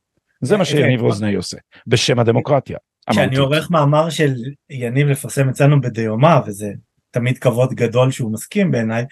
זה 0.41 0.57
מה 0.57 0.65
שיניב 0.65 1.01
רוזני 1.01 1.35
עושה, 1.35 1.57
בשם 1.87 2.19
הדמוקרטיה. 2.19 2.79
כשאני 3.11 3.37
עורך 3.37 3.71
מאמר 3.71 4.11
של 4.11 4.35
יניב 4.71 5.09
לפרסם 5.09 5.49
אצלנו 5.49 5.81
בדיומה, 5.81 6.41
וזה 6.47 6.73
תמיד 7.11 7.39
כבוד 7.39 7.75
גדול 7.75 8.11
שהוא 8.11 8.33
מסכים 8.33 8.71
בעיניי, 8.71 9.05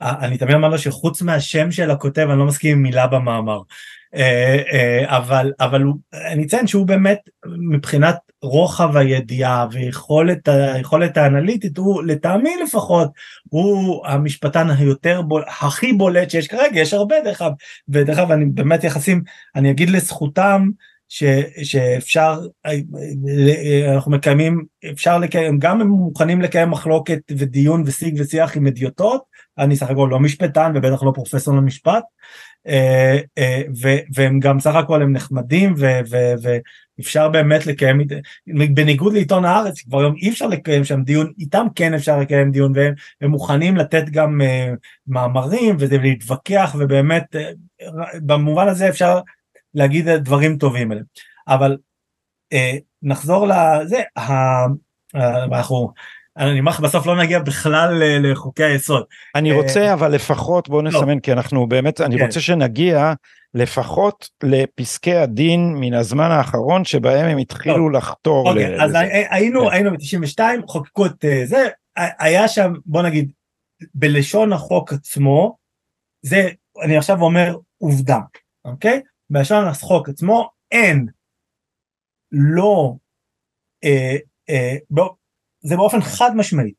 אני 0.00 0.38
תמיד 0.38 0.54
אומר 0.54 0.68
לו 0.68 0.78
שחוץ 0.78 1.22
מהשם 1.22 1.70
של 1.70 1.90
הכותב 1.90 2.26
אני 2.30 2.38
לא 2.38 2.46
מסכים 2.46 2.76
עם 2.76 2.82
מילה 2.82 3.06
במאמר. 3.06 3.60
אה, 4.14 4.62
אה, 4.72 5.16
אבל 5.16 5.52
אבל 5.60 5.82
אני 6.14 6.44
אציין 6.44 6.66
שהוא 6.66 6.86
באמת 6.86 7.18
מבחינת 7.46 8.16
רוחב 8.42 8.96
הידיעה 8.96 9.66
ויכולת 9.72 11.16
האנליטית 11.16 11.78
הוא 11.78 12.02
לטעמי 12.02 12.50
לפחות 12.62 13.10
הוא 13.48 14.06
המשפטן 14.06 14.70
היותר 14.70 15.22
בול, 15.22 15.44
הכי 15.60 15.92
בולט 15.92 16.30
שיש 16.30 16.48
כרגע 16.48 16.80
יש 16.80 16.94
הרבה 16.94 17.16
דרך 17.24 17.42
אגב 17.42 17.52
ודרך 17.88 18.18
אגב 18.18 18.30
אני 18.32 18.44
באמת 18.44 18.84
יחסים 18.84 19.22
אני 19.56 19.70
אגיד 19.70 19.90
לזכותם 19.90 20.68
ש, 21.08 21.24
שאפשר 21.62 22.40
אנחנו 23.94 24.10
מקיימים 24.10 24.64
אפשר 24.92 25.18
לקיים 25.18 25.58
גם 25.58 25.80
הם 25.80 25.88
מוכנים 25.88 26.42
לקיים 26.42 26.70
מחלוקת 26.70 27.18
ודיון 27.30 27.82
ושיג 27.86 28.14
ושיח 28.20 28.56
עם 28.56 28.66
אדיוטות 28.66 29.22
אני 29.58 29.76
סך 29.76 29.90
הכל 29.90 30.08
לא 30.10 30.20
משפטן 30.20 30.72
ובטח 30.74 31.02
לא 31.02 31.12
פרופסור 31.14 31.56
למשפט, 31.56 31.92
אה, 31.92 31.98
אה, 31.98 32.04
והם 34.14 34.40
גם 34.40 34.60
סך 34.60 34.74
הכל 34.74 35.02
הם 35.02 35.12
נחמדים 35.12 35.74
ואפשר 36.98 37.28
באמת 37.28 37.66
לקיים, 37.66 38.00
בניגוד 38.74 39.12
לעיתון 39.12 39.44
הארץ, 39.44 39.80
כבר 39.82 40.00
היום 40.00 40.14
אי 40.16 40.30
אפשר 40.30 40.46
לקיים 40.46 40.84
שם 40.84 41.02
דיון, 41.02 41.32
איתם 41.38 41.66
כן 41.74 41.94
אפשר 41.94 42.18
לקיים 42.18 42.50
דיון 42.50 42.72
והם 42.76 43.30
מוכנים 43.30 43.76
לתת 43.76 44.04
גם 44.10 44.40
אה, 44.40 44.72
מאמרים 45.06 45.76
ולהתווכח 45.78 46.76
ובאמת 46.78 47.36
במובן 48.14 48.68
הזה 48.68 48.88
אפשר 48.88 49.20
להגיד 49.74 50.08
דברים 50.08 50.56
טובים 50.58 50.90
עליהם, 50.90 51.06
אבל 51.48 51.76
נחזור 53.02 53.46
לזה, 53.48 54.02
אנחנו 55.52 55.92
אני 56.38 56.60
אומר 56.60 56.70
לך 56.70 56.80
בסוף 56.80 57.06
לא 57.06 57.22
נגיע 57.22 57.38
בכלל 57.38 58.02
לחוקי 58.22 58.64
היסוד. 58.64 59.04
אני 59.34 59.52
רוצה 59.52 59.92
אבל 59.92 60.14
לפחות 60.14 60.68
בוא 60.68 60.82
לא. 60.82 60.90
נסמן 60.90 61.20
כי 61.20 61.32
אנחנו 61.32 61.66
באמת 61.66 62.00
אני 62.00 62.18
כן. 62.18 62.24
רוצה 62.24 62.40
שנגיע 62.40 63.12
לפחות 63.54 64.28
לפסקי 64.42 65.14
הדין 65.14 65.74
מן 65.80 65.94
הזמן 65.94 66.30
האחרון 66.30 66.84
שבהם 66.84 67.26
הם 67.26 67.38
התחילו 67.38 67.90
לחתור. 67.90 68.48
אוקיי, 68.48 68.82
אז 68.82 68.92
היינו 69.30 69.66
כן. 69.66 69.72
היינו 69.72 69.90
ב-92 69.90 70.40
חוקקו 70.66 71.06
את 71.06 71.24
אה, 71.24 71.46
זה 71.46 71.68
היה 72.18 72.48
שם 72.48 72.72
בוא 72.86 73.02
נגיד 73.02 73.32
בלשון 73.94 74.52
החוק 74.52 74.92
עצמו 74.92 75.56
זה 76.22 76.48
אני 76.82 76.96
עכשיו 76.96 77.22
אומר 77.22 77.56
עובדה 77.78 78.18
אוקיי 78.64 79.00
בלשון 79.30 79.64
החוק 79.64 80.08
עצמו 80.08 80.50
אין 80.70 81.06
לא 82.32 82.94
אה, 83.84 84.16
אה, 84.50 84.76
זה 85.60 85.76
באופן 85.76 86.00
חד 86.00 86.36
משמעי, 86.36 86.72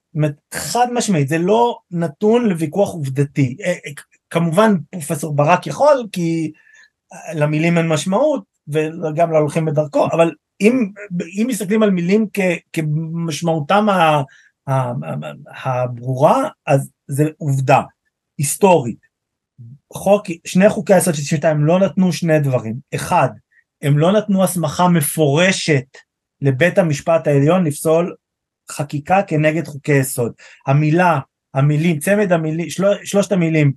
חד 0.53 0.87
משמעית, 0.93 1.27
זה 1.27 1.37
לא 1.37 1.79
נתון 1.91 2.45
לוויכוח 2.45 2.93
עובדתי. 2.93 3.57
אה, 3.61 3.71
אה, 3.71 3.91
כמובן 4.29 4.75
פרופסור 4.91 5.35
ברק 5.35 5.67
יכול 5.67 6.07
כי 6.11 6.51
למילים 7.35 7.77
אין 7.77 7.87
משמעות 7.87 8.43
וגם 8.67 9.31
לא 9.31 9.37
הולכים 9.37 9.65
בדרכו, 9.65 10.05
אבל 10.05 10.31
אם, 10.61 10.91
אם 11.41 11.47
מסתכלים 11.49 11.83
על 11.83 11.91
מילים 11.91 12.27
כ, 12.33 12.39
כמשמעותם 12.73 13.87
הברורה, 15.63 16.49
אז 16.65 16.89
זה 17.07 17.23
עובדה 17.37 17.81
היסטורית. 18.37 19.09
חוק, 19.93 20.25
שני 20.45 20.69
חוקי 20.69 20.93
היסוד 20.93 21.15
של 21.15 21.21
92 21.21 21.65
לא 21.65 21.79
נתנו 21.79 22.13
שני 22.13 22.39
דברים. 22.39 22.75
אחד, 22.95 23.29
הם 23.81 23.97
לא 23.97 24.11
נתנו 24.11 24.43
הסמכה 24.43 24.87
מפורשת 24.87 25.85
לבית 26.41 26.77
המשפט 26.77 27.27
העליון 27.27 27.63
לפסול 27.63 28.15
חקיקה 28.71 29.21
כנגד 29.27 29.67
חוקי 29.67 29.91
יסוד. 29.91 30.33
המילה, 30.67 31.19
המילים, 31.53 31.99
צמד 31.99 32.31
המילים, 32.31 32.69
של, 32.69 32.83
שלושת 33.03 33.31
המילים, 33.31 33.73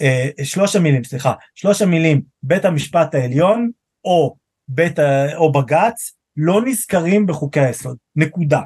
אה, 0.00 0.44
שלוש 0.44 0.76
המילים, 0.76 1.04
סליחה, 1.04 1.32
שלוש 1.54 1.82
המילים 1.82 2.22
בית 2.42 2.64
המשפט 2.64 3.14
העליון 3.14 3.70
או, 4.04 4.36
בית, 4.68 4.98
או 5.36 5.52
בג"ץ 5.52 6.12
לא 6.36 6.60
נזכרים 6.64 7.26
בחוקי 7.26 7.60
היסוד, 7.60 7.96
נקודה, 8.16 8.60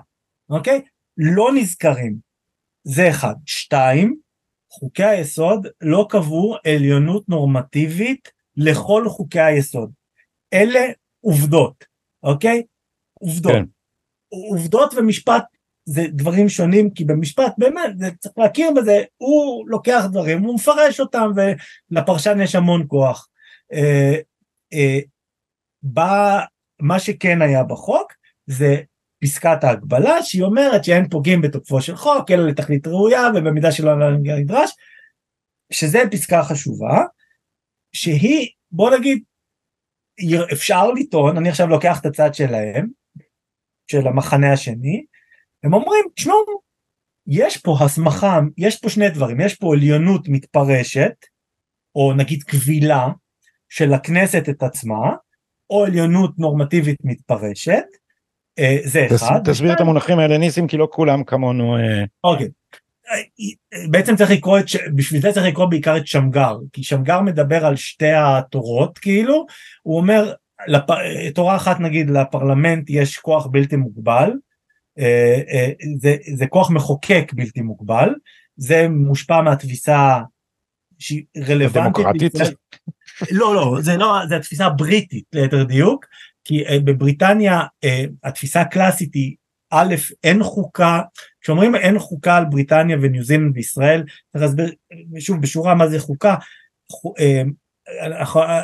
אוקיי? 0.50 0.82
לא 1.16 1.50
נזכרים, 1.54 2.16
זה 2.84 3.10
אחד. 3.10 3.34
שתיים, 3.46 4.16
חוקי 4.70 5.04
היסוד 5.04 5.66
לא 5.80 6.06
קבעו 6.10 6.56
עליונות 6.66 7.28
נורמטיבית 7.28 8.32
לכל 8.56 9.08
חוקי 9.08 9.40
היסוד. 9.40 9.92
אלה 10.52 10.80
עובדות, 11.20 11.84
אוקיי? 12.22 12.62
עובדות. 13.14 13.52
כן. 13.52 13.64
עובדות 14.28 14.94
ומשפט 14.96 15.44
זה 15.90 16.02
דברים 16.08 16.48
שונים 16.48 16.90
כי 16.90 17.04
במשפט 17.04 17.52
באמת 17.58 17.98
זה 17.98 18.10
צריך 18.18 18.38
להכיר 18.38 18.70
בזה 18.76 19.02
הוא 19.16 19.68
לוקח 19.68 20.04
דברים 20.10 20.42
הוא 20.42 20.54
מפרש 20.54 21.00
אותם 21.00 21.30
ולפרשן 21.36 22.40
יש 22.40 22.54
המון 22.54 22.84
כוח. 22.88 23.28
אה, 23.72 24.14
אה, 24.72 24.98
בא, 25.82 26.40
מה 26.80 26.98
שכן 26.98 27.42
היה 27.42 27.64
בחוק 27.64 28.12
זה 28.46 28.76
פסקת 29.22 29.64
ההגבלה 29.64 30.22
שהיא 30.22 30.42
אומרת 30.42 30.84
שאין 30.84 31.08
פוגעים 31.08 31.40
בתוקפו 31.40 31.80
של 31.80 31.96
חוק 31.96 32.30
אלא 32.30 32.46
לתכלית 32.46 32.86
ראויה 32.86 33.22
ובמידה 33.34 33.72
שלא 33.72 34.10
נדרש 34.18 34.70
שזה 35.72 35.98
פסקה 36.10 36.42
חשובה 36.42 37.04
שהיא 37.92 38.48
בוא 38.70 38.90
נגיד 38.98 39.22
אפשר 40.52 40.90
לטעון 40.90 41.36
אני 41.36 41.48
עכשיו 41.48 41.66
לוקח 41.66 42.00
את 42.00 42.06
הצד 42.06 42.34
שלהם 42.34 42.88
של 43.90 44.06
המחנה 44.06 44.52
השני 44.52 45.04
הם 45.64 45.74
אומרים, 45.74 46.04
תשמעו, 46.14 46.60
יש 47.26 47.56
פה 47.56 47.76
הסמכה, 47.80 48.40
יש 48.58 48.76
פה 48.76 48.88
שני 48.88 49.10
דברים, 49.10 49.40
יש 49.40 49.54
פה 49.54 49.74
עליונות 49.74 50.28
מתפרשת, 50.28 51.14
או 51.94 52.12
נגיד 52.12 52.42
קבילה 52.42 53.08
של 53.68 53.92
הכנסת 53.92 54.48
את 54.48 54.62
עצמה, 54.62 55.12
או 55.70 55.84
עליונות 55.84 56.38
נורמטיבית 56.38 56.96
מתפרשת, 57.04 57.84
אה, 58.58 58.76
זה 58.84 59.06
אחד. 59.14 59.40
תסביר 59.44 59.72
את 59.72 59.80
המונחים 59.80 60.18
האלה 60.18 60.38
ניסים, 60.38 60.66
כי 60.66 60.76
לא 60.76 60.88
כולם 60.92 61.24
כמונו. 61.24 61.76
אה, 61.76 62.04
אוקיי. 62.24 62.48
בעצם 63.90 64.16
צריך 64.16 64.30
לקרוא 64.30 64.58
את, 64.58 64.64
בשביל 64.94 65.20
זה 65.20 65.32
צריך 65.32 65.46
לקרוא 65.46 65.66
בעיקר 65.66 65.96
את 65.96 66.06
שמגר, 66.06 66.56
כי 66.72 66.82
שמגר 66.82 67.20
מדבר 67.20 67.66
על 67.66 67.76
שתי 67.76 68.12
התורות 68.12 68.98
כאילו, 68.98 69.46
הוא 69.82 69.96
אומר, 69.96 70.32
לפ... 70.66 70.84
תורה 71.34 71.56
אחת 71.56 71.80
נגיד 71.80 72.10
לפרלמנט 72.10 72.90
יש 72.90 73.16
כוח 73.16 73.46
בלתי 73.46 73.76
מוגבל, 73.76 74.20
אה, 74.20 74.26
אה, 74.30 74.47
זה, 75.98 76.16
זה 76.36 76.46
כוח 76.46 76.70
מחוקק 76.70 77.32
בלתי 77.32 77.60
מוגבל, 77.60 78.14
זה 78.56 78.88
מושפע 78.88 79.42
מהתפיסה 79.42 80.18
שהיא 80.98 81.24
רלוונטית. 81.48 82.32
לא, 83.30 83.54
לא, 83.54 83.76
זה 83.80 83.96
לא, 83.96 84.18
זה 84.28 84.36
התפיסה 84.36 84.66
הבריטית 84.66 85.24
ליתר 85.32 85.64
דיוק, 85.64 86.06
כי 86.44 86.66
אה, 86.66 86.78
בבריטניה 86.84 87.62
התפיסה 88.24 88.60
הקלאסית 88.60 89.14
היא 89.14 89.36
א', 89.70 89.94
אין 90.24 90.42
חוקה, 90.42 91.00
כשאומרים 91.40 91.74
אין 91.74 91.98
חוקה 91.98 92.36
על 92.36 92.44
בריטניה 92.44 92.96
וניו 93.02 93.24
זילנד 93.24 93.56
וישראל, 93.56 94.04
צריך 94.32 94.44
להסביר 94.44 94.72
שוב 95.18 95.40
בשורה 95.40 95.74
מה 95.74 95.88
זה 95.88 96.00
חוקה, 96.00 96.34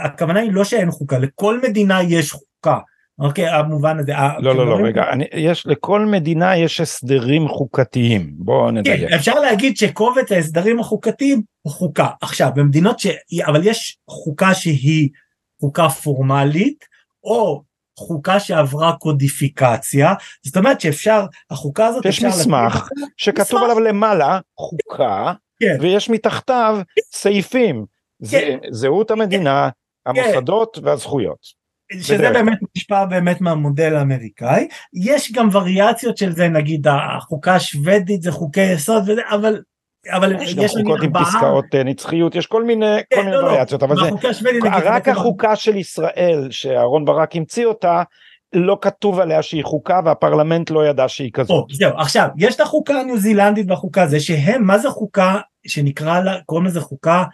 הכוונה 0.04 0.40
היא 0.40 0.52
לא 0.52 0.64
שאין 0.64 0.90
חוקה, 0.90 1.18
לכל 1.18 1.60
מדינה 1.68 2.02
יש 2.02 2.32
חוקה, 2.32 2.78
אוקיי, 3.18 3.48
המובן 3.48 3.98
הזה. 3.98 4.12
לא, 4.38 4.56
לא, 4.56 4.66
לא, 4.66 4.86
רגע, 4.86 5.02
אני, 5.12 5.24
יש, 5.32 5.66
לכל 5.66 6.00
מדינה 6.00 6.56
יש 6.56 6.80
הסדרים 6.80 7.48
חוקתיים, 7.48 8.30
בואו 8.36 8.70
נדייק. 8.70 9.08
כן, 9.08 9.14
אפשר 9.14 9.34
להגיד 9.40 9.76
שקובץ 9.76 10.32
ההסדרים 10.32 10.80
החוקתיים 10.80 11.42
הוא 11.62 11.72
חוקה. 11.72 12.08
עכשיו, 12.20 12.50
במדינות 12.54 12.98
ש... 12.98 13.06
אבל 13.46 13.66
יש 13.66 13.98
חוקה 14.10 14.54
שהיא 14.54 15.08
חוקה 15.60 15.88
פורמלית, 15.88 16.84
או 17.24 17.62
חוקה 17.98 18.40
שעברה 18.40 18.92
קודיפיקציה, 18.92 20.14
זאת 20.46 20.56
אומרת 20.56 20.80
שאפשר, 20.80 21.26
החוקה 21.50 21.86
הזאת 21.86 22.04
יש 22.04 22.22
מסמך 22.22 22.88
שכתוב. 23.16 23.62
עליו 23.62 23.80
למעלה 23.80 24.40
חוקה, 24.58 25.32
כן. 25.60 25.76
ויש 25.80 26.10
מתחתיו 26.10 26.78
סעיפים, 27.12 27.84
כן. 28.30 28.58
זהות 28.70 29.10
המדינה, 29.10 29.68
כן. 30.04 30.10
המוסדות 30.10 30.78
והזכויות. 30.82 31.63
שזה 32.00 32.18
בדרך. 32.18 32.32
באמת 32.32 32.58
מושפע 32.62 33.04
באמת 33.04 33.40
מהמודל 33.40 33.94
האמריקאי, 33.94 34.68
יש 34.94 35.32
גם 35.32 35.48
וריאציות 35.52 36.16
של 36.16 36.32
זה, 36.32 36.48
נגיד 36.48 36.86
החוקה 36.88 37.54
השוודית 37.54 38.22
זה 38.22 38.32
חוקי 38.32 38.72
יסוד, 38.72 39.02
וזה, 39.02 39.22
אבל 39.30 39.60
אבל 40.12 40.42
יש, 40.42 40.54
יש 40.58 40.70
חוקות 40.70 41.02
עם 41.02 41.16
ארבעה... 41.16 41.24
פסקאות 41.24 41.64
אה, 41.74 41.84
נצחיות, 41.84 42.34
יש 42.34 42.46
כל 42.46 42.64
מיני, 42.64 42.96
כן, 43.10 43.16
כל 43.16 43.22
מיני 43.22 43.32
לא, 43.32 43.42
לא. 43.42 43.46
וריאציות, 43.46 43.82
לא, 43.82 43.86
אבל 43.86 43.96
זה, 43.96 44.10
רק 44.84 45.08
החוקה 45.08 45.56
של 45.56 45.76
ישראל, 45.76 46.48
שאהרון 46.50 47.04
ברק 47.04 47.36
המציא 47.36 47.66
אותה, 47.66 48.02
לא 48.54 48.78
כתוב 48.80 49.20
עליה 49.20 49.42
שהיא 49.42 49.64
חוקה 49.64 50.00
והפרלמנט 50.04 50.70
לא 50.70 50.86
ידע 50.86 51.08
שהיא 51.08 51.32
כזאת. 51.32 51.64
זהו, 51.72 51.92
עכשיו, 51.96 52.28
יש 52.38 52.54
את 52.54 52.60
החוקה 52.60 53.00
הניו 53.00 53.18
זילנדית 53.18 53.70
והחוקה 53.70 54.06
זה 54.06 54.20
שהם, 54.20 54.66
מה 54.66 54.78
זה 54.78 54.90
חוקה 54.90 55.38
שנקרא 55.66 56.20
לה, 56.20 56.40
קוראים 56.46 56.66
לזה 56.66 56.80
חוקה 56.80 57.24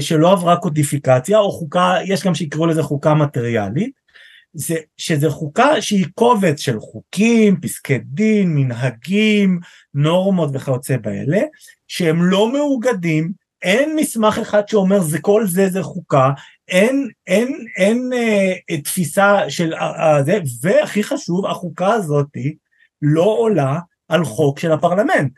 שלא 0.00 0.32
עברה 0.32 0.56
קודיפיקציה 0.56 1.38
או 1.38 1.52
חוקה 1.52 1.94
יש 2.04 2.26
גם 2.26 2.34
שיקראו 2.34 2.66
לזה 2.66 2.82
חוקה 2.82 3.14
מטריאלית 3.14 4.06
זה 4.52 4.76
שזה 4.96 5.30
חוקה 5.30 5.82
שהיא 5.82 6.06
קובץ 6.14 6.60
של 6.60 6.80
חוקים 6.80 7.60
פסקי 7.60 7.98
דין 7.98 8.54
מנהגים 8.54 9.60
נורמות 9.94 10.50
וכיוצא 10.52 10.96
באלה 10.96 11.40
שהם 11.88 12.22
לא 12.22 12.52
מאוגדים 12.52 13.32
אין 13.62 13.96
מסמך 13.96 14.38
אחד 14.38 14.68
שאומר 14.68 15.00
זה 15.00 15.20
כל 15.20 15.46
זה 15.46 15.68
זה 15.68 15.82
חוקה 15.82 16.30
אין 16.68 17.08
אין 17.26 17.66
אין 17.76 18.10
אה, 18.14 18.78
תפיסה 18.78 19.50
של 19.50 19.74
אה, 19.74 20.22
זה 20.24 20.38
והכי 20.62 21.02
חשוב 21.02 21.46
החוקה 21.46 21.92
הזאתי 21.92 22.56
לא 23.02 23.36
עולה 23.38 23.78
על 24.08 24.24
חוק 24.24 24.58
של 24.58 24.72
הפרלמנט. 24.72 25.32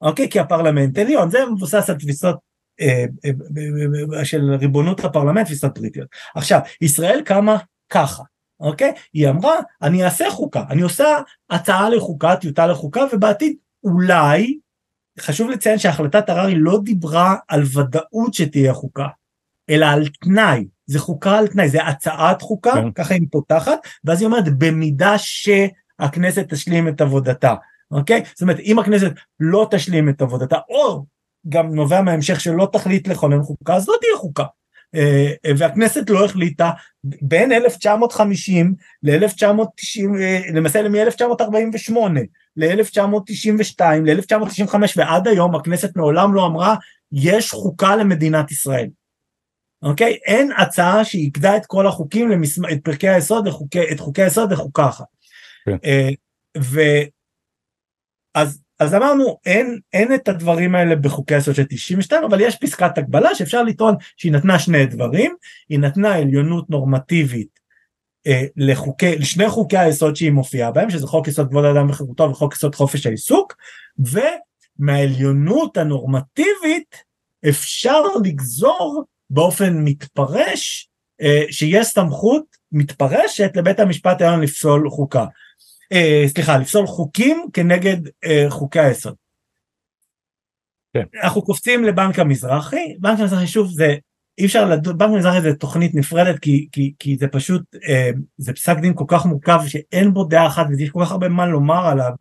אוקיי? 0.00 0.30
כי 0.30 0.40
הפרלמנט 0.40 0.98
עליון 0.98 1.30
זה 1.30 1.46
מבוסס 1.46 1.90
על 1.90 1.96
תפיסות 1.96 2.34
אה, 2.34 2.40
אה, 2.40 2.55
של 4.24 4.54
ריבונות 4.54 5.04
הפרלמנט 5.04 5.46
תפיסות 5.46 5.78
בריטיות. 5.78 6.08
עכשיו, 6.34 6.60
ישראל 6.80 7.22
קמה 7.24 7.56
ככה, 7.90 8.22
אוקיי? 8.60 8.92
היא 9.12 9.28
אמרה, 9.28 9.54
אני 9.82 10.04
אעשה 10.04 10.30
חוקה, 10.30 10.64
אני 10.70 10.82
עושה 10.82 11.06
הצעה 11.50 11.90
לחוקה, 11.90 12.36
טיוטה 12.36 12.66
לחוקה, 12.66 13.04
ובעתיד 13.12 13.56
אולי 13.84 14.58
חשוב 15.20 15.50
לציין 15.50 15.78
שהחלטת 15.78 16.28
הררי 16.28 16.54
לא 16.54 16.80
דיברה 16.84 17.36
על 17.48 17.62
ודאות 17.74 18.34
שתהיה 18.34 18.74
חוקה, 18.74 19.06
אלא 19.70 19.86
על 19.86 20.08
תנאי, 20.08 20.66
זה 20.86 20.98
חוקה 20.98 21.38
על 21.38 21.46
תנאי, 21.46 21.68
זה 21.68 21.84
הצעת 21.84 22.42
חוקה, 22.42 22.72
כן. 22.72 22.90
ככה 22.92 23.14
היא 23.14 23.26
פותחת, 23.30 23.78
ואז 24.04 24.20
היא 24.20 24.26
אומרת 24.26 24.58
במידה 24.58 25.14
שהכנסת 25.18 26.46
תשלים 26.48 26.88
את 26.88 27.00
עבודתה, 27.00 27.54
אוקיי? 27.90 28.22
זאת 28.26 28.42
אומרת 28.42 28.58
אם 28.58 28.78
הכנסת 28.78 29.12
לא 29.40 29.68
תשלים 29.70 30.08
את 30.08 30.22
עבודתה, 30.22 30.56
או 30.68 31.04
גם 31.48 31.74
נובע 31.74 32.02
מההמשך 32.02 32.40
שלא 32.40 32.68
תחליט 32.72 33.08
לכונן 33.08 33.42
חוקה, 33.42 33.74
אז 33.74 33.88
לא 33.88 33.94
תהיה 34.00 34.16
חוקה. 34.16 34.44
אה, 34.94 35.32
והכנסת 35.58 36.10
לא 36.10 36.24
החליטה 36.24 36.70
בין 37.04 37.52
1950 37.52 38.74
ל-1990, 39.02 40.20
אה, 40.20 40.40
למעשה 40.54 40.88
מ-1948 40.88 41.94
ל-1992, 42.56 43.80
ל-1995 44.04 44.74
ועד 44.96 45.28
היום 45.28 45.54
הכנסת 45.54 45.96
מעולם 45.96 46.34
לא 46.34 46.46
אמרה 46.46 46.74
יש 47.12 47.50
חוקה 47.50 47.96
למדינת 47.96 48.50
ישראל. 48.50 48.88
אוקיי? 49.82 50.18
אין 50.26 50.52
הצעה 50.56 51.04
שעיכדה 51.04 51.56
את 51.56 51.66
כל 51.66 51.86
החוקים, 51.86 52.28
למס... 52.28 52.58
את 52.72 52.78
פרקי 52.84 53.08
היסוד, 53.08 53.48
לחוקי... 53.48 53.92
את 53.92 54.00
חוקי 54.00 54.22
היסוד 54.22 54.52
לחוקה 54.52 54.88
אחת. 54.88 55.04
כן. 55.66 55.76
ו... 56.58 56.80
אז 58.34 58.60
אז 58.78 58.94
אמרנו 58.94 59.38
אין, 59.46 59.78
אין 59.92 60.14
את 60.14 60.28
הדברים 60.28 60.74
האלה 60.74 60.96
בחוקי 60.96 61.34
היסוד 61.34 61.54
של 61.54 61.64
92 61.68 62.24
אבל 62.24 62.40
יש 62.40 62.56
פסקת 62.56 62.98
הגבלה 62.98 63.34
שאפשר 63.34 63.62
לטעון 63.62 63.94
שהיא 64.16 64.32
נתנה 64.32 64.58
שני 64.58 64.86
דברים. 64.86 65.34
היא 65.68 65.78
נתנה 65.78 66.14
עליונות 66.14 66.70
נורמטיבית 66.70 67.60
אה, 68.26 68.42
לחוקי, 68.56 69.16
לשני 69.16 69.48
חוקי 69.48 69.78
היסוד 69.78 70.16
שהיא 70.16 70.30
מופיעה 70.30 70.70
בהם 70.70 70.90
שזה 70.90 71.06
חוק 71.06 71.28
יסוד 71.28 71.48
כבוד 71.48 71.64
האדם 71.64 71.90
וחירותו 71.90 72.30
וחוק 72.30 72.54
יסוד 72.54 72.74
חופש 72.74 73.06
העיסוק 73.06 73.56
ומהעליונות 74.78 75.76
הנורמטיבית 75.76 76.96
אפשר 77.48 78.02
לגזור 78.24 79.04
באופן 79.30 79.74
מתפרש 79.84 80.88
אה, 81.20 81.42
שיש 81.50 81.86
סמכות 81.86 82.44
מתפרשת 82.72 83.50
לבית 83.54 83.80
המשפט 83.80 84.20
העליון 84.20 84.40
לפסול 84.40 84.90
חוקה 84.90 85.24
אה, 85.92 86.24
סליחה, 86.26 86.58
לפסול 86.58 86.86
חוקים 86.86 87.46
כנגד 87.52 87.96
אה, 88.24 88.46
חוקי 88.48 88.80
היסוד. 88.80 89.14
כן. 90.94 91.04
אנחנו 91.22 91.42
קופצים 91.42 91.84
לבנק 91.84 92.18
המזרחי, 92.18 92.96
בנק 93.00 93.20
המזרחי 93.20 93.46
שוב 93.46 93.70
זה 93.70 93.94
אי 94.38 94.46
אפשר 94.46 94.64
לדון, 94.64 94.98
בנק 94.98 95.10
המזרחי 95.10 95.40
זה 95.40 95.54
תוכנית 95.54 95.94
נפרדת 95.94 96.38
כי, 96.38 96.68
כי, 96.72 96.94
כי 96.98 97.16
זה 97.16 97.28
פשוט, 97.28 97.62
אה, 97.88 98.10
זה 98.38 98.52
פסק 98.52 98.78
דין 98.78 98.92
כל 98.94 99.04
כך 99.08 99.26
מורכב 99.26 99.60
שאין 99.66 100.14
בו 100.14 100.24
דעה 100.24 100.46
אחת 100.46 100.66
ויש 100.78 100.90
כל 100.90 101.00
כך 101.04 101.12
הרבה 101.12 101.28
מה 101.28 101.46
לומר 101.46 101.86
עליו, 101.86 102.12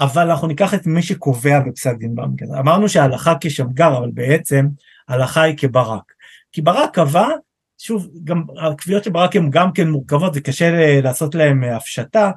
אבל 0.00 0.30
אנחנו 0.30 0.48
ניקח 0.48 0.74
את 0.74 0.86
מי 0.86 1.02
שקובע 1.02 1.60
בפסק 1.60 1.96
דין 1.98 2.14
בנק 2.14 2.42
הזה. 2.42 2.58
אמרנו 2.58 2.88
שההלכה 2.88 3.34
כשמגר, 3.40 3.98
אבל 3.98 4.10
בעצם 4.14 4.66
ההלכה 5.08 5.42
היא 5.42 5.56
כברק. 5.56 6.12
כי 6.52 6.62
ברק 6.62 6.94
קבע 6.94 7.28
שוב, 7.78 8.08
גם 8.24 8.42
הקביעות 8.62 9.04
של 9.04 9.10
ברק 9.10 9.36
הן 9.36 9.50
גם 9.50 9.72
כן 9.72 9.88
מורכבות, 9.88 10.34
זה 10.34 10.40
קשה 10.40 11.00
לעשות 11.00 11.34
להן 11.34 11.64
הפשטה, 11.64 12.30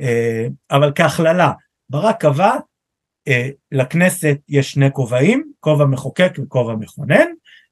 אה, 0.00 0.46
אבל 0.70 0.92
כהכללה, 0.94 1.52
ברק 1.90 2.20
קבע, 2.20 2.56
אה, 3.28 3.48
לכנסת 3.72 4.36
יש 4.48 4.72
שני 4.72 4.92
כובעים, 4.92 5.52
כובע 5.60 5.84
מחוקק 5.84 6.32
וכובע 6.38 6.74
מכונן, 6.74 7.26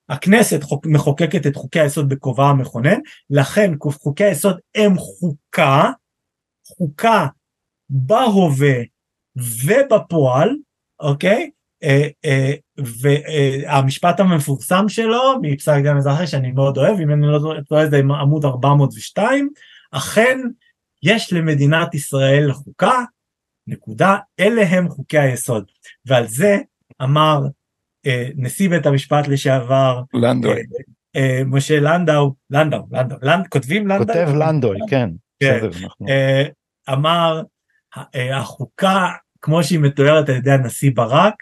הכנסת 0.09 0.61
מחוקקת 0.87 1.47
את 1.47 1.57
חוקי 1.57 1.81
היסוד 1.81 2.09
בכובעה 2.09 2.51
המכונן, 2.51 2.99
לכן 3.31 3.73
חוקי 3.81 4.25
היסוד 4.25 4.59
הם 4.75 4.99
חוקה, 4.99 5.91
חוקה 6.67 7.27
בהווה 7.89 8.75
ובפועל, 9.37 10.57
אוקיי? 11.01 11.51
אה, 11.83 12.09
אה, 12.25 12.55
והמשפט 12.79 14.21
המפורסם 14.21 14.89
שלו 14.89 15.23
מפסק 15.43 15.81
דין 15.83 15.93
מזרחי 15.93 16.27
שאני 16.27 16.53
מאוד 16.53 16.79
אוהב 16.79 17.01
אם 17.01 17.11
אני 17.11 17.27
לא 17.27 17.55
טועה 17.69 17.87
זה 17.87 17.99
עמוד 17.99 18.45
402 18.45 19.51
אכן 19.91 20.39
יש 21.03 21.33
למדינת 21.33 21.95
ישראל 21.95 22.53
חוקה 22.53 23.05
נקודה 23.67 24.17
אלה 24.41 24.63
הם 24.63 24.89
חוקי 24.89 25.19
היסוד. 25.19 25.65
ועל 26.07 26.27
זה 26.27 26.59
אמר 27.03 27.43
אה, 28.07 28.29
נשיא 28.37 28.71
בית 28.71 28.87
המשפט 28.87 29.29
לשעבר 29.29 30.03
לנדוי. 30.15 30.53
אה, 30.53 30.61
אה, 31.17 31.43
משה 31.47 31.81
לנדאו 31.81 32.35
לנדאו 32.51 32.81
לנדאו 32.91 33.17
לנד, 33.23 33.47
כותבים 33.49 33.87
לנדאו? 33.87 34.07
כותב 34.07 34.29
לנדוי 34.35 34.79
כן, 34.91 35.11
כן. 35.41 35.61
אה, 36.09 36.43
אמר 36.93 37.43
אה, 38.15 38.39
החוקה 38.39 39.09
כמו 39.43 39.65
שהיא 39.65 39.79
מתוארת 39.79 40.29
על 40.29 40.35
ידי 40.35 40.51
הנשיא 40.53 40.91
ברק 40.95 41.35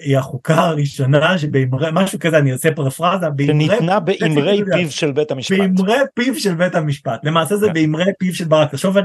היא 0.00 0.18
החוקה 0.18 0.54
הראשונה 0.54 1.38
שבאמרי, 1.38 1.88
משהו 1.92 2.18
כזה, 2.18 2.38
אני 2.38 2.52
עושה 2.52 2.74
פרפרזה, 2.74 3.26
שניתנה 3.46 4.00
באמרי 4.00 4.62
פיו 4.72 4.90
של 4.90 5.12
בית 5.12 5.30
המשפט. 5.30 5.58
באמרי 5.58 5.96
פיו 6.14 6.34
של 6.40 6.54
בית 6.54 6.74
המשפט, 6.74 7.20
למעשה 7.24 7.56
זה 7.56 7.66
כן. 7.66 7.72
באמרי 7.72 8.12
פיו 8.18 8.34
של 8.34 8.44
ברק, 8.44 8.70
תחשוב 8.70 8.96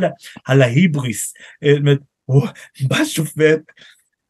על 0.46 0.62
ההיבריס, 0.62 1.34
אה, 1.64 1.74
בא 2.88 3.06
שופט, 3.06 3.60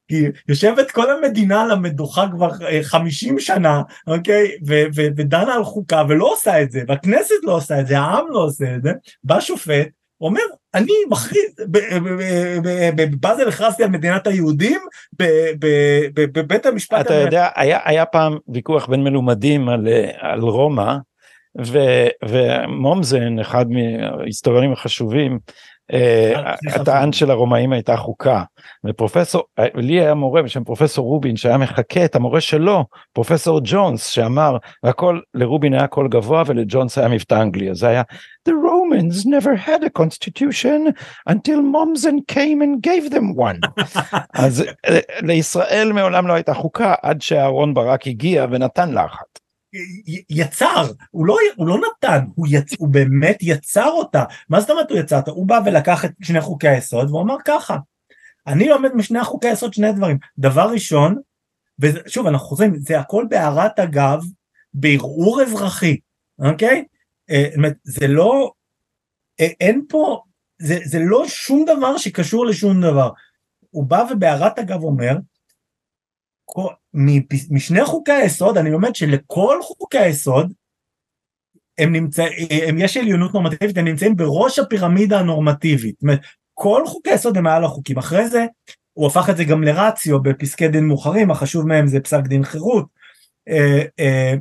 כי 0.07 0.25
יושבת 0.47 0.91
כל 0.91 1.09
המדינה 1.09 1.61
על 1.61 1.71
המדוכה 1.71 2.25
כבר 2.31 2.49
50 2.81 3.35
אה, 3.35 3.39
שנה, 3.41 3.81
אוקיי, 4.07 4.51
ודנה 4.95 5.53
על 5.53 5.63
חוקה 5.63 6.03
ולא 6.09 6.33
עושה 6.33 6.61
את 6.61 6.71
זה, 6.71 6.83
והכנסת 6.87 7.35
לא 7.43 7.55
עושה 7.55 7.79
את 7.79 7.87
זה, 7.87 7.99
העם 7.99 8.25
לא 8.29 8.39
עושה 8.39 8.75
את 8.75 8.83
זה, 8.83 8.91
בא 9.23 9.39
שופט, 9.39 9.87
אומר 10.21 10.41
אני 10.73 10.93
מכריז, 11.09 11.55
בבאזל 12.95 13.47
הכרזתי 13.47 13.83
על 13.83 13.89
מדינת 13.89 14.27
היהודים 14.27 14.79
בבית 16.33 16.65
המשפט. 16.65 17.05
אתה 17.05 17.13
יודע, 17.13 17.47
היה, 17.55 17.79
היה 17.83 18.05
פעם 18.05 18.37
ויכוח 18.47 18.87
בין 18.87 19.03
מלומדים 19.03 19.69
על, 19.69 19.87
על 20.19 20.39
רומא, 20.39 20.95
ומומזן, 22.25 23.39
אחד 23.39 23.65
מההיסטוריונים 23.69 24.73
החשובים, 24.73 25.39
הטען 26.75 27.11
של 27.11 27.31
הרומאים 27.31 27.73
הייתה 27.73 27.97
חוקה 27.97 28.43
ופרופסור 28.85 29.43
לי 29.75 30.01
היה 30.01 30.13
מורה 30.13 30.41
בשם 30.41 30.63
פרופסור 30.63 31.05
רובין 31.05 31.35
שהיה 31.35 31.57
מחקה 31.57 32.05
את 32.05 32.15
המורה 32.15 32.41
שלו 32.41 32.85
פרופסור 33.13 33.61
ג'ונס 33.63 34.07
שאמר 34.07 34.57
הכל 34.83 35.19
לרובין 35.33 35.73
היה 35.73 35.87
קול 35.87 36.07
גבוה 36.07 36.43
ולג'ונס 36.45 36.97
היה 36.97 37.07
מבטא 37.07 37.41
אנגלי 37.41 37.71
אז 37.71 37.77
זה 37.77 37.87
היה 37.87 38.01
The 38.49 38.53
Romans 38.53 39.25
never 39.25 39.55
had 39.55 39.83
a 39.83 39.89
constitution 39.89 40.93
until 41.27 41.61
Momsen 41.61 42.25
came 42.27 42.61
and 42.61 42.81
gave 42.81 43.09
them 43.09 43.35
one. 43.35 43.59
אז 44.33 44.63
אה, 44.89 44.99
לישראל 45.21 45.91
מעולם 45.93 46.27
לא 46.27 46.33
הייתה 46.33 46.53
חוקה 46.53 46.95
עד 47.01 47.21
שאהרון 47.21 47.73
ברק 47.73 48.07
הגיע 48.07 48.45
ונתן 48.49 48.91
לה 48.91 49.05
אחת. 49.05 49.46
יצר, 50.29 50.91
הוא 51.11 51.25
לא, 51.25 51.37
הוא 51.55 51.67
לא 51.67 51.77
נתן, 51.77 52.25
הוא, 52.35 52.47
יצ, 52.49 52.73
הוא 52.79 52.87
באמת 52.87 53.37
יצר 53.41 53.89
אותה. 53.89 54.23
מה 54.49 54.61
זאת 54.61 54.69
אומרת 54.69 54.91
הוא 54.91 54.99
יצר 54.99 55.17
אותה? 55.17 55.31
הוא 55.31 55.47
בא 55.47 55.59
ולקח 55.65 56.05
את 56.05 56.11
שני 56.21 56.41
חוקי 56.41 56.67
היסוד 56.67 57.09
והוא 57.09 57.21
אמר 57.21 57.35
ככה, 57.45 57.77
אני 58.47 58.67
לומד 58.67 58.95
משני 58.95 59.23
חוקי 59.23 59.47
היסוד 59.47 59.73
שני 59.73 59.91
דברים. 59.91 60.17
דבר 60.37 60.69
ראשון, 60.71 61.15
ושוב 61.79 62.27
אנחנו 62.27 62.47
חוזרים, 62.47 62.75
זה 62.79 62.99
הכל 62.99 63.25
בהערת 63.29 63.79
אגב, 63.79 64.23
בערעור 64.73 65.41
אזרחי, 65.41 65.97
אוקיי? 66.39 66.85
אה, 67.29 67.49
זה 67.83 68.07
לא, 68.07 68.51
אה, 69.39 69.47
אין 69.59 69.85
פה, 69.89 70.21
זה, 70.61 70.79
זה 70.83 70.99
לא 70.99 71.27
שום 71.27 71.65
דבר 71.65 71.97
שקשור 71.97 72.45
לשום 72.45 72.81
דבר. 72.81 73.09
הוא 73.69 73.85
בא 73.85 74.03
ובהערת 74.11 74.59
אגב 74.59 74.83
אומר, 74.83 75.15
משני 77.49 77.85
חוקי 77.85 78.11
היסוד 78.11 78.57
אני 78.57 78.71
לומד 78.71 78.95
שלכל 78.95 79.59
חוקי 79.61 79.97
היסוד 79.97 80.53
הם 81.77 81.93
נמצאים, 81.93 82.77
יש 82.77 82.97
עליונות 82.97 83.33
נורמטיבית, 83.33 83.77
הם 83.77 83.85
נמצאים 83.85 84.15
בראש 84.15 84.59
הפירמידה 84.59 85.19
הנורמטיבית. 85.19 85.95
כל 86.53 86.83
חוקי 86.85 87.09
היסוד 87.09 87.37
הם 87.37 87.43
מעל 87.43 87.63
החוקים. 87.63 87.97
אחרי 87.97 88.29
זה 88.29 88.45
הוא 88.93 89.07
הפך 89.07 89.29
את 89.29 89.37
זה 89.37 89.43
גם 89.43 89.63
לרציו 89.63 90.23
בפסקי 90.23 90.67
דין 90.67 90.87
מאוחרים, 90.87 91.31
החשוב 91.31 91.67
מהם 91.67 91.87
זה 91.87 91.99
פסק 91.99 92.23
דין 92.27 92.43
חירות. 92.43 92.85
אה, 93.49 93.81
אה, 93.99 94.33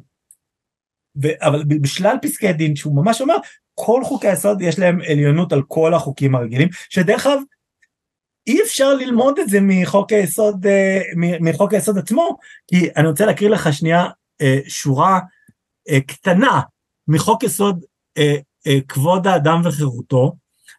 אבל 1.41 1.65
בשלל 1.83 2.17
פסקי 2.23 2.53
דין 2.53 2.77
שהוא 2.77 2.97
ממש 2.97 3.21
אומר, 3.21 3.37
כל 3.75 4.01
חוקי 4.05 4.29
היסוד 4.29 4.63
יש 4.63 4.79
להם 4.79 5.01
עליונות 5.11 5.53
על 5.53 5.63
כל 5.69 5.95
החוקים 5.95 6.35
הרגילים, 6.35 6.69
שדרך 6.89 7.27
אגב 7.27 7.41
אי 8.47 8.63
אפשר 8.63 8.95
ללמוד 8.95 9.39
את 9.39 9.49
זה 9.49 9.59
מחוק 9.63 10.13
היסוד, 10.13 10.67
אה, 10.67 11.01
מחוק 11.41 11.75
היסוד 11.75 11.99
עצמו, 11.99 12.37
כי 12.67 12.89
אני 12.97 13.09
רוצה 13.09 13.27
להקריא 13.27 13.51
לך 13.51 13.73
שנייה 13.73 14.07
אה, 14.41 14.59
שורה 14.69 15.21
אה, 15.89 16.01
קטנה 16.01 16.61
מחוק 17.09 17.43
יסוד 17.43 17.85
כבוד 18.89 19.27
האדם 19.27 19.61
וחירותו. 19.65 20.33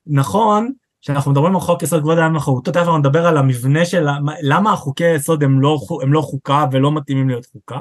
נכון 0.07 0.72
שאנחנו 1.01 1.32
מדברים 1.32 1.55
על 1.55 1.61
חוק 1.61 1.84
יסוד 1.84 2.01
כבוד 2.01 2.18
האדם 2.18 2.36
וחירותו, 2.36 2.72
תכף 2.72 2.82
אנחנו 2.82 2.97
נדבר 2.97 3.28
על 3.28 3.38
המבנה 3.38 3.86
של 3.86 4.07
למה 4.41 4.74
החוקי 4.74 5.05
היסוד 5.05 5.43
הם 5.43 5.61
לא, 5.61 5.80
הם 6.01 6.13
לא 6.13 6.22
חוקה 6.22 6.65
ולא 6.72 6.91
מתאימים 6.91 7.30
להיות 7.30 7.45
חוקה. 7.45 7.80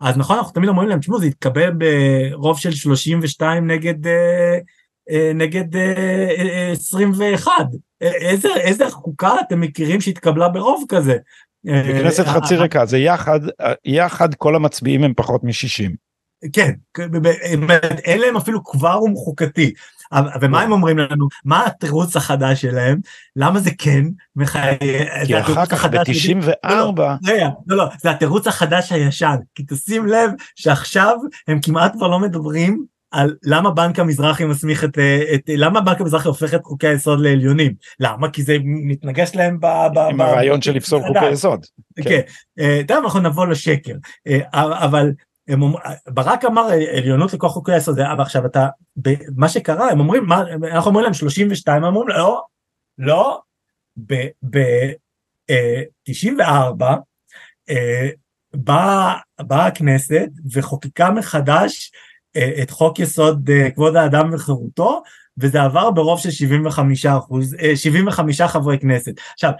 אז 0.00 0.16
נכון 0.16 0.36
אנחנו 0.36 0.52
תמיד 0.52 0.68
אומרים 0.68 0.88
להם, 0.88 0.98
תשמעו 0.98 1.20
זה 1.20 1.26
יתקבל 1.26 1.70
ברוב 1.70 2.58
של 2.58 2.70
32 2.70 3.66
נגד 3.66 4.10
נגד 5.34 5.64
21. 6.72 7.52
אה, 7.52 8.08
אה, 8.08 8.12
איזה, 8.12 8.48
איזה 8.56 8.90
חוקה 8.90 9.34
אתם 9.40 9.60
מכירים 9.60 10.00
שהתקבלה 10.00 10.48
ברוב 10.48 10.84
כזה? 10.88 11.16
בכנסת 11.64 12.26
חצי 12.26 12.56
ריקה 12.56 12.86
זה 12.86 12.98
יחד 12.98 13.40
יחד 13.84 14.34
כל 14.34 14.56
המצביעים 14.56 15.04
הם 15.04 15.12
פחות 15.16 15.44
מ-60. 15.44 15.90
כן, 16.52 16.72
אין 18.04 18.20
להם 18.20 18.36
אפילו 18.36 18.62
קוורום 18.62 19.14
חוקתי. 19.14 19.72
ומה 20.40 20.62
הם 20.62 20.72
אומרים 20.72 20.98
לנו? 20.98 21.28
מה 21.44 21.66
התירוץ 21.66 22.16
החדש 22.16 22.60
שלהם? 22.60 22.98
למה 23.36 23.60
זה 23.60 23.70
כן 23.78 24.04
כי 25.26 25.40
אחר 25.40 25.66
כך 25.66 25.84
ב-94... 25.84 26.68
לא, 26.68 26.92
לא, 27.22 27.34
לא, 27.66 27.76
לא, 27.76 27.84
זה 28.00 28.10
התירוץ 28.10 28.46
החדש 28.46 28.92
הישן. 28.92 29.36
כי 29.54 29.62
תשים 29.68 30.06
לב 30.06 30.30
שעכשיו 30.56 31.16
הם 31.48 31.60
כמעט 31.60 31.92
כבר 31.92 32.08
לא 32.08 32.18
מדברים 32.18 32.84
על 33.10 33.36
למה 33.42 33.70
בנק 33.70 33.98
המזרחי 33.98 34.44
מסמיך 34.44 34.84
את, 34.84 34.98
את 35.34 35.40
למה 35.48 35.80
בנק 35.80 36.00
המזרחי 36.00 36.28
הופך 36.28 36.54
את 36.54 36.64
חוקי 36.64 36.88
היסוד 36.88 37.20
לעליונים? 37.20 37.74
למה? 38.00 38.30
כי 38.30 38.42
זה 38.42 38.56
מתנגש 38.64 39.34
להם 39.34 39.60
ב, 39.60 39.66
ב, 39.94 39.98
עם 39.98 40.18
ב, 40.18 40.20
הרעיון 40.20 40.62
של 40.62 40.72
לפסול 40.72 41.02
חוקי 41.06 41.30
יסוד. 41.30 41.66
כן, 41.96 42.20
כן. 42.56 42.82
טוב 42.88 43.04
אנחנו 43.04 43.20
נבוא 43.20 43.46
לשקר. 43.46 43.94
אבל 44.54 45.12
הם, 45.48 45.60
ברק 46.08 46.44
אמר 46.44 46.68
עליונות 46.96 47.32
לכוח 47.32 47.52
חוקי 47.52 47.72
היסוד, 47.72 47.98
אבל 47.98 48.22
עכשיו 48.22 48.46
אתה, 48.46 48.68
מה 49.36 49.48
שקרה, 49.48 49.90
הם 49.90 50.00
אומרים, 50.00 50.26
מה, 50.26 50.42
אנחנו 50.72 50.88
אומרים 50.88 51.04
להם 51.04 51.14
32, 51.14 51.84
הם 51.84 51.96
אומרים 51.96 52.08
לא, 52.08 52.42
לא, 52.98 53.40
ב-94 53.96 56.84
אה, 57.70 58.08
באה 58.54 59.18
בא 59.40 59.66
הכנסת 59.66 60.28
וחוקקה 60.52 61.10
מחדש 61.10 61.92
אה, 61.92 61.98
את 62.62 62.70
חוק 62.70 62.98
יסוד 62.98 63.50
אה, 63.50 63.70
כבוד 63.70 63.96
האדם 63.96 64.30
וחירותו, 64.32 65.02
וזה 65.38 65.62
עבר 65.62 65.90
ברוב 65.90 66.20
של 66.20 66.30
75 66.30 67.06
אחוז, 67.06 67.56
75 67.74 68.40
חברי 68.40 68.78
כנסת. 68.78 69.12
עכשיו, 69.32 69.50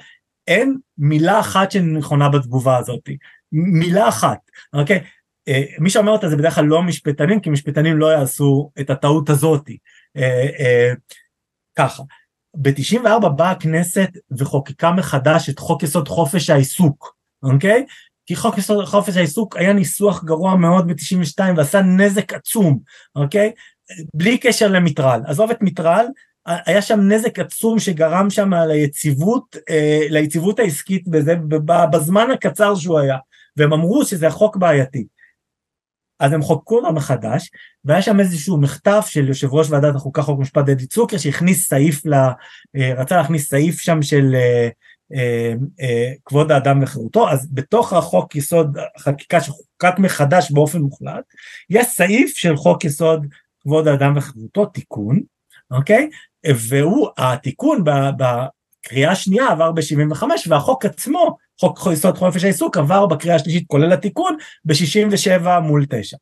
אין 0.46 0.76
מילה 0.98 1.40
אחת 1.40 1.70
שנכונה 1.70 2.28
בתגובה 2.28 2.76
הזאת, 2.76 3.08
מילה 3.52 4.08
אחת, 4.08 4.38
אוקיי? 4.72 5.00
אה, 5.48 5.62
מי 5.78 5.90
שאומר 5.90 6.12
אותה 6.12 6.28
זה 6.28 6.36
בדרך 6.36 6.54
כלל 6.54 6.64
לא 6.64 6.82
משפטנים, 6.82 7.40
כי 7.40 7.50
משפטנים 7.50 7.98
לא 7.98 8.06
יעשו 8.06 8.70
את 8.80 8.90
הטעות. 8.90 9.30
אה, 10.16 10.46
אה, 10.60 10.92
ככה, 11.78 12.02
ב-94 12.54 13.28
באה 13.28 13.50
הכנסת 13.50 14.10
וחוקקה 14.38 14.92
מחדש 14.92 15.48
את 15.48 15.58
חוק 15.58 15.82
יסוד 15.82 16.08
חופש 16.08 16.50
העיסוק, 16.50 17.16
אוקיי? 17.42 17.86
כי 18.28 18.36
חוק 18.36 18.58
יסוד 18.58 18.84
חופש 18.84 19.16
העיסוק 19.16 19.56
היה 19.56 19.72
ניסוח 19.72 20.24
גרוע 20.24 20.56
מאוד 20.56 20.86
ב-92 20.86 21.40
ועשה 21.56 21.82
נזק 21.82 22.32
עצום, 22.32 22.78
אוקיי? 23.16 23.52
בלי 24.14 24.38
קשר 24.38 24.68
למטרל, 24.68 25.20
עזוב 25.26 25.50
את 25.50 25.62
מטרל, 25.62 26.06
היה 26.46 26.82
שם 26.82 27.00
נזק 27.00 27.38
עצום 27.38 27.78
שגרם 27.78 28.30
שם 28.30 28.54
ליציבות, 28.54 29.56
ליציבות 30.10 30.58
העסקית 30.58 31.08
בזה, 31.08 31.34
בזמן 31.92 32.30
הקצר 32.30 32.74
שהוא 32.74 32.98
היה, 32.98 33.16
והם 33.56 33.72
אמרו 33.72 34.04
שזה 34.04 34.30
חוק 34.30 34.56
בעייתי. 34.56 35.06
אז 36.20 36.32
הם 36.32 36.42
חוקקו 36.42 36.76
אותו 36.78 36.92
מחדש, 36.92 37.50
והיה 37.84 38.02
שם 38.02 38.20
איזשהו 38.20 38.60
מכתב 38.60 39.00
של 39.06 39.28
יושב 39.28 39.54
ראש 39.54 39.70
ועדת 39.70 39.94
החוקה 39.94 40.22
חוק 40.22 40.40
משפט 40.40 40.64
דדי 40.64 40.86
צוקר 40.86 41.18
שהכניס 41.18 41.68
סעיף, 41.68 42.06
לה, 42.06 42.32
אה, 42.76 42.94
רצה 42.96 43.16
להכניס 43.16 43.48
סעיף 43.48 43.80
שם 43.80 44.02
של 44.02 44.34
אה, 44.34 44.40
אה, 44.40 44.68
כבוד 46.24 46.52
האדם 46.52 46.82
וחירותו, 46.82 47.30
אז 47.30 47.48
בתוך 47.52 47.92
החוק 47.92 48.36
יסוד 48.36 48.76
חקיקה 48.98 49.40
שחוקק 49.40 49.98
מחדש 49.98 50.50
באופן 50.50 50.78
מוחלט, 50.78 51.24
יש 51.70 51.86
סעיף 51.86 52.36
של 52.36 52.56
חוק 52.56 52.84
יסוד 52.84 53.26
כבוד 53.60 53.88
האדם 53.88 54.16
וחירותו, 54.16 54.66
תיקון, 54.66 55.20
אוקיי? 55.70 56.08
והוא, 56.68 57.08
התיקון 57.18 57.84
בקריאה 57.84 59.10
השנייה 59.10 59.48
עבר 59.48 59.72
ב-75 59.72 60.24
והחוק 60.48 60.84
עצמו 60.84 61.36
חוק 61.60 61.80
יסוד 61.92 62.18
חופש 62.18 62.44
העיסוק 62.44 62.76
עבר 62.76 63.06
בקריאה 63.06 63.36
השלישית 63.36 63.64
כולל 63.66 63.92
התיקון 63.92 64.36
ב-67 64.64 65.60
מול 65.62 65.86
9. 65.90 66.16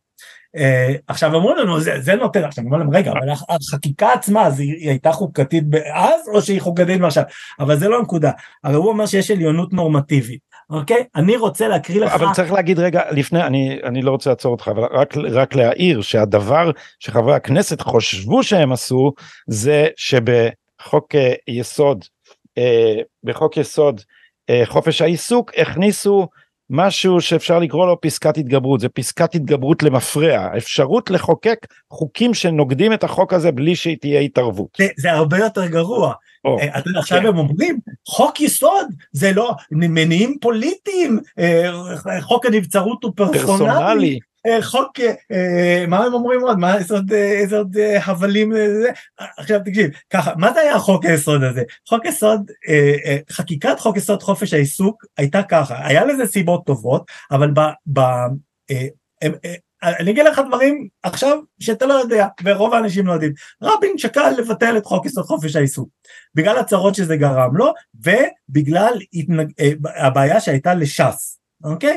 Uh, 0.56 0.58
אה, 0.58 0.94
עכשיו 1.06 1.36
אמרו 1.36 1.54
לנו 1.54 1.80
זה, 1.80 2.00
זה 2.00 2.14
נותן 2.14 2.44
עכשיו 2.44 2.64
אמרו 2.64 2.78
להם 2.78 2.90
רגע 2.90 3.12
אבל 3.12 3.28
החקיקה 3.48 4.12
עצמה 4.12 4.46
אז 4.46 4.60
היא, 4.60 4.88
הייתה 4.90 5.12
חוקתית 5.12 5.64
אז 5.94 6.28
או 6.28 6.42
שהיא 6.42 6.60
חוקתית 6.60 7.00
מעכשיו? 7.00 7.22
אבל 7.60 7.76
זה 7.76 7.88
לא 7.88 8.02
נקודה 8.02 8.30
הרי 8.64 8.76
הוא 8.76 8.88
אומר 8.88 9.06
שיש 9.06 9.30
עליונות 9.30 9.72
נורמטיבית. 9.72 10.40
אוקיי? 10.70 11.04
אני 11.16 11.36
רוצה 11.36 11.68
להקריא 11.68 12.00
לך 12.00 12.12
אבל 12.12 12.26
צריך 12.32 12.52
להגיד 12.52 12.78
רגע 12.78 13.02
לפני 13.10 13.42
אני 13.42 13.78
אני 13.84 14.02
לא 14.02 14.10
רוצה 14.10 14.30
לעצור 14.30 14.52
אותך 14.52 14.68
אבל 14.68 14.82
רק 14.82 15.16
רק 15.16 15.54
להעיר 15.54 16.00
שהדבר 16.00 16.70
שחברי 16.98 17.34
הכנסת 17.34 17.80
חושבו 17.80 18.42
שהם 18.42 18.72
עשו 18.72 19.12
זה 19.46 19.88
שבחוק 19.96 21.14
uh, 21.14 21.18
יסוד 21.48 22.04
uh, 22.58 23.02
בחוק 23.24 23.56
יסוד 23.56 24.00
אה, 24.50 24.62
חופש 24.64 25.02
העיסוק 25.02 25.52
הכניסו 25.56 26.28
משהו 26.70 27.20
שאפשר 27.20 27.58
לקרוא 27.58 27.86
לו 27.86 28.00
פסקת 28.00 28.38
התגברות 28.38 28.80
זה 28.80 28.88
פסקת 28.88 29.34
התגברות 29.34 29.82
למפרע 29.82 30.56
אפשרות 30.56 31.10
לחוקק 31.10 31.66
חוקים 31.90 32.34
שנוגדים 32.34 32.92
את 32.92 33.04
החוק 33.04 33.32
הזה 33.32 33.52
בלי 33.52 33.76
שתהיה 33.76 34.20
התערבות. 34.20 34.68
זה, 34.78 34.88
זה 34.96 35.12
הרבה 35.12 35.38
יותר 35.38 35.66
גרוע. 35.66 36.12
Oh, 36.46 36.62
יודע, 36.86 36.98
עכשיו 36.98 37.20
כן. 37.20 37.26
הם 37.26 37.38
אומרים 37.38 37.78
חוק 38.08 38.40
יסוד 38.40 38.86
זה 39.12 39.32
לא 39.32 39.52
מניעים 39.70 40.36
פוליטיים 40.40 41.18
אה, 41.38 41.70
חוק 42.20 42.46
הנבצרות 42.46 43.04
הוא 43.04 43.12
פרסונלי, 43.16 43.46
פרסונלי. 43.46 44.18
אה, 44.46 44.62
חוק, 44.62 45.00
אה, 45.32 45.84
מה 45.88 46.04
הם 46.04 46.14
אומרים 46.14 46.40
עוד? 46.40 46.58
מה 46.58 46.74
עוד, 46.90 47.12
איזה 47.12 47.58
עוד 47.58 47.76
הבלים 48.06 48.52
לזה? 48.52 48.90
עכשיו 49.38 49.60
תקשיב, 49.64 49.90
ככה, 50.10 50.32
מה 50.36 50.52
זה 50.52 50.60
היה 50.60 50.74
החוק 50.74 51.04
היסוד 51.04 51.42
הזה? 51.42 51.62
חוק 51.88 52.04
יסוד, 52.04 52.50
חקיקת 53.30 53.80
חוק 53.80 53.96
יסוד 53.96 54.22
חופש 54.22 54.54
העיסוק 54.54 55.04
הייתה 55.16 55.42
ככה, 55.42 55.86
היה 55.86 56.04
לזה 56.04 56.26
סיבות 56.26 56.66
טובות, 56.66 57.10
אבל 57.30 57.50
ב... 57.50 57.60
ב 57.92 58.00
אני 59.82 60.10
אגיד 60.10 60.24
לך 60.24 60.40
דברים 60.48 60.88
עכשיו 61.02 61.38
שאתה 61.60 61.86
לא 61.86 61.94
יודע 61.94 62.26
ורוב 62.44 62.74
האנשים 62.74 63.06
לא 63.06 63.12
יודעים 63.12 63.32
רבין 63.62 63.98
שקל 63.98 64.30
לבטל 64.30 64.76
את 64.76 64.86
חוק 64.86 65.06
יסוד 65.06 65.24
חופש 65.24 65.56
העיסוק 65.56 65.88
בגלל 66.34 66.58
הצרות 66.58 66.94
שזה 66.94 67.16
גרם 67.16 67.56
לו 67.56 67.72
ובגלל 67.94 68.98
התנג... 69.12 69.52
הבעיה 69.96 70.40
שהייתה 70.40 70.74
לש"ס 70.74 71.40
אוקיי 71.64 71.90
אה, 71.90 71.96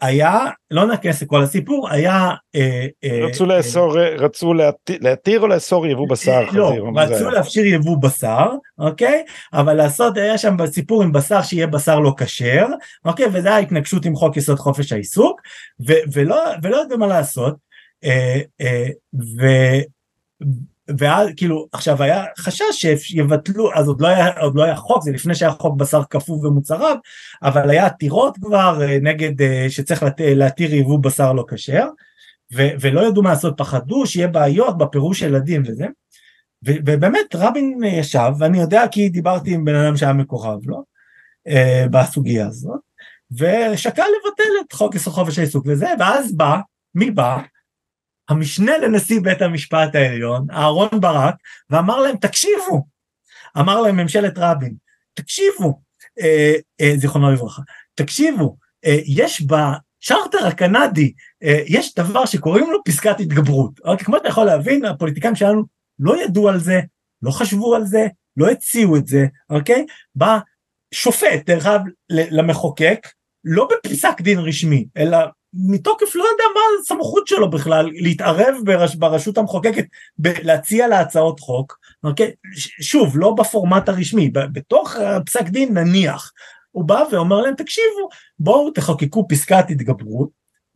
היה, 0.00 0.46
לא 0.70 0.86
נכנס 0.86 1.22
לכל 1.22 1.42
הסיפור, 1.42 1.90
היה... 1.90 2.30
אה, 2.54 2.86
אה, 3.04 3.26
רצו 3.26 3.46
לאסור, 3.46 3.98
רצו 3.98 4.54
להתיר 4.88 5.40
או 5.40 5.46
לאסור 5.46 5.86
יבוא 5.86 6.08
בשר? 6.08 6.44
לא, 6.52 6.72
רצו 6.96 7.30
לאפשר 7.30 7.64
יבוא 7.64 7.96
בשר, 8.02 8.48
אוקיי? 8.78 9.24
אבל 9.52 9.74
לעשות, 9.74 10.16
היה 10.16 10.38
שם 10.38 10.56
סיפור 10.66 11.02
עם 11.02 11.12
בשר 11.12 11.42
שיהיה 11.42 11.66
בשר 11.66 11.98
לא 11.98 12.14
כשר, 12.16 12.66
אוקיי? 13.04 13.26
וזה 13.32 13.48
היה 13.48 13.58
התנגשות 13.58 14.04
עם 14.04 14.14
חוק 14.14 14.36
יסוד 14.36 14.58
חופש 14.58 14.92
העיסוק, 14.92 15.40
ולא 16.62 16.76
יודעים 16.76 17.00
מה 17.00 17.06
לעשות, 17.06 17.54
ו... 19.14 19.46
ואז 20.98 21.28
כאילו 21.36 21.68
עכשיו 21.72 22.02
היה 22.02 22.24
חשש 22.38 22.86
שיבטלו 22.96 23.74
אז 23.74 23.88
עוד 23.88 24.00
לא 24.00 24.06
היה 24.06 24.38
עוד 24.40 24.54
לא 24.54 24.62
היה 24.62 24.76
חוק 24.76 25.02
זה 25.02 25.12
לפני 25.12 25.34
שהיה 25.34 25.52
חוק 25.52 25.76
בשר 25.76 26.02
קפוא 26.04 26.46
ומוצריו 26.46 26.96
אבל 27.42 27.70
היה 27.70 27.86
עתירות 27.86 28.36
כבר 28.42 28.82
אה, 28.82 28.98
נגד 29.02 29.42
אה, 29.42 29.66
שצריך 29.68 30.02
לת, 30.02 30.20
להתיר 30.20 30.74
יבוא 30.74 30.98
בשר 30.98 31.32
לא 31.32 31.44
כשר 31.48 31.88
ולא 32.52 33.08
ידעו 33.08 33.22
מה 33.22 33.30
לעשות 33.30 33.54
פחדו 33.56 34.06
שיהיה 34.06 34.28
בעיות 34.28 34.78
בפירוש 34.78 35.22
ילדים 35.22 35.62
וזה 35.66 35.86
ובאמת 36.64 37.34
רבין 37.34 37.80
ישב 37.84 38.32
ואני 38.38 38.60
יודע 38.60 38.84
כי 38.90 39.08
דיברתי 39.08 39.54
עם 39.54 39.64
בן 39.64 39.74
אדם 39.74 39.96
שהיה 39.96 40.12
מקורב 40.12 40.60
לו 40.66 40.84
אה, 41.48 41.86
בסוגיה 41.90 42.46
הזאת 42.46 42.80
ושקל 43.32 44.02
לבטל 44.02 44.66
את 44.66 44.72
חוק 44.72 44.94
יסוד 44.94 45.12
חופש 45.12 45.38
העיסוק 45.38 45.64
וזה 45.68 45.88
ואז 45.98 46.36
בא 46.36 46.58
מי 46.94 47.10
בא 47.10 47.38
המשנה 48.28 48.78
לנשיא 48.78 49.20
בית 49.20 49.42
המשפט 49.42 49.94
העליון, 49.94 50.46
אהרון 50.50 50.88
ברק, 51.00 51.34
ואמר 51.70 52.00
להם, 52.00 52.16
תקשיבו, 52.16 52.86
אמר 53.58 53.80
להם 53.80 53.96
ממשלת 53.96 54.34
רבין, 54.36 54.74
תקשיבו, 55.14 55.80
אה, 56.20 56.54
אה, 56.80 56.92
זיכרונו 56.96 57.30
לברכה, 57.30 57.62
תקשיבו, 57.94 58.56
אה, 58.84 58.98
יש 59.06 59.42
בצ'רטר 59.42 60.46
הקנדי, 60.46 61.12
אה, 61.42 61.62
יש 61.66 61.94
דבר 61.94 62.26
שקוראים 62.26 62.70
לו 62.70 62.84
פסקת 62.84 63.20
התגברות. 63.20 63.80
אוקיי, 63.84 64.04
כמו 64.04 64.16
שאתה 64.16 64.28
יכול 64.28 64.44
להבין, 64.44 64.84
הפוליטיקאים 64.84 65.34
שלנו 65.34 65.62
לא 65.98 66.22
ידעו 66.24 66.48
על 66.48 66.60
זה, 66.60 66.80
לא 67.22 67.30
חשבו 67.30 67.74
על 67.74 67.84
זה, 67.84 68.06
לא 68.36 68.50
הציעו 68.50 68.96
את 68.96 69.06
זה, 69.06 69.26
אוקיי? 69.50 69.86
בא 70.14 70.38
שופט, 70.94 71.46
דרך 71.46 71.66
אגב, 71.66 71.80
למחוקק, 72.10 73.08
לא 73.44 73.68
בפסק 73.70 74.20
דין 74.20 74.38
רשמי, 74.38 74.86
אלא 74.96 75.18
מתוקף 75.56 76.16
לא 76.16 76.24
יודע 76.24 76.44
מה 76.54 76.60
הסמכות 76.80 77.26
שלו 77.26 77.50
בכלל 77.50 77.90
להתערב 77.92 78.54
ברש, 78.64 78.94
ברשות 78.94 79.38
המחוקקת 79.38 79.84
ב- 80.18 80.42
להציע 80.42 80.88
להצעות 80.88 81.40
חוק, 81.40 81.78
אוקיי? 82.04 82.32
שוב 82.80 83.18
לא 83.18 83.34
בפורמט 83.34 83.88
הרשמי, 83.88 84.30
בתוך 84.30 84.96
פסק 85.26 85.48
דין 85.48 85.78
נניח, 85.78 86.32
הוא 86.70 86.84
בא 86.84 87.02
ואומר 87.12 87.40
להם 87.40 87.54
תקשיבו 87.54 88.08
בואו 88.38 88.70
תחוקקו 88.70 89.28
פסקת 89.28 89.70
התגברות, 89.70 90.28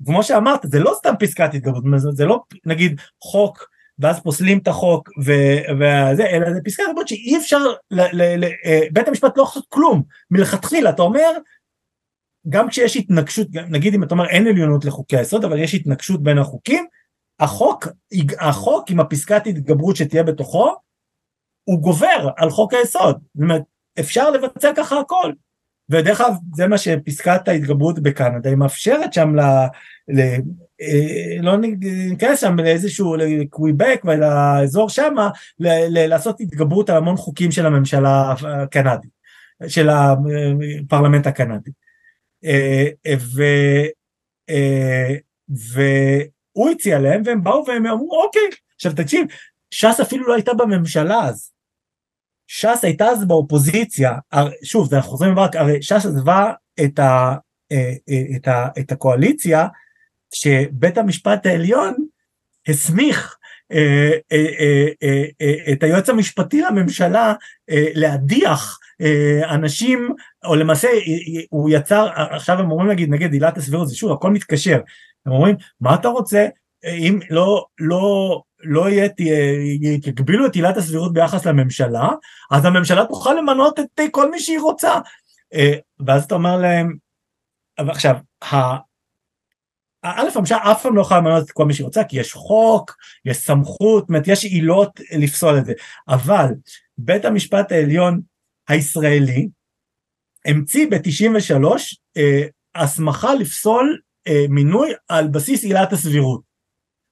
כמו 0.04 0.22
שאמרת 0.22 0.60
זה 0.64 0.78
לא 0.78 0.94
סתם 0.98 1.14
פסקת 1.20 1.54
התגברות, 1.54 1.84
זה 2.12 2.24
לא 2.24 2.40
נגיד 2.66 3.00
חוק 3.22 3.68
ואז 3.98 4.20
פוסלים 4.20 4.58
את 4.58 4.68
החוק 4.68 5.08
וזה, 5.18 6.26
אלא 6.26 6.52
זה 6.54 6.60
פסקת 6.64 6.82
התגברות 6.86 7.08
שאי 7.08 7.36
אפשר, 7.36 7.58
ל- 7.90 8.00
ל- 8.12 8.44
ל- 8.44 8.52
אה, 8.64 8.80
בית 8.92 9.08
המשפט 9.08 9.36
לא 9.36 9.42
יכול 9.42 9.62
כלום 9.68 10.02
מלכתחילה, 10.30 10.90
אתה 10.90 11.02
אומר 11.02 11.30
גם 12.50 12.68
כשיש 12.68 12.96
התנגשות, 12.96 13.46
נגיד 13.68 13.94
אם 13.94 14.02
אתה 14.02 14.14
אומר 14.14 14.28
אין 14.28 14.46
עליונות 14.46 14.84
לחוקי 14.84 15.16
היסוד, 15.16 15.44
אבל 15.44 15.58
יש 15.58 15.74
התנגשות 15.74 16.22
בין 16.22 16.38
החוקים, 16.38 16.86
החוק, 17.40 17.88
החוק 18.40 18.90
עם 18.90 19.00
הפסקת 19.00 19.46
התגברות 19.46 19.96
שתהיה 19.96 20.22
בתוכו, 20.22 20.74
הוא 21.64 21.80
גובר 21.80 22.28
על 22.36 22.50
חוק 22.50 22.74
היסוד. 22.74 23.18
זאת 23.34 23.42
אומרת, 23.42 23.62
אפשר 24.00 24.30
לבצע 24.30 24.70
ככה 24.76 25.00
הכל. 25.00 25.32
ודרך 25.90 26.20
אגב, 26.20 26.34
זה 26.54 26.66
מה 26.66 26.78
שפסקת 26.78 27.48
ההתגברות 27.48 27.98
בקנדה, 27.98 28.48
היא 28.48 28.56
מאפשרת 28.56 29.12
שם 29.12 29.36
ל... 29.36 29.40
ל 30.08 30.20
אה, 30.80 31.42
לא 31.42 31.56
ניכנס 31.56 32.40
שם 32.40 32.56
לאיזשהו, 32.56 33.16
לקוויבק 33.16 34.02
ולאזור 34.04 34.88
ל, 35.58 36.06
לעשות 36.06 36.40
התגברות 36.40 36.90
על 36.90 36.96
המון 36.96 37.16
חוקים 37.16 37.50
של 37.50 37.66
הממשלה 37.66 38.34
הקנדית, 38.62 39.10
של 39.68 39.88
הפרלמנט 39.88 41.26
הקנדי. 41.26 41.70
אה, 42.44 43.14
ו, 43.34 43.42
אה, 44.50 45.14
והוא 45.48 46.70
הציע 46.70 46.98
להם 46.98 47.22
והם 47.24 47.44
באו 47.44 47.64
והם 47.66 47.86
אמרו 47.86 48.22
אוקיי, 48.22 48.42
עכשיו 48.74 48.92
תקשיב, 48.96 49.26
ש"ס 49.70 50.00
אפילו 50.00 50.28
לא 50.28 50.34
הייתה 50.34 50.54
בממשלה 50.54 51.24
אז. 51.24 51.52
ש"ס 52.46 52.84
הייתה 52.84 53.04
אז 53.04 53.24
באופוזיציה, 53.24 54.12
שוב, 54.62 54.90
זה 54.90 54.96
אנחנו 54.96 55.10
חוזרים 55.10 55.38
רק, 55.38 55.56
הרי 55.56 55.82
ש"ס 55.82 56.06
עזבה 56.06 56.52
את, 56.84 56.98
ה, 56.98 57.34
את, 58.36 58.48
ה, 58.48 58.68
את 58.78 58.92
הקואליציה 58.92 59.66
שבית 60.34 60.98
המשפט 60.98 61.46
העליון 61.46 61.94
הסמיך 62.68 63.36
אה, 63.72 64.10
אה, 64.32 64.86
אה, 65.02 65.72
את 65.72 65.82
היועץ 65.82 66.08
המשפטי 66.08 66.60
לממשלה 66.60 67.34
להדיח 67.94 68.78
אנשים, 69.50 70.14
או 70.44 70.56
למעשה 70.56 70.88
הוא 71.50 71.70
יצר, 71.70 72.08
עכשיו 72.14 72.58
הם 72.58 72.70
אומרים 72.70 72.88
להגיד 72.88 73.10
נגד 73.10 73.32
עילת 73.32 73.56
הסבירות, 73.56 73.88
זה 73.88 73.96
שוב 73.96 74.12
הכל 74.12 74.30
מתקשר, 74.30 74.80
הם 75.26 75.32
אומרים 75.32 75.56
מה 75.80 75.94
אתה 75.94 76.08
רוצה? 76.08 76.46
אם 76.84 77.18
לא, 77.30 77.66
לא, 77.78 78.42
לא 78.64 78.90
יהיה, 78.90 79.08
יגבילו 79.82 80.46
את 80.46 80.54
עילת 80.54 80.76
הסבירות 80.76 81.12
ביחס 81.12 81.46
לממשלה, 81.46 82.08
אז 82.50 82.64
הממשלה 82.64 83.04
תוכל 83.04 83.34
למנות 83.34 83.78
את 83.80 84.00
כל 84.10 84.30
מי 84.30 84.40
שהיא 84.40 84.60
רוצה. 84.60 84.98
ואז 86.06 86.24
אתה 86.24 86.34
אומר 86.34 86.56
להם, 86.56 86.96
עכשיו, 87.78 88.16
א' 90.02 90.28
הממשלה 90.34 90.72
אף 90.72 90.82
פעם 90.82 90.96
לא 90.96 91.00
יכולה 91.00 91.20
למנות 91.20 91.44
את 91.44 91.50
כל 91.50 91.64
מי 91.64 91.74
שהיא 91.74 91.84
רוצה 91.84 92.04
כי 92.04 92.20
יש 92.20 92.32
חוק, 92.32 92.96
יש 93.24 93.36
סמכות, 93.36 94.02
זאת 94.02 94.08
אומרת 94.08 94.28
יש 94.28 94.44
עילות 94.44 95.00
לפסול 95.18 95.58
את 95.58 95.64
זה, 95.64 95.72
אבל 96.08 96.46
בית 96.98 97.24
המשפט 97.24 97.72
העליון 97.72 98.20
הישראלי 98.70 99.48
המציא 100.46 100.86
ב-93 100.90 101.64
אה, 102.16 102.46
הסמכה 102.74 103.34
לפסול 103.34 104.00
אה, 104.28 104.44
מינוי 104.48 104.92
על 105.08 105.28
בסיס 105.28 105.64
עילת 105.64 105.92
הסבירות. 105.92 106.40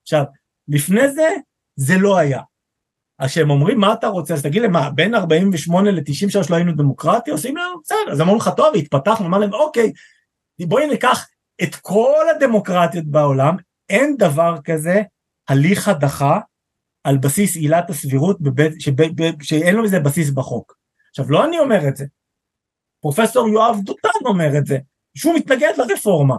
עכשיו, 0.03 0.25
לפני 0.69 1.13
זה 1.13 1.29
זה 1.77 1.95
לא 1.99 2.19
היה. 2.19 2.41
אז 3.19 3.31
כשהם 3.31 3.51
אומרים 3.51 3.81
מה 3.81 3.93
אתה 3.93 4.07
רוצה 4.07 4.35
אז 4.35 4.43
תגיד 4.43 4.63
להם 4.63 4.73
מה 4.73 4.91
בין 4.91 5.15
48 5.15 5.91
ל-93 5.91 6.51
לא 6.51 6.57
היינו 6.57 6.73
דמוקרטיה 6.73 7.35
עושים 7.35 7.57
לנו 7.57 7.81
בסדר 7.85 8.13
אז 8.13 8.21
אמרו 8.21 8.37
לך 8.37 8.51
טוב 8.57 8.75
התפתחנו 8.77 9.27
אמר 9.27 9.39
להם 9.39 9.53
אוקיי 9.53 9.93
בואי 10.67 10.87
ניקח 10.87 11.27
את 11.63 11.75
כל 11.75 12.25
הדמוקרטיות 12.37 13.05
בעולם, 13.07 13.57
אין 13.89 14.17
דבר 14.17 14.55
כזה 14.65 15.03
הליך 15.49 15.89
הדחה 15.89 16.41
על 17.05 17.19
בסיס 17.19 17.57
עילת 17.57 17.91
הסבירות 17.91 18.41
בבית, 18.41 18.81
שב, 18.81 18.93
שאין 19.43 19.75
לו 19.75 19.85
איזה 19.85 20.01
בסיס 20.01 20.31
בחוק. 20.31 20.78
עכשיו 21.19 21.33
לא 21.33 21.45
אני 21.45 21.59
אומר 21.59 21.89
את 21.89 21.97
זה, 21.97 22.05
פרופסור 23.01 23.49
יואב 23.49 23.81
דותן 23.83 24.09
אומר 24.25 24.59
את 24.59 24.67
זה, 24.67 24.79
שהוא 25.15 25.35
מתנגד 25.35 25.73
לרפורמה. 25.79 26.37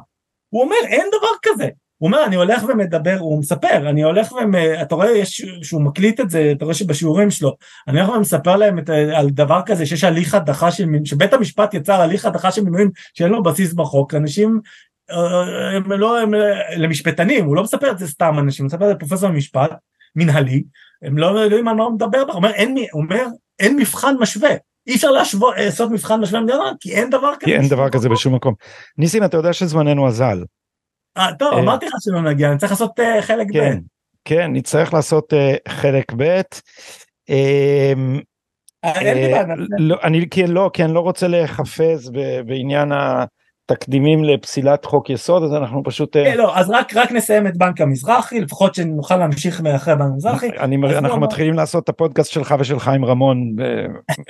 הוא 0.49 0.63
אומר 0.63 0.75
אין 0.87 1.07
דבר 1.17 1.27
כזה. 1.41 1.69
הוא 1.97 2.07
אומר 2.07 2.25
אני 2.25 2.35
הולך 2.35 2.63
ומדבר, 2.63 3.17
הוא 3.19 3.39
מספר, 3.39 3.89
אני 3.89 4.03
הולך 4.03 4.31
ואתה 4.53 4.95
רואה 4.95 5.11
יש, 5.11 5.45
שהוא 5.63 5.81
מקליט 5.81 6.19
את 6.19 6.29
זה, 6.29 6.51
אתה 6.51 6.65
רואה 6.65 6.75
שבשיעורים 6.75 7.31
שלו, 7.31 7.55
אני 7.87 8.01
הולך 8.01 8.15
ומספר 8.15 8.55
להם 8.55 8.79
את, 8.79 8.89
על 8.89 9.29
דבר 9.29 9.61
כזה 9.65 9.85
שיש 9.85 10.03
הליך 10.03 10.35
הדחה 10.35 10.71
של, 10.71 10.85
שבית 11.05 11.33
המשפט 11.33 11.73
יצר 11.73 12.01
הליך 12.01 12.25
הדחה 12.25 12.51
של 12.51 12.63
מינויים 12.63 12.91
שאין 13.13 13.29
לו 13.29 13.43
בסיס 13.43 13.73
בחוק, 13.73 14.15
אנשים 14.15 14.61
הם 15.75 15.91
לא, 15.91 16.19
הם 16.19 16.31
למשפטנים, 16.77 17.45
הוא 17.45 17.55
לא 17.55 17.63
מספר 17.63 17.91
את 17.91 17.99
זה 17.99 18.07
סתם 18.07 18.39
אנשים, 18.39 18.65
הוא 18.65 18.67
מספר 18.67 18.83
את 18.83 18.89
זה 18.89 18.93
לפרופסור 18.93 19.29
למשפט, 19.29 19.71
מנהלי, 20.15 20.63
הם 21.01 21.17
לא 21.17 21.39
יודעים 21.39 21.67
על 21.67 21.75
מה 21.75 21.83
הוא 21.83 21.93
מדבר, 21.93 22.21
הוא 22.21 22.33
אומר 22.33 22.51
אין, 22.51 22.75
הוא 22.91 23.03
אומר, 23.03 23.25
אין 23.59 23.75
מבחן 23.75 24.15
משווה, 24.19 24.49
אי 24.89 24.95
אפשר 24.95 25.11
להשוות, 25.11 25.55
לעשות 25.57 25.91
מבחן 25.91 26.21
משווה 26.21 26.39
במדינה, 26.39 26.71
כי 26.79 26.95
אין 26.95 27.09
דבר 27.09 27.35
כזה. 27.35 27.45
כי 27.45 27.55
אין 27.55 27.67
דבר 27.67 27.89
כזה 27.89 28.09
בשום 28.09 28.35
מקום. 28.35 28.53
ניסים, 28.97 29.23
אתה 29.23 29.37
יודע 29.37 29.53
שזמננו 29.53 30.07
אזל. 30.07 30.43
אה, 31.17 31.33
טוב, 31.39 31.53
אה, 31.53 31.59
אמרתי 31.59 31.85
לך 31.85 31.93
שלא 31.99 32.21
נגיע, 32.21 32.49
אני 32.49 32.57
צריך 32.57 32.71
לעשות 32.71 32.99
אה, 32.99 33.21
חלק 33.21 33.47
ב'. 33.47 33.53
כן, 33.53 33.77
כן, 34.25 34.51
נצטרך 34.53 34.93
לעשות 34.93 35.33
חלק 35.67 36.13
ב'. 36.17 36.41
אמ. 37.29 38.19
לא, 39.79 39.97
אני 40.03 40.25
לא, 40.47 40.69
כי 40.73 40.83
אני 40.83 40.93
לא 40.93 40.99
רוצה 40.99 41.27
להיחפז 41.27 42.11
בעניין 42.45 42.91
ה... 42.91 43.25
תקדימים 43.69 44.23
לפסילת 44.23 44.85
חוק 44.85 45.09
יסוד 45.09 45.43
אז 45.43 45.53
אנחנו 45.53 45.83
פשוט 45.83 46.15
אה, 46.15 46.35
לא 46.35 46.57
אז 46.57 46.69
רק 46.69 46.95
רק 46.95 47.11
נסיים 47.11 47.47
את 47.47 47.57
בנק 47.57 47.81
המזרחי 47.81 48.39
לפחות 48.39 48.75
שנוכל 48.75 49.17
להמשיך 49.17 49.61
מאחרי 49.61 49.95
בנק 49.95 50.11
המזרחי. 50.11 50.49
אני 50.49 50.77
אנחנו 50.97 51.19
מתחילים 51.19 51.53
לעשות 51.53 51.83
את 51.83 51.89
הפודקאסט 51.89 52.31
שלך 52.31 52.55
ושל 52.59 52.79
חיים 52.79 53.05
רמון 53.05 53.55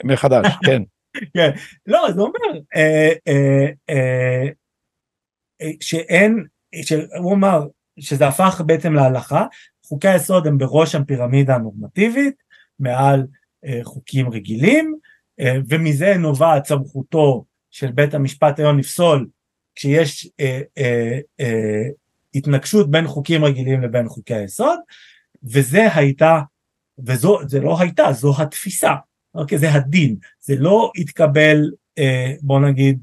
מחדש 0.03 0.45
כן. 0.65 0.81
כן. 1.33 1.49
לא 1.87 2.11
זה 2.11 2.21
אומר 2.21 2.39
אה, 2.75 3.11
אה, 3.89 4.47
שאין 5.81 6.45
שהוא 6.81 7.33
אמר 7.33 7.67
שזה 7.99 8.27
הפך 8.27 8.61
בעצם 8.65 8.93
להלכה. 8.93 9.45
חוקי 9.85 10.07
היסוד 10.07 10.47
הם 10.47 10.57
בראש 10.57 10.95
הפירמידה 10.95 11.55
הנורמטיבית 11.55 12.35
מעל 12.79 13.25
חוקים 13.83 14.29
רגילים 14.29 14.95
ומזה 15.69 16.17
נובעת 16.17 16.65
סמכותו 16.65 17.45
של 17.71 17.91
בית 17.91 18.13
המשפט 18.13 18.59
העליון 18.59 18.79
לפסול 18.79 19.27
כשיש 19.75 20.29
אה, 20.39 20.61
אה, 20.77 21.19
אה, 21.39 21.83
התנגשות 22.35 22.91
בין 22.91 23.07
חוקים 23.07 23.45
רגילים 23.45 23.81
לבין 23.81 24.09
חוקי 24.09 24.33
היסוד 24.33 24.79
וזה 25.43 25.95
הייתה 25.95 26.39
וזו 27.05 27.39
זה 27.47 27.59
לא 27.59 27.79
הייתה 27.79 28.11
זו 28.11 28.33
התפיסה 28.41 28.93
אוקיי? 29.35 29.57
זה 29.57 29.73
הדין. 29.73 30.15
זה 30.39 30.55
לא 30.55 30.91
התקבל 30.95 31.71
אה, 31.97 32.33
בוא 32.41 32.59
נגיד 32.59 32.99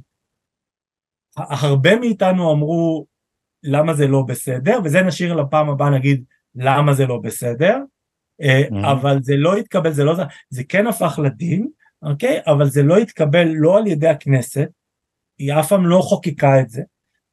הרבה 1.37 1.97
מאיתנו 1.97 2.53
אמרו 2.53 3.07
למה 3.63 3.95
זה 3.95 4.07
לא 4.07 4.23
בסדר? 4.23 4.79
וזה 4.85 5.03
נשאיר 5.03 5.35
לפעם 5.35 5.69
הבאה 5.69 5.91
נגיד 5.91 6.25
למה 6.55 6.95
זה 6.95 7.07
לא 7.07 7.19
בסדר? 7.19 7.79
אה, 8.43 8.63
mm-hmm. 8.69 8.93
אבל 8.93 9.23
זה 9.23 9.37
לא 9.37 9.57
התקבל 9.57 9.93
זה 9.93 10.05
לא 10.05 10.15
זה 10.15 10.23
זה 10.51 10.65
כן 10.65 10.87
הפך 10.87 11.19
לדין 11.25 11.69
אוקיי? 12.03 12.41
אבל 12.47 12.69
זה 12.69 12.83
לא 12.83 12.97
התקבל 12.97 13.49
לא 13.49 13.79
על 13.79 13.87
ידי 13.87 14.09
הכנסת, 14.09 14.69
היא 15.39 15.55
אף 15.55 15.69
פעם 15.69 15.87
לא 15.87 16.01
חוקקה 16.03 16.61
את 16.61 16.71
זה, 16.71 16.83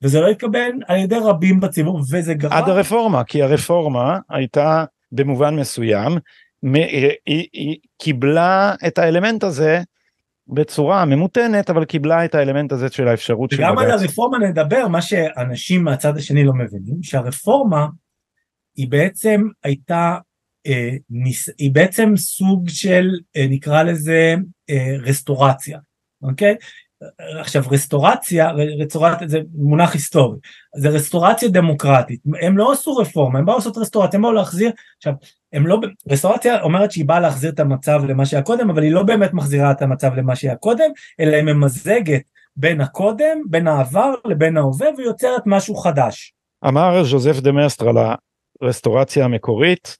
וזה 0.02 0.22
לא 0.22 0.28
התקבל 0.28 0.72
על 0.88 0.98
ידי 0.98 1.16
רבים 1.24 1.60
בציבור, 1.60 2.00
וזה 2.12 2.34
גרם... 2.34 2.54
עד 2.54 2.70
הרפורמה, 2.70 3.24
כי 3.24 3.44
הרפורמה 3.44 4.20
הייתה 4.30 4.86
במובן 5.12 5.56
מסוים, 5.56 6.12
היא, 6.74 7.10
היא, 7.26 7.48
היא 7.54 7.78
קיבלה 7.98 8.76
את 8.88 8.98
האלמנט 8.98 9.44
הזה 9.44 9.82
בצורה 10.48 11.06
ממותנת, 11.06 11.70
אבל 11.70 11.86
קיבלה 11.86 12.26
את 12.26 12.36
האלמנט 12.36 12.72
הזה 12.72 12.90
של 12.90 13.08
האפשרות 13.08 13.52
של 13.52 13.58
בג"ץ. 13.58 13.66
וגם 13.66 13.78
על 13.78 13.92
הרפורמה 13.92 14.38
נדבר, 14.38 14.88
מה 14.88 15.02
שאנשים 15.02 15.84
מהצד 15.84 16.18
השני 16.18 16.44
לא 16.44 16.54
מבינים, 16.54 17.04
שהרפורמה 17.04 17.88
היא 18.76 18.88
בעצם 18.90 19.48
הייתה 19.64 20.18
אה, 20.68 20.90
היא 21.58 21.72
בעצם 21.72 22.14
סוג 22.18 22.70
של 22.70 23.10
אה, 23.36 23.46
נקרא 23.50 23.84
לזה 23.84 24.36
רסטורציה, 25.06 25.80
אוקיי? 26.24 26.56
עכשיו 27.40 27.64
רסטורציה, 27.72 28.52
רסטורציה 28.80 29.28
זה 29.28 29.40
מונח 29.56 29.94
היסטורי, 29.94 30.38
זה 30.76 30.90
רסטורציה 30.90 31.50
דמוקרטית, 31.50 32.20
הם 32.42 32.58
לא 32.58 32.72
עשו 32.72 32.96
רפורמה, 32.96 33.40
הם 33.40 33.46
באו 33.46 33.56
לעשות 33.56 33.78
רסטורציה, 33.78 34.18
הם 34.18 34.22
באו 34.22 34.32
להחזיר, 34.32 34.72
עכשיו, 34.98 35.14
הם 35.54 35.68
לא, 35.68 35.80
רסטורציה 36.10 36.62
אומרת 36.62 36.92
שהיא 36.92 37.06
באה 37.06 37.20
להחזיר 37.20 37.52
את 37.52 37.60
המצב 37.60 38.02
למה 38.08 38.26
שהיה 38.26 38.44
קודם, 38.44 38.70
אבל 38.70 38.84
היא 38.84 38.92
לא 38.92 39.04
באמת 39.04 39.34
מחזירה 39.34 39.72
את 39.72 39.82
המצב 39.82 40.14
למה 40.14 40.36
שהיה 40.36 40.56
קודם, 40.56 40.92
אלא 41.20 41.36
היא 41.36 41.44
ממזגת 41.44 42.22
בין 42.56 42.82
הקודם, 42.82 43.38
בין 43.50 43.68
העבר 43.68 44.14
לבין 44.26 44.58
ההווה 44.58 44.88
ויוצרת 44.98 45.42
משהו 45.46 45.76
חדש. 45.76 46.34
אמר 46.68 47.04
ז'וזף 47.04 47.40
דה 47.40 47.52
מסטר 47.52 47.90
על 47.90 47.96
הרסטורציה 48.62 49.26
המקורית, 49.26 49.98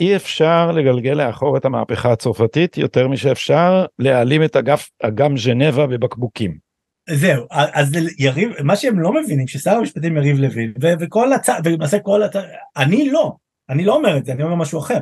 אי 0.00 0.16
אפשר 0.16 0.72
לגלגל 0.72 1.12
לאחור 1.12 1.56
את 1.56 1.64
המהפכה 1.64 2.12
הצרפתית 2.12 2.78
יותר 2.78 3.08
משאפשר 3.08 3.86
להעלים 3.98 4.44
את 4.44 4.56
אגף, 4.56 4.90
אגם 5.02 5.36
ז'נבה 5.36 5.86
בבקבוקים. 5.86 6.68
זהו, 7.10 7.46
אז 7.50 7.92
יריב, 8.18 8.52
מה 8.62 8.76
שהם 8.76 9.00
לא 9.00 9.12
מבינים, 9.12 9.48
ששר 9.48 9.70
המשפטים 9.70 10.16
יריב 10.16 10.38
לוין, 10.38 10.72
וכל 11.00 11.32
הצד, 11.32 11.60
ולמעשה 11.64 11.98
כל 11.98 12.22
הצד, 12.22 12.42
אני 12.76 13.10
לא, 13.10 13.32
אני 13.70 13.84
לא 13.84 13.94
אומר 13.94 14.16
את 14.16 14.24
זה, 14.24 14.32
אני 14.32 14.42
אומר 14.42 14.54
משהו 14.54 14.78
אחר. 14.78 14.98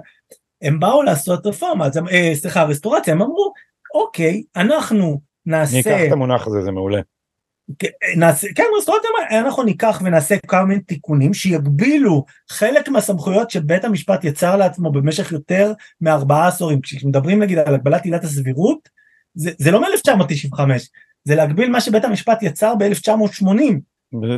הם 0.63 0.81
באו 0.81 1.03
לעשות 1.03 1.47
רפורמה, 1.47 1.89
אה, 2.11 2.31
סליחה, 2.35 2.65
רסטורציה, 2.65 3.15
הם 3.15 3.23
אמרו, 3.23 3.53
אוקיי, 3.95 4.43
אנחנו 4.57 5.21
נעשה... 5.47 5.73
אני 5.73 5.81
אקח 5.81 6.07
את 6.07 6.13
המונח 6.13 6.47
הזה, 6.47 6.63
זה 6.63 6.71
מעולה. 6.71 7.01
כן, 7.79 8.65
רסטורציה, 8.79 9.11
אנחנו 9.31 9.63
ניקח 9.63 10.03
ונעשה 10.05 10.37
כמה 10.47 10.65
מיני 10.65 10.81
תיקונים 10.81 11.35
שיגבילו 11.35 12.25
חלק 12.51 12.89
מהסמכויות 12.89 13.51
שבית 13.51 13.85
המשפט 13.85 14.25
יצר 14.25 14.57
לעצמו 14.57 14.93
במשך 14.93 15.33
יותר 15.33 15.73
מארבעה 16.01 16.49
עשורים. 16.49 16.81
כשמדברים 16.81 17.43
נגיד 17.43 17.59
על 17.59 17.75
הגבלת 17.75 18.05
עילת 18.05 18.25
הסבירות, 18.25 18.89
זה, 19.35 19.51
זה 19.59 19.71
לא 19.71 19.81
מ-1995, 19.81 20.61
זה 21.25 21.35
להגביל 21.35 21.71
מה 21.71 21.81
שבית 21.81 22.05
המשפט 22.05 22.43
יצר 22.43 22.75
ב-1980. 22.75 23.75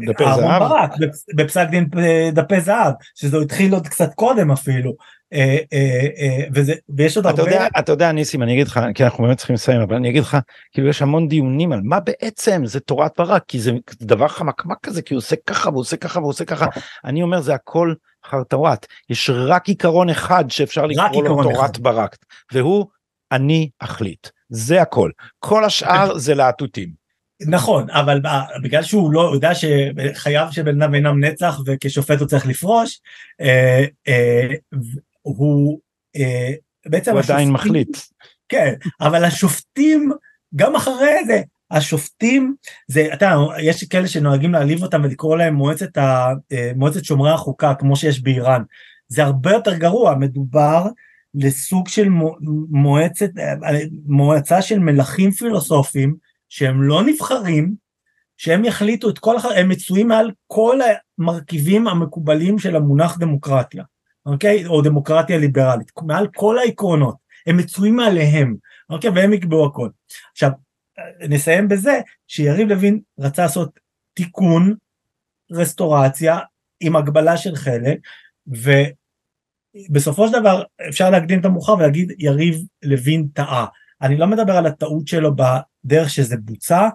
דפי 0.08 0.24
זהב? 0.36 0.62
ברק, 0.62 0.90
בפסק 1.36 1.68
דין 1.70 1.88
אה, 1.98 2.30
דפי 2.32 2.60
זהב, 2.60 2.92
שזה 3.14 3.38
התחיל 3.38 3.74
עוד 3.74 3.88
קצת 3.88 4.14
קודם 4.14 4.50
אפילו. 4.50 4.94
אה, 5.32 5.58
אה, 5.72 6.44
וזה, 6.54 6.74
ויש 6.88 7.16
עוד 7.16 7.26
הרבה... 7.26 7.42
יודע, 7.42 7.66
אתה 7.78 7.92
יודע 7.92 8.12
ניסים 8.12 8.42
אני 8.42 8.52
אגיד 8.52 8.66
לך 8.66 8.80
כי 8.94 9.04
אנחנו 9.04 9.24
באמת 9.24 9.38
צריכים 9.38 9.54
לסיים 9.54 9.80
אבל 9.80 9.96
אני 9.96 10.10
אגיד 10.10 10.22
לך 10.22 10.36
כאילו 10.72 10.88
יש 10.88 11.02
המון 11.02 11.28
דיונים 11.28 11.72
על 11.72 11.80
מה 11.82 12.00
בעצם 12.00 12.62
זה 12.64 12.80
תורת 12.80 13.12
ברק 13.18 13.44
כי 13.48 13.60
זה 13.60 13.72
דבר 14.00 14.28
חמקמק 14.28 14.78
כזה 14.82 15.02
כי 15.02 15.14
הוא 15.14 15.18
עושה 15.18 15.36
ככה 15.46 15.70
והוא 15.70 15.80
עושה 15.80 15.96
ככה 15.96 16.18
והוא 16.18 16.30
עושה 16.30 16.44
ככה. 16.44 16.66
אני 17.04 17.22
אומר 17.22 17.40
זה 17.40 17.54
הכל 17.54 17.94
חרטורת 18.26 18.86
יש 19.10 19.30
רק 19.30 19.68
עיקרון 19.68 20.10
אחד 20.10 20.44
שאפשר 20.48 20.86
לקרוא 20.86 21.24
לו 21.24 21.42
תורת 21.42 21.70
אחד. 21.70 21.82
ברק 21.82 22.16
והוא 22.52 22.86
אני 23.32 23.70
אחליט 23.78 24.28
זה 24.48 24.82
הכל. 24.82 25.10
כל 25.38 25.64
השאר 25.64 26.18
זה 26.18 26.34
להטוטים. 26.34 27.08
נכון 27.46 27.90
אבל 27.90 28.20
בגלל 28.62 28.82
שהוא 28.82 29.12
לא 29.12 29.30
יודע 29.34 29.50
שחייו 29.54 30.48
של 30.50 30.62
בן 30.62 30.82
אדם 30.82 30.94
אינם 30.94 31.24
נצח 31.24 31.60
וכשופט 31.66 32.20
הוא 32.20 32.28
צריך 32.28 32.46
לפרוש 32.46 33.00
אה, 33.40 33.84
אה, 34.08 34.54
הוא 35.36 35.80
אה, 36.16 36.52
בעצם 36.86 37.12
הוא 37.12 37.20
עדיין 37.20 37.50
מחליט. 37.50 37.96
כן 38.48 38.74
אבל 39.00 39.24
השופטים 39.24 40.12
גם 40.56 40.76
אחרי 40.76 41.24
זה 41.26 41.42
השופטים 41.70 42.54
זה 42.86 43.08
אתה 43.14 43.36
יש 43.62 43.84
כאלה 43.84 44.08
שנוהגים 44.08 44.52
להעליב 44.52 44.82
אותם 44.82 45.00
ולקרוא 45.04 45.36
להם 45.36 45.54
מועצת, 45.54 45.96
ה, 45.96 46.32
מועצת 46.76 47.04
שומרי 47.04 47.30
החוקה 47.30 47.74
כמו 47.74 47.96
שיש 47.96 48.22
באיראן. 48.22 48.62
זה 49.08 49.24
הרבה 49.24 49.52
יותר 49.52 49.74
גרוע 49.74 50.14
מדובר 50.14 50.86
לסוג 51.34 51.88
של 51.88 52.08
מועצת 52.70 53.30
מועצה 54.06 54.62
של 54.62 54.78
מלכים 54.78 55.30
פילוסופיים 55.30 56.16
שהם 56.48 56.82
לא 56.82 57.02
נבחרים, 57.02 57.74
שהם 58.36 58.64
יחליטו 58.64 59.10
את 59.10 59.18
כל, 59.18 59.36
הם 59.56 59.68
מצויים 59.68 60.08
מעל 60.08 60.30
כל 60.46 60.78
המרכיבים 61.18 61.88
המקובלים 61.88 62.58
של 62.58 62.76
המונח 62.76 63.18
דמוקרטיה, 63.18 63.84
אוקיי? 64.32 64.66
או 64.66 64.82
דמוקרטיה 64.82 65.38
ליברלית, 65.38 65.92
מעל 66.02 66.28
כל 66.36 66.58
העקרונות, 66.58 67.16
הם 67.46 67.56
מצויים 67.56 67.96
מעליהם, 67.96 68.56
אוקיי? 68.90 69.10
והם 69.10 69.32
יקבעו 69.32 69.66
הכל. 69.66 69.88
עכשיו, 70.32 70.50
נסיים 71.28 71.68
בזה 71.68 72.00
שיריב 72.28 72.68
לוין 72.68 73.00
רצה 73.18 73.42
לעשות 73.42 73.80
תיקון, 74.14 74.74
רסטורציה, 75.52 76.38
עם 76.80 76.96
הגבלה 76.96 77.36
של 77.36 77.56
חלק, 77.56 77.98
ובסופו 79.90 80.28
של 80.28 80.40
דבר 80.40 80.62
אפשר 80.88 81.10
להקדים 81.10 81.40
את 81.40 81.44
המאוחר 81.44 81.74
ולהגיד 81.74 82.12
יריב 82.18 82.64
לוין 82.82 83.28
טעה. 83.34 83.66
אני 84.02 84.16
לא 84.16 84.26
מדבר 84.26 84.52
על 84.52 84.66
הטעות 84.66 85.08
שלו 85.08 85.30
בדרך 85.36 86.10
שזה 86.10 86.36
בוצע, 86.36 86.88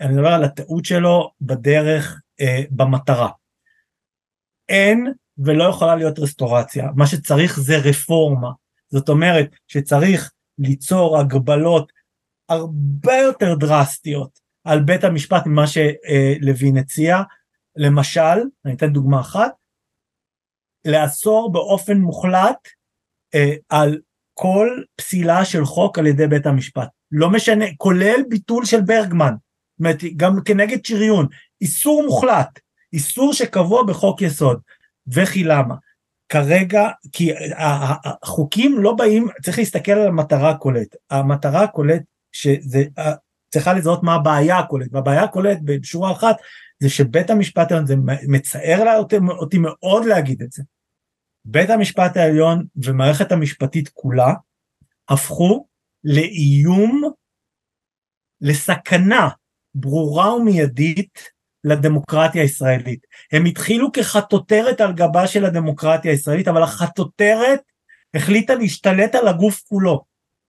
אני 0.00 0.14
מדבר 0.14 0.32
על 0.32 0.44
הטעות 0.44 0.84
שלו 0.84 1.30
בדרך, 1.40 2.20
אה, 2.40 2.62
במטרה. 2.70 3.30
אין 4.68 5.12
ולא 5.38 5.64
יכולה 5.64 5.96
להיות 5.96 6.18
רסטורציה, 6.18 6.88
מה 6.96 7.06
שצריך 7.06 7.60
זה 7.60 7.76
רפורמה. 7.78 8.50
זאת 8.88 9.08
אומרת 9.08 9.50
שצריך 9.68 10.32
ליצור 10.58 11.18
הגבלות 11.18 11.92
הרבה 12.48 13.16
יותר 13.16 13.54
דרסטיות 13.54 14.38
על 14.64 14.82
בית 14.82 15.04
המשפט 15.04 15.46
ממה 15.46 15.64
שלוין 15.66 16.76
הציע. 16.76 17.22
למשל, 17.76 18.38
אני 18.64 18.74
אתן 18.74 18.92
דוגמה 18.92 19.20
אחת, 19.20 19.52
לאסור 20.84 21.52
באופן 21.52 21.98
מוחלט 21.98 22.68
אה, 23.34 23.54
על 23.68 23.98
כל 24.34 24.68
פסילה 24.96 25.44
של 25.44 25.64
חוק 25.64 25.98
על 25.98 26.06
ידי 26.06 26.26
בית 26.26 26.46
המשפט. 26.46 26.88
לא 27.12 27.30
משנה, 27.30 27.64
כולל 27.76 28.20
ביטול 28.28 28.64
של 28.64 28.80
ברגמן, 28.80 29.34
זאת 29.34 29.80
אומרת, 29.80 29.98
גם 30.16 30.42
כנגד 30.44 30.84
שריון, 30.84 31.26
איסור 31.60 32.02
מוחלט, 32.02 32.58
איסור 32.92 33.32
שקבוע 33.32 33.82
בחוק 33.82 34.22
יסוד. 34.22 34.60
וכי 35.06 35.44
למה? 35.44 35.74
כרגע, 36.28 36.88
כי 37.12 37.32
החוקים 38.22 38.78
לא 38.78 38.94
באים, 38.94 39.26
צריך 39.42 39.58
להסתכל 39.58 39.92
על 39.92 40.08
המטרה 40.08 40.50
הכוללת. 40.50 40.96
המטרה 41.10 41.62
הכוללת, 41.62 42.02
שזה, 42.32 42.84
צריכה 43.48 43.72
לזהות 43.72 44.02
מה 44.02 44.14
הבעיה 44.14 44.58
הכוללת, 44.58 44.88
והבעיה 44.92 45.22
הכוללת 45.22 45.58
בשורה 45.64 46.12
אחת, 46.12 46.36
זה 46.78 46.90
שבית 46.90 47.30
המשפט 47.30 47.72
העליון, 47.72 47.86
זה 47.86 47.94
מצער 48.28 48.96
אותי, 48.96 49.16
אותי 49.28 49.58
מאוד 49.58 50.04
להגיד 50.04 50.42
את 50.42 50.52
זה, 50.52 50.62
בית 51.44 51.70
המשפט 51.70 52.16
העליון 52.16 52.66
ומערכת 52.76 53.32
המשפטית 53.32 53.88
כולה 53.88 54.34
הפכו 55.08 55.66
לאיום, 56.04 57.02
לסכנה 58.40 59.28
ברורה 59.74 60.34
ומיידית 60.34 61.33
לדמוקרטיה 61.64 62.42
הישראלית. 62.42 63.06
הם 63.32 63.44
התחילו 63.44 63.92
כחטוטרת 63.92 64.80
על 64.80 64.92
גבה 64.92 65.26
של 65.26 65.44
הדמוקרטיה 65.44 66.10
הישראלית, 66.10 66.48
אבל 66.48 66.62
החטוטרת 66.62 67.60
החליטה 68.14 68.54
להשתלט 68.54 69.14
על 69.14 69.28
הגוף 69.28 69.62
כולו, 69.68 70.04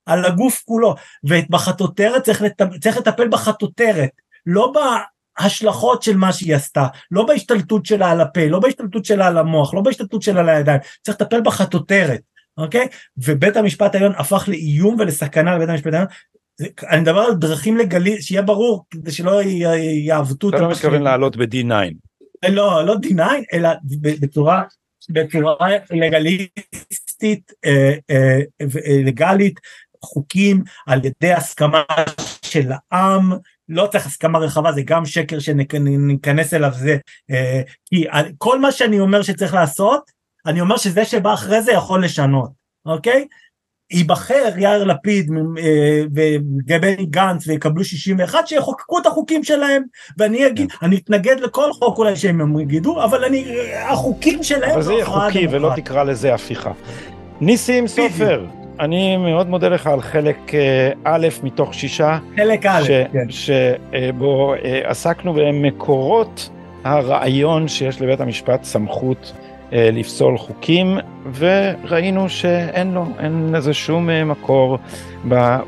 על 0.05 0.25
הגוף 0.25 0.63
כולו, 0.65 0.95
ובחטוטרת 1.23 2.23
צריך, 2.23 2.41
לטפ... 2.41 2.77
צריך 2.81 2.97
לטפל 2.97 3.27
בחטוטרת, 3.27 4.09
לא 4.45 4.73
ההשלכות 5.37 6.03
של 6.03 6.17
מה 6.17 6.33
שהיא 6.33 6.55
עשתה, 6.55 6.87
לא 7.11 7.25
בהשתלטות 7.25 7.85
שלה 7.85 8.11
על 8.11 8.21
הפה, 8.21 8.47
לא 8.47 8.59
בהשתלטות 8.59 9.05
שלה 9.05 9.27
על 9.27 9.37
המוח, 9.37 9.73
לא 9.73 9.81
בהשתלטות 9.81 10.21
שלה 10.21 10.39
על 10.39 10.49
הידיים, 10.49 10.79
צריך 11.01 11.21
לטפל 11.21 11.41
בחטוטרת, 11.41 12.21
אוקיי? 12.57 12.87
ובית 13.17 13.57
המשפט 13.57 13.95
העליון 13.95 14.13
הפך 14.17 14.43
לאיום 14.47 14.95
ולסכנה 14.99 15.55
לבית 15.55 15.69
המשפט 15.69 15.93
העליון. 15.93 16.07
אני 16.89 17.01
מדבר 17.01 17.19
על 17.19 17.33
דרכים 17.33 17.77
לגלי, 17.77 18.21
שיהיה 18.21 18.41
ברור, 18.41 18.85
כדי 18.91 19.11
שלא 19.11 19.41
יעוותו 20.05 20.49
את... 20.49 20.53
אתה 20.53 20.63
לא 20.63 20.71
מתכוון 20.71 21.01
לעלות 21.01 21.35
ב-D9. 21.35 22.49
לא, 22.49 22.85
לא 22.85 22.93
D9, 22.93 23.21
אלא 23.53 23.69
בצורה, 24.21 24.63
בצורה 25.09 25.67
לגליסטית, 25.91 27.51
אה, 27.65 27.93
אה, 28.09 28.39
אה, 28.61 29.01
לגלית, 29.05 29.59
חוקים 30.05 30.63
על 30.87 31.01
ידי 31.05 31.33
הסכמה 31.33 31.83
של 32.45 32.71
העם, 32.91 33.31
לא 33.69 33.87
צריך 33.91 34.05
הסכמה 34.05 34.39
רחבה 34.39 34.71
זה 34.71 34.81
גם 34.81 35.05
שקר 35.05 35.39
שניכנס 35.39 36.53
אליו 36.53 36.71
זה 36.73 36.97
אה, 37.31 37.61
כי 37.85 38.05
כל 38.37 38.59
מה 38.59 38.71
שאני 38.71 38.99
אומר 38.99 39.21
שצריך 39.21 39.53
לעשות 39.53 40.11
אני 40.45 40.61
אומר 40.61 40.77
שזה 40.77 41.05
שבא 41.05 41.33
אחרי 41.33 41.61
זה 41.61 41.71
יכול 41.71 42.05
לשנות 42.05 42.49
אוקיי 42.85 43.27
ייבחר 43.91 44.53
יאיר 44.57 44.83
לפיד 44.83 45.31
אה, 45.57 46.01
ובני 46.05 47.05
גנץ 47.05 47.47
ויקבלו 47.47 47.83
61 47.83 48.47
שיחוקקו 48.47 48.99
את 48.99 49.05
החוקים 49.05 49.43
שלהם 49.43 49.83
ואני 50.17 50.47
אגיד 50.47 50.71
כן. 50.71 50.85
אני 50.85 50.95
אתנגד 50.95 51.39
לכל 51.39 51.73
חוק 51.73 51.97
אולי 51.97 52.15
שהם 52.15 52.59
יגידו 52.59 53.03
אבל 53.03 53.25
אני 53.25 53.45
החוקים 53.89 54.43
שלהם 54.43 54.71
אבל 54.71 54.81
זה 54.81 54.93
יהיה 54.93 55.05
חוקי 55.05 55.47
ולא 55.51 55.71
תקרא 55.75 56.03
לזה 56.03 56.33
הפיכה 56.33 56.71
ניסים 57.41 57.87
סופר 57.87 58.45
אני 58.79 59.17
מאוד 59.17 59.49
מודה 59.49 59.67
לך 59.67 59.87
על 59.87 60.01
חלק 60.01 60.37
אה, 60.53 60.91
א' 61.03 61.27
מתוך 61.43 61.73
שישה. 61.73 62.17
חלק 62.35 62.65
א', 62.65 62.83
ש, 62.83 62.89
כן. 62.89 63.29
שבו 63.29 64.53
אה, 64.53 64.81
עסקנו 64.83 65.33
במקורות 65.33 66.49
הרעיון 66.83 67.67
שיש 67.67 68.01
לבית 68.01 68.19
המשפט 68.19 68.63
סמכות 68.63 69.33
לפסול 69.71 70.37
חוקים, 70.37 70.97
וראינו 71.33 72.29
שאין 72.29 72.91
לו, 72.91 73.05
אין 73.19 73.49
לזה 73.51 73.73
שום 73.73 74.09
מקור 74.25 74.77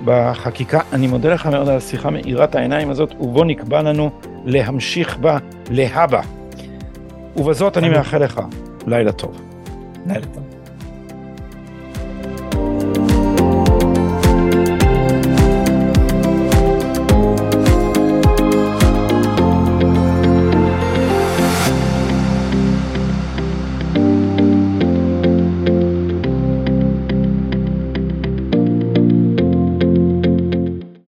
בחקיקה. 0.05 0.79
אני 0.93 1.07
מודה 1.07 1.33
לך 1.33 1.45
מאוד 1.45 1.69
על 1.69 1.77
השיחה 1.77 2.09
מאירת 2.09 2.55
העיניים 2.55 2.89
הזאת, 2.89 3.13
ובוא 3.19 3.45
נקבע 3.45 3.81
לנו 3.81 4.09
להמשיך 4.45 5.17
בה 5.17 5.37
להבא. 5.71 6.21
ובזאת 7.35 7.77
אני 7.77 7.89
מאחל 7.89 8.23
לך 8.23 8.41
לילה 8.87 9.11
טוב. 9.11 9.41
לילה 10.07 10.25
טוב. 10.25 10.46